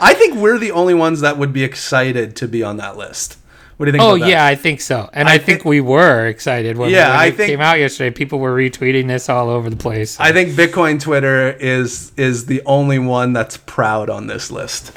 I 0.00 0.14
think 0.14 0.34
we're 0.36 0.58
the 0.58 0.72
only 0.72 0.94
ones 0.94 1.20
that 1.20 1.38
would 1.38 1.52
be 1.52 1.64
excited 1.64 2.36
to 2.36 2.48
be 2.48 2.62
on 2.62 2.76
that 2.78 2.96
list. 2.96 3.38
What 3.82 3.86
do 3.86 3.90
you 3.90 3.98
think? 3.98 4.02
Oh 4.04 4.14
yeah, 4.14 4.46
I 4.46 4.54
think 4.54 4.80
so, 4.80 5.10
and 5.12 5.28
I, 5.28 5.32
I 5.34 5.38
think 5.38 5.62
thi- 5.64 5.68
we 5.68 5.80
were 5.80 6.28
excited 6.28 6.78
when, 6.78 6.90
Yeah, 6.90 7.08
when 7.10 7.18
I 7.18 7.26
it 7.26 7.36
think- 7.36 7.50
came 7.50 7.60
out 7.60 7.80
yesterday. 7.80 8.10
People 8.14 8.38
were 8.38 8.54
retweeting 8.54 9.08
this 9.08 9.28
all 9.28 9.50
over 9.50 9.68
the 9.68 9.74
place. 9.76 10.20
I 10.20 10.30
think 10.30 10.50
Bitcoin 10.50 11.00
Twitter 11.00 11.50
is 11.50 12.12
is 12.16 12.46
the 12.46 12.62
only 12.64 13.00
one 13.00 13.32
that's 13.32 13.56
proud 13.56 14.08
on 14.08 14.28
this 14.28 14.52
list. 14.52 14.96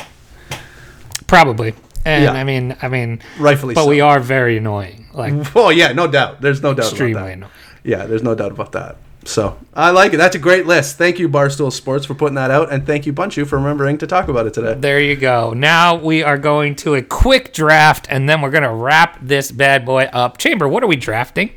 Probably, 1.26 1.74
and 2.06 2.26
Yeah. 2.26 2.34
I 2.34 2.44
mean, 2.44 2.76
I 2.80 2.88
mean, 2.88 3.22
Rightfully 3.40 3.74
but 3.74 3.86
so. 3.86 3.90
we 3.90 4.02
are 4.02 4.20
very 4.20 4.58
annoying, 4.58 5.08
like 5.16 5.34
Oh 5.56 5.70
yeah, 5.72 5.92
no 5.92 6.06
doubt. 6.06 6.42
There's 6.42 6.62
no 6.62 6.76
doubt 6.76 6.90
extremely 6.92 7.14
about 7.14 7.26
that. 7.26 7.34
annoying. 7.34 7.52
Yeah, 7.84 8.06
there's 8.06 8.22
no 8.22 8.36
doubt 8.36 8.52
about 8.52 8.72
that. 8.74 8.98
So 9.26 9.58
I 9.74 9.90
like 9.92 10.14
it. 10.14 10.18
That's 10.18 10.36
a 10.36 10.40
great 10.40 10.66
list. 10.68 10.98
Thank 10.98 11.20
you, 11.20 11.28
Barstool 11.28 11.72
Sports, 11.72 12.06
for 12.06 12.14
putting 12.14 12.36
that 12.36 12.52
out, 12.52 12.72
and 12.72 12.86
thank 12.86 13.06
you, 13.06 13.14
Bunchu, 13.14 13.46
for 13.46 13.58
remembering 13.58 13.98
to 13.98 14.08
talk 14.08 14.28
about 14.28 14.46
it 14.46 14.54
today. 14.54 14.76
There 14.76 15.02
you 15.02 15.16
go. 15.16 15.54
Now 15.54 15.96
we 15.96 16.22
are 16.24 16.38
going 16.38 16.76
to 16.78 16.96
a 16.96 17.02
quick 17.02 17.52
draft, 17.52 18.06
and 18.10 18.30
then 18.30 18.42
we're 18.42 18.52
going 18.52 18.64
to 18.64 18.74
wrap 18.74 19.18
this 19.22 19.52
bad 19.52 19.86
boy 19.86 20.04
up. 20.14 20.38
Chamber, 20.38 20.68
what 20.68 20.84
are 20.84 20.88
we 20.88 20.96
drafting? 20.96 21.52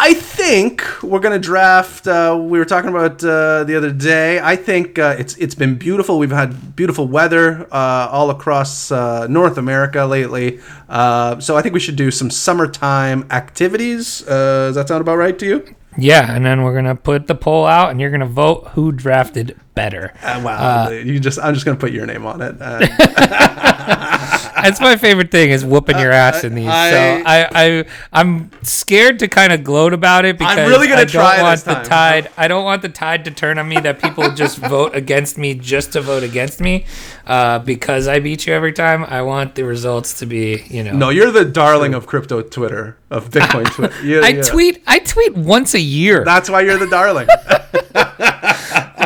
I 0.00 0.14
think 0.14 0.84
we're 1.02 1.18
gonna 1.18 1.40
draft. 1.40 2.06
Uh, 2.06 2.38
we 2.40 2.60
were 2.60 2.64
talking 2.64 2.88
about 2.88 3.22
uh, 3.24 3.64
the 3.64 3.74
other 3.76 3.90
day. 3.90 4.38
I 4.38 4.54
think 4.54 4.96
uh, 4.96 5.16
it's 5.18 5.36
it's 5.38 5.56
been 5.56 5.74
beautiful. 5.74 6.20
We've 6.20 6.30
had 6.30 6.76
beautiful 6.76 7.08
weather 7.08 7.66
uh, 7.72 8.08
all 8.08 8.30
across 8.30 8.92
uh, 8.92 9.26
North 9.26 9.58
America 9.58 10.04
lately. 10.04 10.60
Uh, 10.88 11.40
so 11.40 11.56
I 11.56 11.62
think 11.62 11.74
we 11.74 11.80
should 11.80 11.96
do 11.96 12.12
some 12.12 12.30
summertime 12.30 13.26
activities. 13.32 14.20
Does 14.20 14.76
that 14.76 14.86
sound 14.86 15.00
about 15.00 15.16
right 15.16 15.36
to 15.36 15.44
you? 15.44 15.74
Yeah, 15.98 16.32
and 16.32 16.46
then 16.46 16.62
we're 16.62 16.76
gonna 16.76 16.94
put 16.94 17.26
the 17.26 17.34
poll 17.34 17.66
out, 17.66 17.90
and 17.90 18.00
you're 18.00 18.12
gonna 18.12 18.24
vote 18.26 18.68
who 18.74 18.92
drafted 18.92 19.58
better. 19.78 20.12
Uh, 20.22 20.40
wow, 20.44 20.88
you 20.90 21.20
just 21.20 21.38
I'm 21.38 21.54
just 21.54 21.64
gonna 21.64 21.78
put 21.78 21.92
your 21.92 22.04
name 22.06 22.26
on 22.26 22.42
it. 22.42 22.56
Uh, 22.60 22.78
That's 24.60 24.80
my 24.80 24.96
favorite 24.96 25.30
thing 25.30 25.50
is 25.50 25.64
whooping 25.64 26.00
your 26.00 26.10
ass 26.10 26.42
in 26.42 26.56
these. 26.56 26.66
I- 26.66 26.90
so 26.90 27.22
I, 27.24 27.48
I 27.54 27.84
I'm 28.12 28.50
scared 28.64 29.20
to 29.20 29.28
kind 29.28 29.52
of 29.52 29.62
gloat 29.62 29.92
about 29.92 30.24
it 30.24 30.36
because 30.36 30.58
I'm 30.58 30.68
really 30.68 30.88
gonna 30.88 31.02
I 31.02 31.04
don't 31.04 31.12
try 31.12 31.42
want 31.42 31.54
this 31.54 31.62
the 31.62 31.74
tide. 31.88 32.28
I 32.36 32.48
don't 32.48 32.64
want 32.64 32.82
the 32.82 32.88
tide 32.88 33.24
to 33.26 33.30
turn 33.30 33.58
on 33.58 33.68
me 33.68 33.78
that 33.78 34.02
people 34.02 34.32
just 34.32 34.58
vote 34.74 34.96
against 34.96 35.38
me 35.38 35.54
just 35.54 35.92
to 35.92 36.00
vote 36.00 36.24
against 36.24 36.60
me, 36.60 36.86
uh, 37.26 37.60
because 37.60 38.08
I 38.08 38.18
beat 38.18 38.48
you 38.48 38.52
every 38.52 38.72
time. 38.72 39.04
I 39.04 39.22
want 39.22 39.54
the 39.54 39.62
results 39.62 40.18
to 40.18 40.26
be, 40.26 40.64
you 40.68 40.82
know. 40.82 40.92
no, 40.92 41.08
you're 41.10 41.30
the 41.30 41.44
darling 41.44 41.94
of 41.94 42.06
crypto 42.08 42.42
Twitter 42.42 42.96
of 43.10 43.30
Bitcoin 43.30 43.66
Twitter. 43.74 44.04
You- 44.04 44.22
I 44.22 44.28
yeah. 44.30 44.42
tweet. 44.42 44.82
I 44.88 44.98
tweet 44.98 45.36
once 45.36 45.74
a 45.74 45.80
year. 45.80 46.24
That's 46.24 46.50
why 46.50 46.62
you're 46.62 46.78
the 46.78 46.88
darling. 46.88 47.28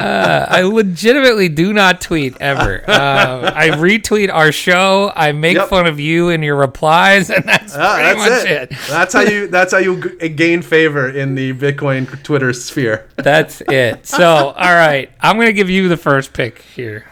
I 0.05 0.63
legitimately 0.63 1.49
do 1.49 1.73
not 1.73 2.01
tweet 2.01 2.37
ever. 2.41 2.83
Uh, 3.03 3.53
I 3.55 3.71
retweet 3.71 4.33
our 4.33 4.53
show. 4.53 5.13
I 5.17 5.33
make 5.33 5.57
Yep. 5.57 5.69
fun 5.69 5.87
of 5.87 5.99
you 5.99 6.29
in 6.29 6.43
your 6.43 6.57
replies, 6.57 7.31
and 7.31 7.45
that's 7.45 7.75
Ah, 7.75 7.97
that's 8.17 8.45
it. 8.45 8.51
it. 8.73 8.79
That's 8.89 9.13
how 9.15 9.21
you. 9.23 9.47
That's 9.49 9.73
how 9.73 9.79
you 9.79 10.17
g- 10.21 10.29
gain 10.31 10.63
favor 10.63 11.09
in 11.09 11.35
the 11.35 11.53
Bitcoin 11.55 12.23
Twitter 12.23 12.53
sphere. 12.53 13.07
That's 13.17 13.61
it. 13.69 14.07
So, 14.07 14.27
all 14.27 14.75
right, 14.75 15.11
I'm 15.21 15.37
gonna 15.37 15.53
give 15.53 15.71
you 15.71 15.89
the 15.89 15.97
first 15.97 16.33
pick 16.33 16.59
here. 16.75 17.07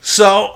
So, 0.00 0.54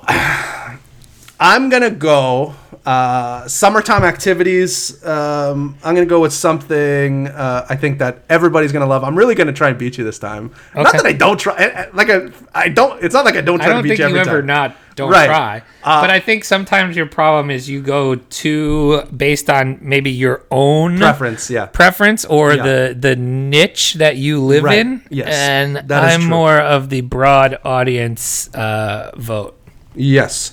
I'm 1.41 1.68
gonna 1.70 1.91
go 1.91 2.55
uh, 2.87 3.47
summertime 3.49 4.05
activities. 4.05 5.05
Um, 5.05 5.76
I'm 5.83 5.95
gonna 5.95 6.07
go 6.07 6.20
with 6.20 6.33
something 6.33 7.28
uh, 7.28 7.66
I 7.68 7.76
think 7.76 7.99
that 7.99 8.22
everybody's 8.28 8.72
gonna 8.72 8.87
love. 8.87 9.03
I'm 9.05 9.16
really 9.16 9.35
gonna 9.35 9.53
try 9.53 9.68
and 9.70 9.78
beat 9.78 9.99
you 9.99 10.05
this 10.05 10.18
time. 10.18 10.53
Not 10.74 10.93
that 10.93 11.07
I 11.07 11.12
don't 11.12 11.39
try. 11.39 11.55
I- 11.55 11.83
I- 11.83 11.89
Like 11.93 12.11
I, 12.11 12.28
I 12.55 12.68
don't. 12.68 13.03
It's 13.03 13.14
not 13.14 13.24
like 13.24 13.37
I 13.37 13.41
don't 13.41 13.61
I 13.61 13.64
try 13.64 13.72
don't 13.74 13.83
to 13.83 13.89
beat 13.89 13.89
think 13.97 13.99
you 14.01 14.14
you 14.14 14.20
every 14.20 14.30
ever 14.30 14.41
time. 14.41 14.47
not 14.47 14.76
don't 14.95 15.11
Right. 15.11 15.26
try, 15.26 15.62
Uh, 15.83 16.03
but 16.03 16.11
I 16.11 16.20
think 16.20 16.45
sometimes 16.45 16.95
your 16.97 17.07
problem 17.07 17.51
is 17.51 17.66
you 17.68 17.80
go 17.80 18.16
too 18.16 19.03
based 19.16 19.49
on 19.49 19.78
maybe 19.80 20.11
your 20.11 20.43
own 20.51 20.99
Preference, 20.99 21.49
yeah. 21.51 21.64
preference 21.66 22.24
or 22.26 22.53
Yeah. 22.55 22.62
the 22.62 22.97
the 22.99 23.16
niche 23.16 23.95
that 23.95 24.16
you 24.16 24.41
live 24.41 24.64
Right. 24.64 24.78
in. 24.78 25.03
Yes, 25.09 25.28
and 25.33 25.91
I'm 25.91 26.20
true. 26.20 26.28
more 26.28 26.59
of 26.61 26.91
the 26.91 27.01
broad 27.01 27.59
audience 27.64 28.49
uh, 28.55 29.12
vote. 29.16 29.59
Yes. 29.95 30.53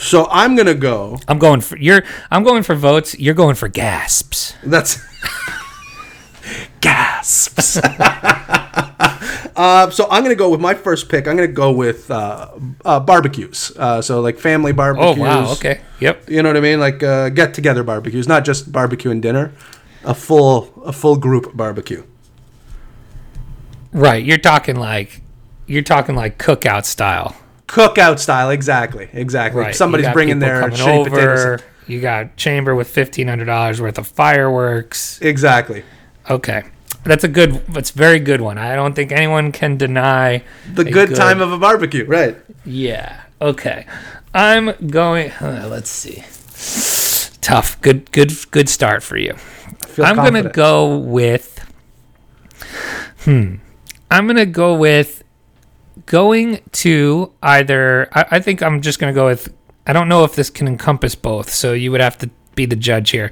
So 0.00 0.26
I'm 0.30 0.56
gonna 0.56 0.74
go. 0.74 1.18
I'm 1.28 1.38
going 1.38 1.60
for 1.60 1.76
you're. 1.76 2.02
I'm 2.30 2.42
going 2.42 2.62
for 2.62 2.74
votes. 2.74 3.18
You're 3.18 3.34
going 3.34 3.54
for 3.54 3.68
gasps. 3.68 4.54
That's 4.64 4.98
gasps. 6.80 7.76
uh, 9.56 9.90
so 9.90 10.08
I'm 10.10 10.22
gonna 10.22 10.34
go 10.34 10.48
with 10.48 10.60
my 10.60 10.72
first 10.72 11.10
pick. 11.10 11.28
I'm 11.28 11.36
gonna 11.36 11.48
go 11.48 11.70
with 11.70 12.10
uh, 12.10 12.48
uh, 12.82 12.98
barbecues. 13.00 13.72
Uh, 13.76 14.00
so 14.00 14.22
like 14.22 14.38
family 14.38 14.72
barbecues. 14.72 15.18
Oh 15.18 15.20
wow. 15.20 15.52
Okay. 15.52 15.82
Yep. 16.00 16.30
You 16.30 16.42
know 16.42 16.48
what 16.48 16.56
I 16.56 16.60
mean? 16.60 16.80
Like 16.80 17.02
uh, 17.02 17.28
get 17.28 17.52
together 17.52 17.82
barbecues, 17.82 18.26
not 18.26 18.46
just 18.46 18.72
barbecue 18.72 19.10
and 19.10 19.20
dinner. 19.20 19.52
A 20.04 20.14
full 20.14 20.82
a 20.82 20.94
full 20.94 21.16
group 21.16 21.54
barbecue. 21.54 22.04
Right. 23.92 24.24
You're 24.24 24.38
talking 24.38 24.76
like 24.76 25.20
you're 25.66 25.82
talking 25.82 26.14
like 26.14 26.38
cookout 26.38 26.86
style. 26.86 27.36
Cookout 27.70 28.18
style, 28.18 28.50
exactly, 28.50 29.08
exactly. 29.12 29.60
Right. 29.60 29.74
Somebody's 29.74 30.08
bringing 30.08 30.40
their 30.40 30.60
coming 30.60 30.76
shitty 30.76 31.08
potatoes. 31.08 31.60
You 31.86 32.00
got 32.00 32.36
chamber 32.36 32.74
with 32.74 32.88
fifteen 32.88 33.28
hundred 33.28 33.44
dollars 33.44 33.80
worth 33.80 33.96
of 33.96 34.08
fireworks. 34.08 35.20
Exactly. 35.22 35.84
Okay. 36.28 36.64
That's 37.04 37.22
a 37.22 37.28
good. 37.28 37.64
That's 37.68 37.90
a 37.90 37.94
very 37.94 38.18
good 38.18 38.40
one. 38.40 38.58
I 38.58 38.74
don't 38.74 38.94
think 38.94 39.12
anyone 39.12 39.52
can 39.52 39.76
deny 39.76 40.42
The 40.72 40.82
a 40.82 40.90
good, 40.90 41.14
time 41.14 41.40
of 41.40 41.52
a 41.52 41.58
barbecue, 41.58 42.04
right? 42.06 42.36
Yeah. 42.64 43.20
Okay. 43.40 43.86
I'm 44.34 44.72
going. 44.88 45.30
uh, 45.40 45.68
let's 45.70 45.90
see. 45.90 46.24
Tough. 47.40 47.80
Good. 47.80 48.10
Good. 48.10 48.32
Good 48.50 48.68
start 48.68 49.04
for 49.04 49.16
you. 49.16 49.34
Feel 49.86 50.06
I'm 50.06 50.16
gonna 50.16 50.50
go 50.50 50.98
with. 50.98 51.64
Hmm. 53.20 53.56
I'm 54.10 54.26
gonna 54.26 54.44
go 54.44 54.74
with 54.74 55.22
going 56.06 56.60
to 56.72 57.32
either. 57.42 58.08
I, 58.12 58.26
I 58.32 58.40
think 58.40 58.62
I'm 58.62 58.80
just 58.80 58.98
gonna 58.98 59.12
go 59.12 59.26
with. 59.26 59.52
I 59.86 59.92
don't 59.92 60.08
know 60.08 60.24
if 60.24 60.34
this 60.34 60.50
can 60.50 60.68
encompass 60.68 61.14
both, 61.14 61.50
so 61.50 61.72
you 61.72 61.90
would 61.90 62.00
have 62.00 62.18
to 62.18 62.30
be 62.54 62.66
the 62.66 62.76
judge 62.76 63.10
here. 63.10 63.30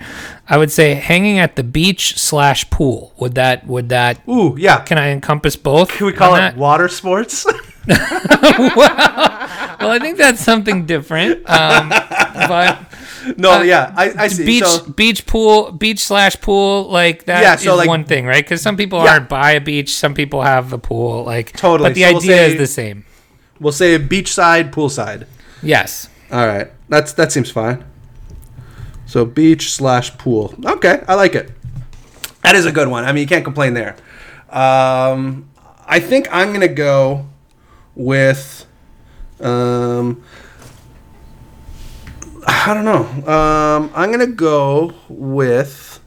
I 0.48 0.56
would 0.58 0.70
say 0.70 0.94
hanging 0.94 1.38
at 1.38 1.56
the 1.56 1.62
beach 1.62 2.18
slash 2.18 2.68
pool. 2.70 3.12
Would 3.18 3.34
that? 3.34 3.66
Would 3.66 3.88
that? 3.90 4.26
Ooh, 4.28 4.56
yeah. 4.58 4.80
Can 4.80 4.98
I 4.98 5.08
encompass 5.08 5.56
both? 5.56 5.90
Can 5.90 6.06
we 6.06 6.12
call 6.12 6.34
it 6.34 6.38
that? 6.38 6.56
water 6.58 6.88
sports? 6.88 7.46
Well, 9.80 9.90
I 9.90 9.98
think 10.00 10.18
that's 10.18 10.40
something 10.40 10.86
different. 10.86 11.48
Um, 11.48 11.88
but 11.88 12.87
no, 13.36 13.62
yeah, 13.62 13.92
I, 13.96 14.24
I 14.24 14.28
see. 14.28 14.42
Uh, 14.42 14.46
beach 14.46 14.64
so, 14.64 14.90
beach 14.92 15.26
pool 15.26 15.72
beach 15.72 16.00
slash 16.00 16.40
pool 16.40 16.88
like 16.90 17.24
that 17.26 17.42
Yeah, 17.42 17.54
is 17.54 17.66
like- 17.66 17.88
one 17.88 18.04
thing 18.04 18.24
right 18.26 18.44
because 18.44 18.62
some 18.62 18.76
people 18.76 19.02
Yeah. 19.04 19.12
aren't 19.12 19.28
by 19.28 19.52
a 19.52 19.60
beach 19.60 19.94
some 19.94 20.14
people 20.14 20.42
have 20.42 20.70
the 20.70 20.78
pool 20.78 21.24
like 21.24 21.52
Totally. 21.56 21.90
but 21.90 21.94
the 21.94 22.02
So 22.02 22.08
we'll 22.08 22.16
idea 22.18 22.36
say- 22.36 22.52
is 22.52 22.58
the 22.58 22.66
same 22.66 23.04
we'll 23.60 23.72
say 23.72 23.98
beachside, 23.98 24.70
poolside. 24.72 25.26
yes 25.62 26.08
All 26.30 26.46
right, 26.46 26.68
that's 26.88 27.12
that 27.14 27.32
seems 27.32 27.50
fine. 27.50 27.84
So 29.06 29.24
beach 29.24 29.72
slash 29.72 30.16
pool. 30.18 30.54
Okay, 30.64 31.02
I 31.08 31.14
like 31.14 31.34
it. 31.34 31.50
That 32.42 32.54
is 32.56 32.66
a 32.66 32.72
good 32.72 32.88
one. 32.88 33.04
I 33.06 33.12
mean, 33.12 33.22
you 33.22 33.26
can't 33.26 33.44
complain 33.44 33.72
there. 33.72 33.96
Um, 34.50 35.48
I 35.86 35.98
think 36.00 36.28
I'm 36.30 36.52
gonna 36.52 36.68
go 36.68 37.26
with. 37.94 38.66
Um, 39.40 40.22
I 42.48 42.72
don't 42.74 42.84
know. 42.84 43.30
Um, 43.32 43.90
I'm 43.94 44.10
gonna 44.10 44.26
go 44.26 44.94
with 45.08 46.00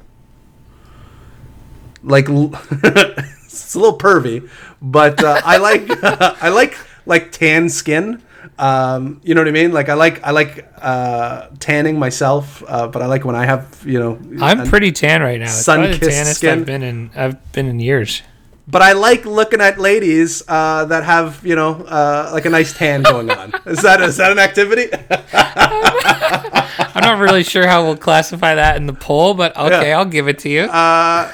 like 2.03 2.25
it's 2.29 3.75
a 3.75 3.79
little 3.79 3.97
pervy, 3.97 4.49
but 4.81 5.23
uh, 5.23 5.39
I 5.45 5.57
like 5.57 5.83
I 6.43 6.49
like 6.49 6.77
like 7.05 7.31
tan 7.31 7.69
skin. 7.69 8.23
Um, 8.57 9.21
you 9.23 9.35
know 9.35 9.41
what 9.41 9.47
I 9.47 9.51
mean? 9.51 9.71
Like 9.71 9.89
I 9.89 9.93
like 9.93 10.23
I 10.23 10.31
like 10.31 10.67
uh, 10.81 11.47
tanning 11.59 11.99
myself, 11.99 12.63
uh, 12.67 12.87
but 12.87 13.01
I 13.03 13.05
like 13.05 13.23
when 13.23 13.35
I 13.35 13.45
have 13.45 13.83
you 13.85 13.99
know. 13.99 14.19
i'm 14.41 14.67
pretty 14.67 14.91
tan 14.91 15.21
right 15.21 15.39
now 15.39 15.45
the 15.45 15.51
sun-kissed 15.51 16.35
skin. 16.37 16.59
i've 16.59 16.65
been 16.65 16.83
in 16.83 17.11
i've 17.15 17.51
been 17.53 17.67
in 17.67 17.79
years 17.79 18.21
But 18.67 18.81
I 18.81 18.93
like 18.93 19.25
looking 19.25 19.59
at 19.59 19.79
ladies 19.79 20.43
uh, 20.47 20.85
that 20.85 21.03
have 21.03 21.41
you 21.45 21.55
know 21.55 21.81
uh, 21.85 22.29
like 22.33 22.45
a 22.45 22.49
nice 22.49 22.71
tan 22.73 23.03
going 23.03 23.29
on. 23.29 23.53
is 23.65 23.81
that 23.81 23.99
is 24.01 24.15
that 24.17 24.31
an 24.31 24.39
activity? 24.39 24.87
I'm 26.95 27.03
not 27.03 27.19
really 27.19 27.43
sure 27.43 27.67
how 27.67 27.83
we'll 27.85 27.97
classify 27.97 28.55
that 28.55 28.77
in 28.77 28.85
the 28.87 28.93
poll, 28.93 29.33
but 29.33 29.55
okay, 29.57 29.89
Yeah. 29.89 29.97
I'll 29.97 30.05
give 30.05 30.27
it 30.27 30.39
to 30.39 30.49
you. 30.49 30.61
Uh, 30.63 31.31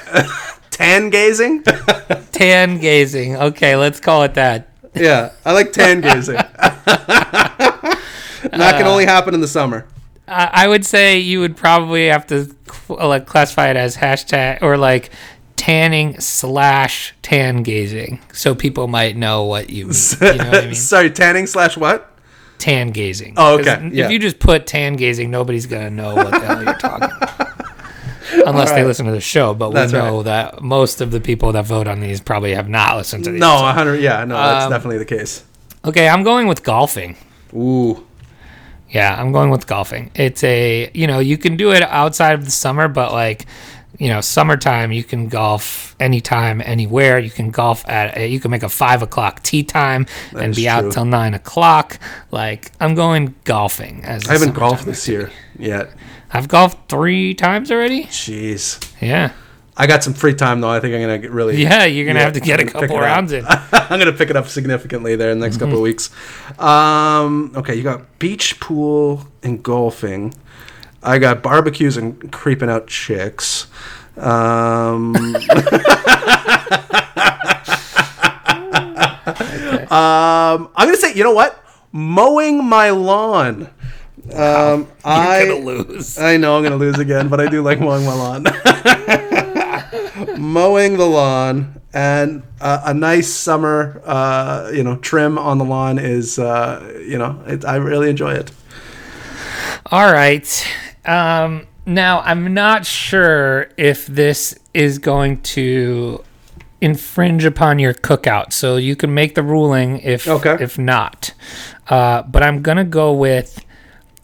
tan 0.70 1.10
gazing? 1.10 1.62
Tan 2.32 2.78
gazing. 2.78 3.36
Okay, 3.36 3.74
let's 3.76 3.98
call 4.00 4.22
it 4.24 4.34
that. 4.34 4.68
yeah, 4.94 5.32
I 5.44 5.52
like 5.52 5.72
tan 5.72 6.00
gazing. 6.00 6.36
that 6.36 8.04
can 8.52 8.86
only 8.86 9.04
uh, 9.06 9.08
happen 9.08 9.34
in 9.34 9.40
the 9.40 9.48
summer. 9.48 9.86
I 10.26 10.50
I 10.64 10.68
would 10.68 10.84
say 10.84 11.18
you 11.18 11.40
would 11.40 11.56
probably 11.56 12.06
have 12.08 12.26
to 12.28 12.44
cl- 12.70 13.00
uh, 13.00 13.08
like 13.08 13.26
classify 13.26 13.68
it 13.70 13.76
as 13.76 13.96
hashtag 13.96 14.62
or 14.62 14.76
like 14.76 15.10
tanning 15.56 16.20
slash 16.20 17.14
tan 17.22 17.62
gazing, 17.62 18.20
so 18.32 18.54
people 18.54 18.86
might 18.88 19.16
know 19.16 19.44
what 19.44 19.70
you 19.70 19.86
mean. 19.86 19.94
You 20.20 20.34
know 20.34 20.44
what 20.50 20.54
I 20.54 20.66
mean? 20.66 20.74
Sorry, 20.74 21.10
tanning 21.10 21.46
slash 21.46 21.76
what? 21.76 22.14
Tan 22.58 22.90
gazing. 22.90 23.34
Oh, 23.36 23.58
okay, 23.58 23.90
If 23.92 24.10
you 24.10 24.18
just 24.18 24.38
put 24.38 24.66
tan 24.66 24.96
gazing, 24.96 25.30
nobody's 25.30 25.66
gonna 25.66 25.90
know 25.90 26.14
what 26.14 26.30
the 26.30 26.40
hell 26.40 26.62
you're 26.64 26.74
talking 26.74 27.10
about. 27.16 27.54
Unless 28.46 28.72
they 28.72 28.84
listen 28.84 29.06
to 29.06 29.12
the 29.12 29.20
show, 29.20 29.54
but 29.54 29.70
That's 29.70 29.92
we 29.92 29.98
know 29.98 30.22
that 30.22 30.60
most 30.62 31.00
of 31.00 31.10
the 31.10 31.20
people 31.20 31.52
that 31.52 31.64
vote 31.64 31.86
on 31.88 32.00
these 32.00 32.20
probably 32.20 32.54
have 32.54 32.68
not 32.68 32.96
listened 32.96 33.24
to 33.24 33.30
these. 33.32 33.40
No, 33.40 33.54
100. 33.62 34.00
Yeah, 34.00 34.24
no, 34.24 34.36
that's 34.36 34.64
Um, 34.66 34.70
definitely 34.70 34.98
the 34.98 35.04
case. 35.06 35.44
Okay, 35.84 36.08
I'm 36.08 36.22
going 36.22 36.46
with 36.46 36.62
golfing. 36.62 37.16
Ooh. 37.54 38.04
Yeah, 38.90 39.18
I'm 39.18 39.32
going 39.32 39.50
with 39.50 39.66
golfing. 39.66 40.10
It's 40.14 40.42
a, 40.44 40.90
you 40.94 41.06
know, 41.06 41.18
you 41.18 41.36
can 41.38 41.56
do 41.56 41.72
it 41.72 41.82
outside 41.82 42.32
of 42.34 42.44
the 42.44 42.50
summer, 42.50 42.88
but 42.88 43.12
like, 43.12 43.46
you 43.98 44.08
know, 44.08 44.20
summertime, 44.20 44.92
you 44.92 45.02
can 45.04 45.28
golf 45.28 45.96
anytime, 45.98 46.60
anywhere. 46.64 47.18
You 47.18 47.30
can 47.30 47.50
golf 47.50 47.88
at, 47.88 48.30
you 48.30 48.38
can 48.40 48.50
make 48.50 48.62
a 48.62 48.68
five 48.68 49.02
o'clock 49.02 49.42
tee 49.42 49.62
time 49.64 50.06
and 50.36 50.54
be 50.54 50.62
true. 50.62 50.70
out 50.70 50.92
till 50.92 51.04
nine 51.04 51.34
o'clock. 51.34 51.98
Like, 52.30 52.70
I'm 52.80 52.94
going 52.94 53.34
golfing 53.44 54.04
as 54.04 54.28
I 54.28 54.32
haven't 54.34 54.54
golfed 54.54 54.84
this 54.86 55.08
activity. 55.08 55.32
year 55.58 55.68
yet. 55.78 55.90
I've 56.30 56.46
golfed 56.46 56.88
three 56.88 57.34
times 57.34 57.70
already. 57.72 58.04
Jeez. 58.04 58.78
Yeah. 59.00 59.32
I 59.80 59.86
got 59.86 60.02
some 60.02 60.12
free 60.12 60.34
time 60.34 60.60
though. 60.60 60.70
I 60.70 60.80
think 60.80 60.92
I'm 60.94 61.00
gonna 61.00 61.18
get 61.18 61.30
really. 61.30 61.56
Yeah, 61.62 61.84
you're 61.84 62.04
going 62.04 62.16
to 62.16 62.20
Yeah, 62.20 62.24
have 62.24 62.34
to 62.34 62.40
get 62.40 62.58
a 62.58 62.62
I'm 62.64 62.68
gonna 62.68 62.86
couple 62.88 63.00
rounds 63.00 63.30
in. 63.32 63.44
I'm 63.72 63.98
gonna 64.00 64.12
pick 64.12 64.28
it 64.28 64.34
up 64.36 64.48
significantly 64.48 65.14
there 65.14 65.30
in 65.30 65.38
the 65.38 65.46
next 65.46 65.58
couple 65.58 65.76
of 65.76 65.82
weeks. 65.82 66.10
Um, 66.58 67.52
okay, 67.54 67.76
you 67.76 67.84
got 67.84 68.18
beach, 68.18 68.58
pool, 68.58 69.26
and 69.42 69.62
golfing. 69.62 70.34
I 71.02 71.18
got 71.18 71.42
barbecues 71.42 71.96
and 71.96 72.30
creeping 72.32 72.68
out 72.68 72.86
chicks. 72.86 73.66
Um, 74.16 75.14
um, 79.90 80.68
I'm 80.74 80.86
gonna 80.86 80.96
say, 80.96 81.14
you 81.14 81.24
know 81.24 81.32
what? 81.32 81.64
Mowing 81.92 82.64
my 82.64 82.90
lawn. 82.90 83.70
Um, 84.34 84.88
I 85.04 85.44
You're 85.44 85.60
going 85.60 85.86
to 85.86 85.92
lose. 85.92 86.18
I 86.18 86.36
know 86.36 86.56
I'm 86.56 86.62
gonna 86.62 86.76
lose 86.76 86.98
again, 86.98 87.28
but 87.28 87.40
I 87.40 87.48
do 87.48 87.62
like 87.62 87.80
mowing 87.80 88.04
my 88.04 88.14
lawn. 88.14 88.42
mowing 90.38 90.98
the 90.98 91.06
lawn 91.06 91.80
and 91.94 92.42
uh, 92.60 92.82
a 92.84 92.94
nice 92.94 93.32
summer, 93.32 94.02
uh, 94.04 94.70
you 94.72 94.82
know, 94.82 94.96
trim 94.96 95.38
on 95.38 95.58
the 95.58 95.64
lawn 95.64 95.98
is, 95.98 96.38
uh, 96.38 97.00
you 97.06 97.16
know, 97.16 97.42
it, 97.46 97.64
I 97.64 97.76
really 97.76 98.10
enjoy 98.10 98.32
it. 98.34 98.50
All 99.86 100.12
right. 100.12 100.66
Um, 101.04 101.66
now, 101.86 102.20
I'm 102.20 102.52
not 102.52 102.84
sure 102.84 103.70
if 103.76 104.06
this 104.06 104.54
is 104.74 104.98
going 104.98 105.40
to 105.42 106.22
infringe 106.80 107.44
upon 107.44 107.78
your 107.78 107.94
cookout, 107.94 108.52
so 108.52 108.76
you 108.76 108.94
can 108.94 109.12
make 109.12 109.34
the 109.34 109.42
ruling 109.42 109.98
if 110.00 110.28
Okay. 110.28 110.56
if 110.60 110.78
not. 110.78 111.32
Uh, 111.88 112.22
but 112.22 112.42
I'm 112.42 112.62
gonna 112.62 112.84
go 112.84 113.12
with 113.12 113.64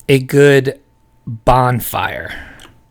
a 0.08 0.18
good 0.20 0.78
bonfire 1.26 2.32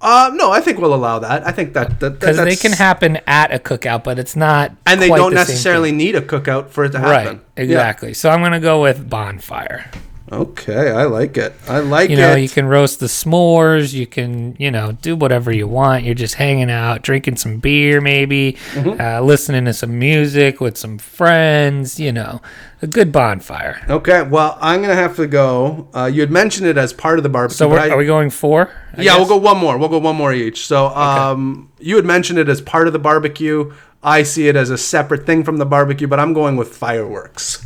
Uh, 0.01 0.31
no, 0.33 0.51
I 0.51 0.59
think 0.59 0.79
we'll 0.79 0.93
allow 0.93 1.19
that. 1.19 1.47
I 1.47 1.51
think 1.53 1.73
that 1.75 2.01
that 2.01 2.19
because 2.19 2.35
they 2.35 2.57
can 2.57 2.73
happen 2.73 3.19
at 3.25 3.53
a 3.53 3.59
cookout, 3.59 4.03
but 4.03 4.19
it's 4.19 4.35
not. 4.35 4.73
and 4.85 5.01
they 5.01 5.07
don't 5.07 5.29
the 5.29 5.35
necessarily 5.35 5.93
need 5.93 6.15
a 6.15 6.21
cookout 6.21 6.67
for 6.69 6.83
it 6.83 6.89
to 6.91 6.97
happen. 6.97 7.11
Right, 7.13 7.23
happen. 7.27 7.41
exactly. 7.55 8.13
So 8.13 8.29
I'm 8.29 8.41
gonna 8.41 8.59
go 8.59 8.81
with 8.81 9.09
bonfire. 9.09 9.89
Okay, 10.31 10.89
I 10.89 11.03
like 11.03 11.37
it. 11.37 11.53
I 11.67 11.79
like 11.79 12.09
it. 12.09 12.11
You 12.11 12.17
know, 12.17 12.33
you 12.35 12.47
can 12.49 12.65
roast 12.65 12.99
the 12.99 13.07
s'mores. 13.07 13.93
You 13.93 14.07
can, 14.07 14.55
you 14.57 14.71
know, 14.71 14.93
do 14.93 15.15
whatever 15.15 15.51
you 15.51 15.67
want. 15.67 16.05
You're 16.05 16.15
just 16.15 16.35
hanging 16.35 16.71
out, 16.71 17.01
drinking 17.01 17.35
some 17.35 17.57
beer, 17.59 17.99
maybe, 18.01 18.57
Mm-hmm. 18.71 18.99
uh, 19.01 19.19
listening 19.21 19.65
to 19.65 19.73
some 19.73 19.99
music 19.99 20.59
with 20.61 20.77
some 20.77 20.97
friends. 20.97 21.99
You 21.99 22.13
know, 22.13 22.41
a 22.81 22.87
good 22.87 23.11
bonfire. 23.11 23.85
okay, 23.89 24.21
well, 24.23 24.57
I'm 24.61 24.81
gonna 24.81 24.95
have 24.95 25.15
to 25.17 25.27
go. 25.27 25.87
Uh, 25.93 26.05
you 26.11 26.21
had 26.21 26.31
mentioned 26.31 26.67
it 26.67 26.77
as 26.77 26.93
part 26.93 27.19
of 27.19 27.23
the 27.23 27.29
barbecue. 27.29 27.57
So, 27.57 27.71
I- 27.73 27.89
are 27.89 27.97
we 27.97 28.05
going 28.05 28.29
four? 28.29 28.69
I 28.97 29.01
yeah, 29.01 29.11
guess? 29.11 29.17
we'll 29.19 29.27
go 29.27 29.37
one 29.37 29.57
more. 29.57 29.77
We'll 29.77 29.89
go 29.89 29.99
one 29.99 30.15
more 30.15 30.33
each. 30.33 30.65
So, 30.65 30.87
um, 30.87 31.69
you 31.79 31.95
had 31.97 32.05
mentioned 32.05 32.39
it 32.39 32.47
as 32.47 32.61
part 32.61 32.87
of 32.87 32.93
the 32.93 32.99
barbecue. 32.99 33.73
I 34.01 34.23
see 34.23 34.47
it 34.47 34.55
as 34.55 34.69
a 34.69 34.77
separate 34.77 35.25
thing 35.25 35.43
from 35.43 35.57
the 35.57 35.65
barbecue, 35.65 36.07
but 36.07 36.19
I'm 36.19 36.33
going 36.33 36.55
with 36.55 36.75
fireworks. 36.75 37.65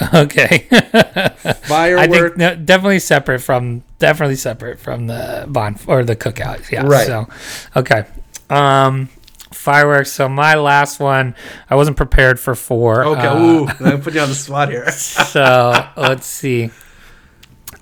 Okay, 0.14 0.66
I 0.70 1.28
Fireworks. 1.68 2.12
think 2.12 2.36
no, 2.38 2.56
definitely 2.56 3.00
separate 3.00 3.40
from 3.40 3.82
definitely 3.98 4.36
separate 4.36 4.78
from 4.78 5.06
the 5.06 5.44
bon 5.48 5.78
or 5.86 6.04
the 6.04 6.16
cookout. 6.16 6.70
Yeah. 6.70 6.86
Right. 6.86 7.06
So, 7.06 7.28
okay. 7.76 8.06
Um, 8.48 9.10
fireworks. 9.52 10.10
So 10.12 10.28
my 10.28 10.54
last 10.54 11.00
one, 11.00 11.34
I 11.68 11.74
wasn't 11.74 11.96
prepared 11.96 12.40
for 12.40 12.54
four. 12.54 13.04
okay. 13.04 13.26
Uh, 13.26 13.38
Ooh, 13.38 13.66
me 13.80 14.02
put 14.02 14.14
you 14.14 14.20
on 14.20 14.28
the 14.30 14.34
spot 14.34 14.70
here. 14.70 14.90
so 14.92 15.86
let's 15.96 16.26
see. 16.26 16.70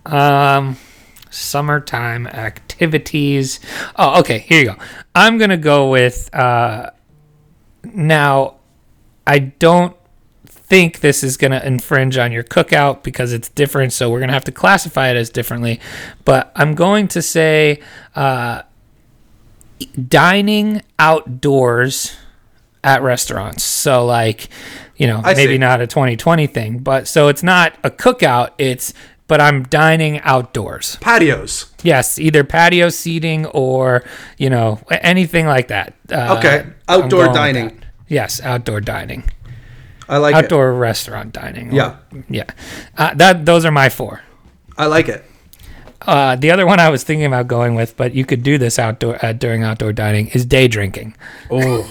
Um, 0.05 0.77
summertime 1.31 2.27
activities. 2.27 3.61
Oh, 3.97 4.21
okay. 4.21 4.41
Here 4.41 4.61
you 4.61 4.67
go. 4.67 4.77
I'm 5.15 5.39
gonna 5.39 5.57
go 5.57 5.91
with. 5.91 6.35
Uh, 6.35 6.91
now, 7.85 8.57
I 9.27 9.39
don't 9.39 9.95
think 10.69 11.01
this 11.01 11.25
is 11.25 11.37
gonna 11.37 11.63
infringe 11.65 12.17
on 12.19 12.31
your 12.33 12.45
cookout 12.45 13.03
because 13.03 13.33
it's 13.33 13.49
different. 13.49 13.93
So 13.93 14.11
we're 14.11 14.21
gonna 14.21 14.33
have 14.33 14.45
to 14.45 14.53
classify 14.53 15.09
it 15.09 15.17
as 15.17 15.31
differently. 15.31 15.81
But 16.25 16.53
I'm 16.57 16.75
going 16.75 17.09
to 17.09 17.23
say. 17.23 17.81
Uh, 18.15 18.63
dining 20.09 20.83
outdoors 20.99 22.17
at 22.83 23.03
restaurants. 23.03 23.63
So 23.63 24.05
like, 24.05 24.49
you 24.97 25.07
know, 25.07 25.21
I 25.25 25.35
maybe 25.35 25.55
see. 25.55 25.59
not 25.59 25.81
a 25.81 25.87
2020 25.87 26.47
thing, 26.47 26.79
but 26.79 27.07
so 27.09 27.29
it's 27.29 27.43
not 27.43 27.77
a 27.85 27.91
cookout, 27.91 28.51
it's 28.59 28.93
but 29.27 29.41
I'm 29.41 29.65
dining 29.65 30.21
outdoors. 30.21 30.97
Patios. 31.01 31.73
Yes, 31.83 32.19
either 32.19 32.45
patio 32.45 32.89
seating 32.89 33.45
or, 33.47 34.03
you 34.39 34.49
know, 34.49 34.81
anything 34.91 35.47
like 35.47 35.69
that. 35.69 35.95
Uh, 36.11 36.37
Okay, 36.39 36.67
outdoor 36.89 37.27
dining. 37.33 37.83
Yes, 38.09 38.41
outdoor 38.41 38.81
dining. 38.81 39.25
I 40.09 40.17
like 40.19 40.35
Outdoor 40.35 40.73
restaurant 40.73 41.33
dining. 41.33 41.71
or- 41.71 41.75
Yeah. 41.75 41.95
Yeah. 42.29 42.45
Uh, 42.97 43.15
that 43.15 43.45
those 43.45 43.65
are 43.65 43.71
my 43.73 43.89
four. 43.89 44.23
I 44.77 44.87
like 44.87 45.09
it. 45.09 45.25
Uh, 46.03 46.37
the 46.37 46.51
other 46.51 46.65
one 46.65 46.79
I 46.81 46.89
was 46.91 47.03
thinking 47.05 47.27
about 47.27 47.49
going 47.49 47.75
with, 47.75 47.97
but 47.97 48.15
you 48.15 48.25
could 48.25 48.43
do 48.43 48.57
this 48.57 48.79
outdoor 48.79 49.23
uh, 49.25 49.33
during 49.33 49.65
outdoor 49.65 49.93
dining, 49.93 50.29
is 50.29 50.47
day 50.47 50.69
drinking. 50.69 51.15
Oh. 51.51 51.85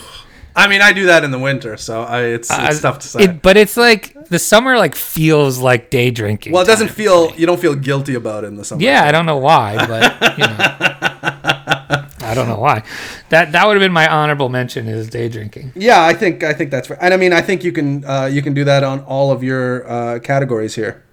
I 0.56 0.68
mean, 0.68 0.82
I 0.82 0.92
do 0.94 1.06
that 1.06 1.24
in 1.24 1.30
the 1.30 1.38
winter, 1.38 1.78
so 1.78 2.02
I, 2.02 2.22
it's, 2.24 2.50
it's 2.50 2.80
Uh, 2.80 2.82
tough 2.82 3.00
to 3.00 3.08
say. 3.08 3.24
It, 3.26 3.42
but 3.44 3.58
it's 3.58 3.78
like 3.78 4.16
the 4.30 4.40
summer 4.40 4.76
like 4.78 4.96
feels 4.96 5.60
like 5.60 5.92
day 5.92 6.10
drinking. 6.10 6.54
well, 6.54 6.64
it 6.64 6.68
doesn't 6.68 6.90
feel 6.90 7.32
you 7.36 7.46
don't 7.46 7.60
feel 7.60 7.76
guilty 7.76 8.16
about 8.16 8.44
it 8.44 8.48
in 8.48 8.56
the 8.56 8.64
summer. 8.66 8.82
Yeah, 8.82 9.04
I 9.04 9.12
don't 9.12 9.28
know 9.28 9.38
why, 9.38 9.76
but 9.86 10.38
you 10.40 10.48
know, 10.48 12.08
I 12.28 12.34
don't 12.34 12.48
know 12.48 12.60
why. 12.60 12.84
That 13.30 13.52
that 13.54 13.66
would 13.66 13.76
have 13.76 13.82
been 13.82 13.92
my 13.94 14.08
honorable 14.08 14.50
mention 14.50 14.88
is 14.88 15.10
day 15.10 15.30
drinking. 15.30 15.72
Yeah, 15.76 16.04
I 16.04 16.14
think 16.14 16.44
I 16.44 16.54
think 16.54 16.72
that's 16.72 16.88
fair. 16.88 16.98
And 17.02 17.14
I 17.14 17.18
mean, 17.18 17.34
I 17.34 17.42
think 17.42 17.64
you 17.64 17.72
can 17.72 18.04
uh, 18.06 18.26
you 18.26 18.42
can 18.42 18.54
do 18.54 18.64
that 18.66 18.84
on 18.84 19.00
all 19.02 19.32
of 19.32 19.44
your 19.44 19.90
uh, 19.90 20.20
categories 20.20 20.76
here. 20.76 21.04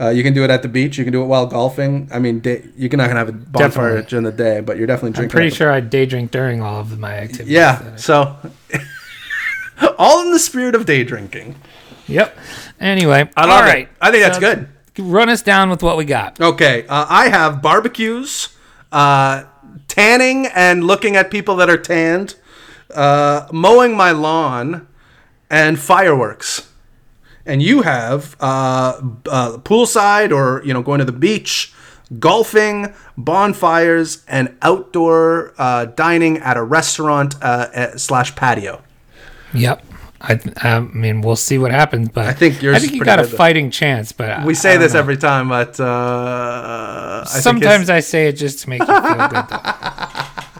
Uh, 0.00 0.08
you 0.08 0.24
can 0.24 0.34
do 0.34 0.42
it 0.42 0.50
at 0.50 0.62
the 0.62 0.68
beach. 0.68 0.98
You 0.98 1.04
can 1.04 1.12
do 1.12 1.22
it 1.22 1.26
while 1.26 1.46
golfing. 1.46 2.08
I 2.12 2.18
mean, 2.18 2.40
day, 2.40 2.64
you 2.76 2.88
can 2.88 2.98
not 2.98 3.06
gonna 3.06 3.20
have 3.20 3.28
a 3.28 3.32
bonfire 3.32 3.68
Definitely. 3.68 4.02
during 4.10 4.24
the 4.24 4.32
day, 4.32 4.60
but 4.60 4.76
you're 4.76 4.88
definitely 4.88 5.12
drinking. 5.12 5.30
I'm 5.36 5.40
pretty 5.42 5.54
sure 5.54 5.70
I 5.70 5.78
day 5.80 6.04
drink 6.04 6.32
during 6.32 6.62
all 6.62 6.80
of 6.80 6.98
my 6.98 7.14
activities. 7.14 7.52
Yeah. 7.52 7.94
So, 7.94 8.36
all 9.98 10.22
in 10.22 10.32
the 10.32 10.38
spirit 10.40 10.74
of 10.74 10.86
day 10.86 11.04
drinking. 11.04 11.54
Yep. 12.08 12.36
Anyway, 12.80 13.30
I 13.36 13.46
love 13.46 13.64
all 13.64 13.70
it. 13.70 13.88
I 14.00 14.10
think 14.10 14.24
that's 14.24 14.36
So 14.36 14.40
good. 14.40 14.68
Run 14.98 15.28
us 15.28 15.42
down 15.42 15.70
with 15.70 15.82
what 15.82 15.96
we 15.96 16.04
got. 16.04 16.40
Okay, 16.40 16.86
uh, 16.88 17.06
I 17.08 17.28
have 17.28 17.62
barbecues, 17.62 18.48
uh, 18.92 19.44
tanning 19.94 20.46
and 20.46 20.82
looking 20.82 21.14
at 21.14 21.30
people 21.30 21.54
that 21.54 21.70
are 21.70 21.78
tanned, 21.78 22.34
uh, 22.92 23.46
mowing 23.52 23.96
my 23.96 24.10
lawn, 24.10 24.88
and 25.48 25.78
fireworks. 25.78 26.68
And 27.46 27.62
you 27.62 27.82
have 27.82 28.36
uh, 28.40 29.00
uh, 29.30 29.58
poolside 29.58 30.32
or 30.32 30.62
you 30.64 30.74
know 30.74 30.82
going 30.82 30.98
to 30.98 31.04
the 31.04 31.12
beach, 31.12 31.72
golfing, 32.18 32.92
bonfires, 33.16 34.24
and 34.26 34.56
outdoor 34.62 35.54
uh, 35.58 35.84
dining 35.84 36.38
at 36.38 36.56
a 36.56 36.62
restaurant 36.62 37.40
uh, 37.40 37.96
slash 37.96 38.34
patio. 38.34 38.82
Yep. 39.52 39.84
I, 40.26 40.40
I 40.56 40.80
mean, 40.80 41.20
we'll 41.20 41.36
see 41.36 41.58
what 41.58 41.70
happens, 41.70 42.08
but 42.08 42.26
I 42.26 42.32
think 42.32 42.62
yours 42.62 42.76
I 42.76 42.78
think 42.80 42.94
you 42.94 43.04
got 43.04 43.18
a 43.18 43.24
fighting 43.24 43.70
chance. 43.70 44.10
But 44.12 44.44
We 44.44 44.54
say 44.54 44.74
I 44.74 44.76
this 44.78 44.94
know. 44.94 45.00
every 45.00 45.16
time, 45.18 45.48
but 45.50 45.78
uh, 45.78 45.84
I 45.84 47.24
think 47.28 47.42
Sometimes 47.42 47.90
I 47.90 48.00
say 48.00 48.28
it 48.28 48.32
just 48.32 48.60
to 48.60 48.70
make 48.70 48.80
you 48.80 48.86
feel 48.86 48.94
good. 49.28 49.44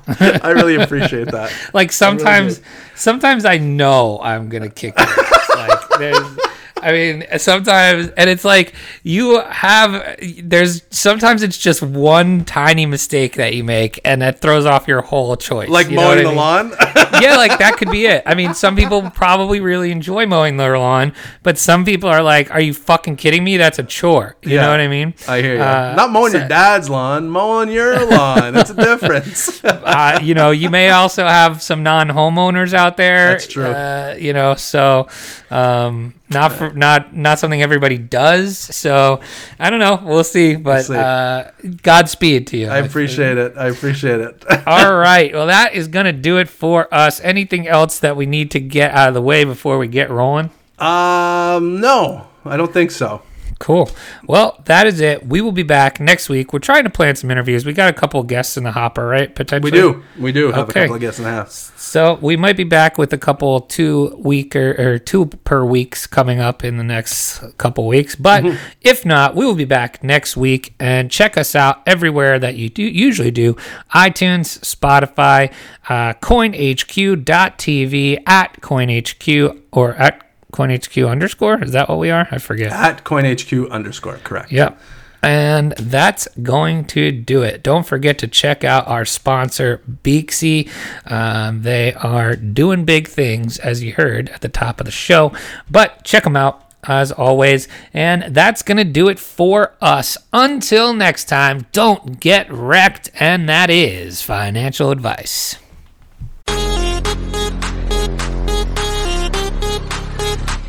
I 0.43 0.51
really 0.55 0.77
appreciate 0.77 1.29
that. 1.31 1.51
Like 1.73 1.93
sometimes, 1.93 2.59
do. 2.59 2.65
sometimes 2.95 3.45
I 3.47 3.57
know 3.59 4.21
I'm 4.23 4.49
gonna 4.51 4.69
kick 4.69 4.97
like 4.99 5.89
there's, 5.99 6.39
I 6.85 6.93
mean, 6.93 7.25
sometimes, 7.39 8.09
and 8.17 8.29
it's 8.31 8.45
like 8.45 8.75
you 9.03 9.41
have. 9.41 10.17
There's 10.43 10.83
sometimes 10.91 11.43
it's 11.43 11.59
just 11.59 11.83
one 11.83 12.45
tiny 12.45 12.87
mistake 12.87 13.37
that 13.37 13.55
you 13.55 13.65
make, 13.65 14.01
and 14.05 14.21
that 14.23 14.41
throws 14.41 14.67
off 14.67 14.87
your 14.87 15.01
whole 15.03 15.37
choice. 15.37 15.69
Like 15.69 15.89
You 15.89 15.97
mowing 15.97 16.19
the 16.19 16.25
mean? 16.25 16.37
lawn. 16.37 16.71
yeah, 17.23 17.37
like 17.37 17.59
that 17.59 17.77
could 17.79 17.91
be 17.91 18.07
it. 18.07 18.23
I 18.27 18.35
mean, 18.35 18.55
some 18.55 18.77
people 18.77 19.11
probably 19.11 19.61
really 19.61 19.91
enjoy 19.91 20.27
mowing 20.27 20.57
their 20.59 20.79
lawn, 20.79 21.13
but 21.43 21.59
some 21.59 21.85
people 21.85 22.09
are 22.09 22.23
like, 22.23 22.51
"Are 22.51 22.61
you 22.61 22.75
fucking 22.75 23.17
kidding 23.17 23.43
me? 23.45 23.57
That's 23.57 23.79
a 23.79 23.83
chore." 23.85 24.37
You 24.43 24.55
Yeah. 24.57 24.63
know 24.63 24.71
what 24.71 24.81
I 24.81 24.89
mean? 24.89 25.15
I 25.27 25.41
hear 25.41 25.55
you. 25.57 25.63
Uh, 25.63 25.95
Not 25.97 26.11
mowing 26.11 26.33
so- 26.33 26.39
your 26.39 26.49
dad's 26.49 26.91
lawn, 26.91 27.29
mowing 27.29 27.71
your 27.71 28.05
lawn. 28.11 28.53
That's 28.53 28.71
a 28.71 28.75
difference. 28.75 29.65
uh, 29.65 30.19
you 30.23 30.35
know, 30.35 30.51
you 30.51 30.69
may 30.71 30.91
also 30.91 31.25
have 31.27 31.63
some 31.63 31.83
non-homeowners 31.83 32.75
out 32.75 32.97
there. 32.97 33.31
That's 33.31 33.47
true. 33.47 33.65
Uh, 33.65 34.17
you 34.19 34.33
know, 34.33 34.55
so 34.55 35.09
um, 35.51 36.15
not 36.31 36.53
for 36.53 36.71
not 36.73 37.15
not 37.15 37.39
something 37.39 37.61
everybody 37.63 37.99
does. 37.99 38.59
So 38.59 39.21
I 39.59 39.71
don't 39.71 39.79
know. 39.79 40.01
We'll 40.03 40.25
see. 40.25 40.57
But 40.57 40.87
see. 40.87 40.97
Uh, 40.97 41.51
Godspeed 41.83 42.47
to 42.49 42.57
you. 42.57 42.69
I 42.69 42.79
appreciate 42.79 43.39
it. 43.39 43.57
I 43.57 43.69
appreciate 43.69 44.21
it. 44.21 44.45
All 44.67 44.95
right. 44.95 45.33
Well, 45.33 45.47
that 45.49 45.75
is 45.75 45.89
gonna 45.89 46.13
do 46.13 46.39
it 46.39 46.49
for 46.49 46.93
us. 46.93 47.21
Anything 47.21 47.69
else 47.69 47.99
that 48.01 48.17
we 48.17 48.27
need 48.27 48.51
to 48.53 48.61
get 48.61 48.93
out 48.93 49.09
of 49.09 49.15
the 49.15 49.23
way 49.23 49.45
before 49.45 49.79
we 49.79 49.89
get 49.89 50.11
rolling? 50.11 50.51
um, 50.79 51.81
no, 51.81 52.27
I 52.45 52.57
don't 52.57 52.73
think 52.73 52.91
so. 52.91 53.23
Cool. 53.65 53.89
Well, 54.27 54.61
that 54.67 54.87
is 54.87 55.01
it. 55.01 55.27
We 55.27 55.41
will 55.41 55.51
be 55.51 55.63
back 55.63 55.99
next 55.99 56.29
week. 56.29 56.53
We're 56.53 56.59
trying 56.59 56.85
to 56.85 56.91
plan 56.91 57.17
some 57.17 57.31
interviews. 57.31 57.65
We 57.65 57.73
got 57.73 57.89
a 57.89 57.95
couple 57.95 58.23
guests 58.23 58.59
in 58.59 58.65
the 58.65 58.73
hopper, 58.73 59.07
right? 59.07 59.35
Potentially. 59.35 59.71
We 59.73 59.79
do. 59.79 60.03
We 60.19 60.33
do 60.33 60.53
have 60.53 60.69
Okay. 60.69 60.81
a 60.81 60.83
couple 60.85 60.97
of 60.97 61.01
guests 61.01 61.19
in 61.19 61.25
the 61.25 61.31
house. 61.31 61.73
So 61.77 62.19
we 62.21 62.37
might 62.37 62.59
be 62.59 62.65
back 62.65 62.99
with 62.99 63.11
a 63.15 63.17
couple 63.17 63.63
two 63.63 64.15
week 64.23 64.55
or, 64.55 64.75
or 64.79 64.99
two 64.99 65.25
per 65.45 65.65
weeks 65.65 66.07
coming 66.07 66.41
up 66.41 66.63
in 66.63 66.77
the 66.77 66.85
next 66.85 67.43
couple 67.57 67.87
weeks. 67.87 68.17
But 68.17 68.45
if 68.83 69.07
not, 69.07 69.35
we 69.35 69.47
will 69.47 69.55
be 69.55 69.65
back 69.65 70.05
next 70.05 70.37
week 70.37 70.75
and 70.79 71.11
check 71.11 71.39
us 71.39 71.55
out 71.55 71.81
everywhere 71.87 72.39
that 72.39 72.57
you 72.57 72.69
do 72.69 72.83
usually 72.83 73.31
do: 73.31 73.55
iTunes, 73.95 74.59
Spotify, 74.61 75.51
uh, 75.89 76.13
CoinHQ.tv 76.21 78.19
at 78.27 78.61
CoinHQ 78.61 79.59
or 79.73 79.95
at 79.95 80.21
CoinHQ 80.55 81.11
underscore. 81.11 81.63
Is 81.63 81.73
that 81.73 81.89
what 81.89 81.99
we 81.99 82.11
are? 82.11 82.29
I 82.31 82.39
forget. 82.39 82.71
At 82.71 83.05
CoinHQ 83.05 83.71
underscore, 83.71 84.19
correct. 84.19 84.53
Yep. 84.53 84.81
And 85.21 85.73
that's 85.73 86.29
going 86.43 86.85
to 86.87 87.11
do 87.11 87.43
it. 87.43 87.63
Don't 87.63 87.87
forget 87.87 88.19
to 88.19 88.29
check 88.29 88.63
out 88.63 88.87
our 88.87 89.05
sponsor, 89.05 89.81
Beaxy. 90.05 90.71
Um, 91.11 91.63
they 91.63 91.95
are 91.95 92.37
doing 92.37 92.85
big 92.85 93.09
things, 93.09 93.59
as 93.59 93.83
you 93.83 93.95
heard 93.95 94.29
at 94.29 94.43
the 94.43 94.49
top 94.49 94.81
of 94.81 94.87
the 94.87 94.93
show. 94.93 95.33
But 95.71 96.05
check 96.05 96.25
them 96.25 96.37
out, 96.37 96.71
as 96.85 97.11
always. 97.11 97.67
And 97.93 98.35
that's 98.35 98.63
going 98.63 98.77
to 98.77 98.85
do 98.85 99.09
it 99.09 99.19
for 99.19 99.73
us. 99.81 100.19
Until 100.33 100.93
next 100.93 101.25
time, 101.25 101.67
don't 101.73 102.21
get 102.21 102.53
wrecked. 102.53 103.11
And 103.19 103.49
that 103.49 103.71
is 103.71 104.21
financial 104.21 104.91
advice. 104.91 105.57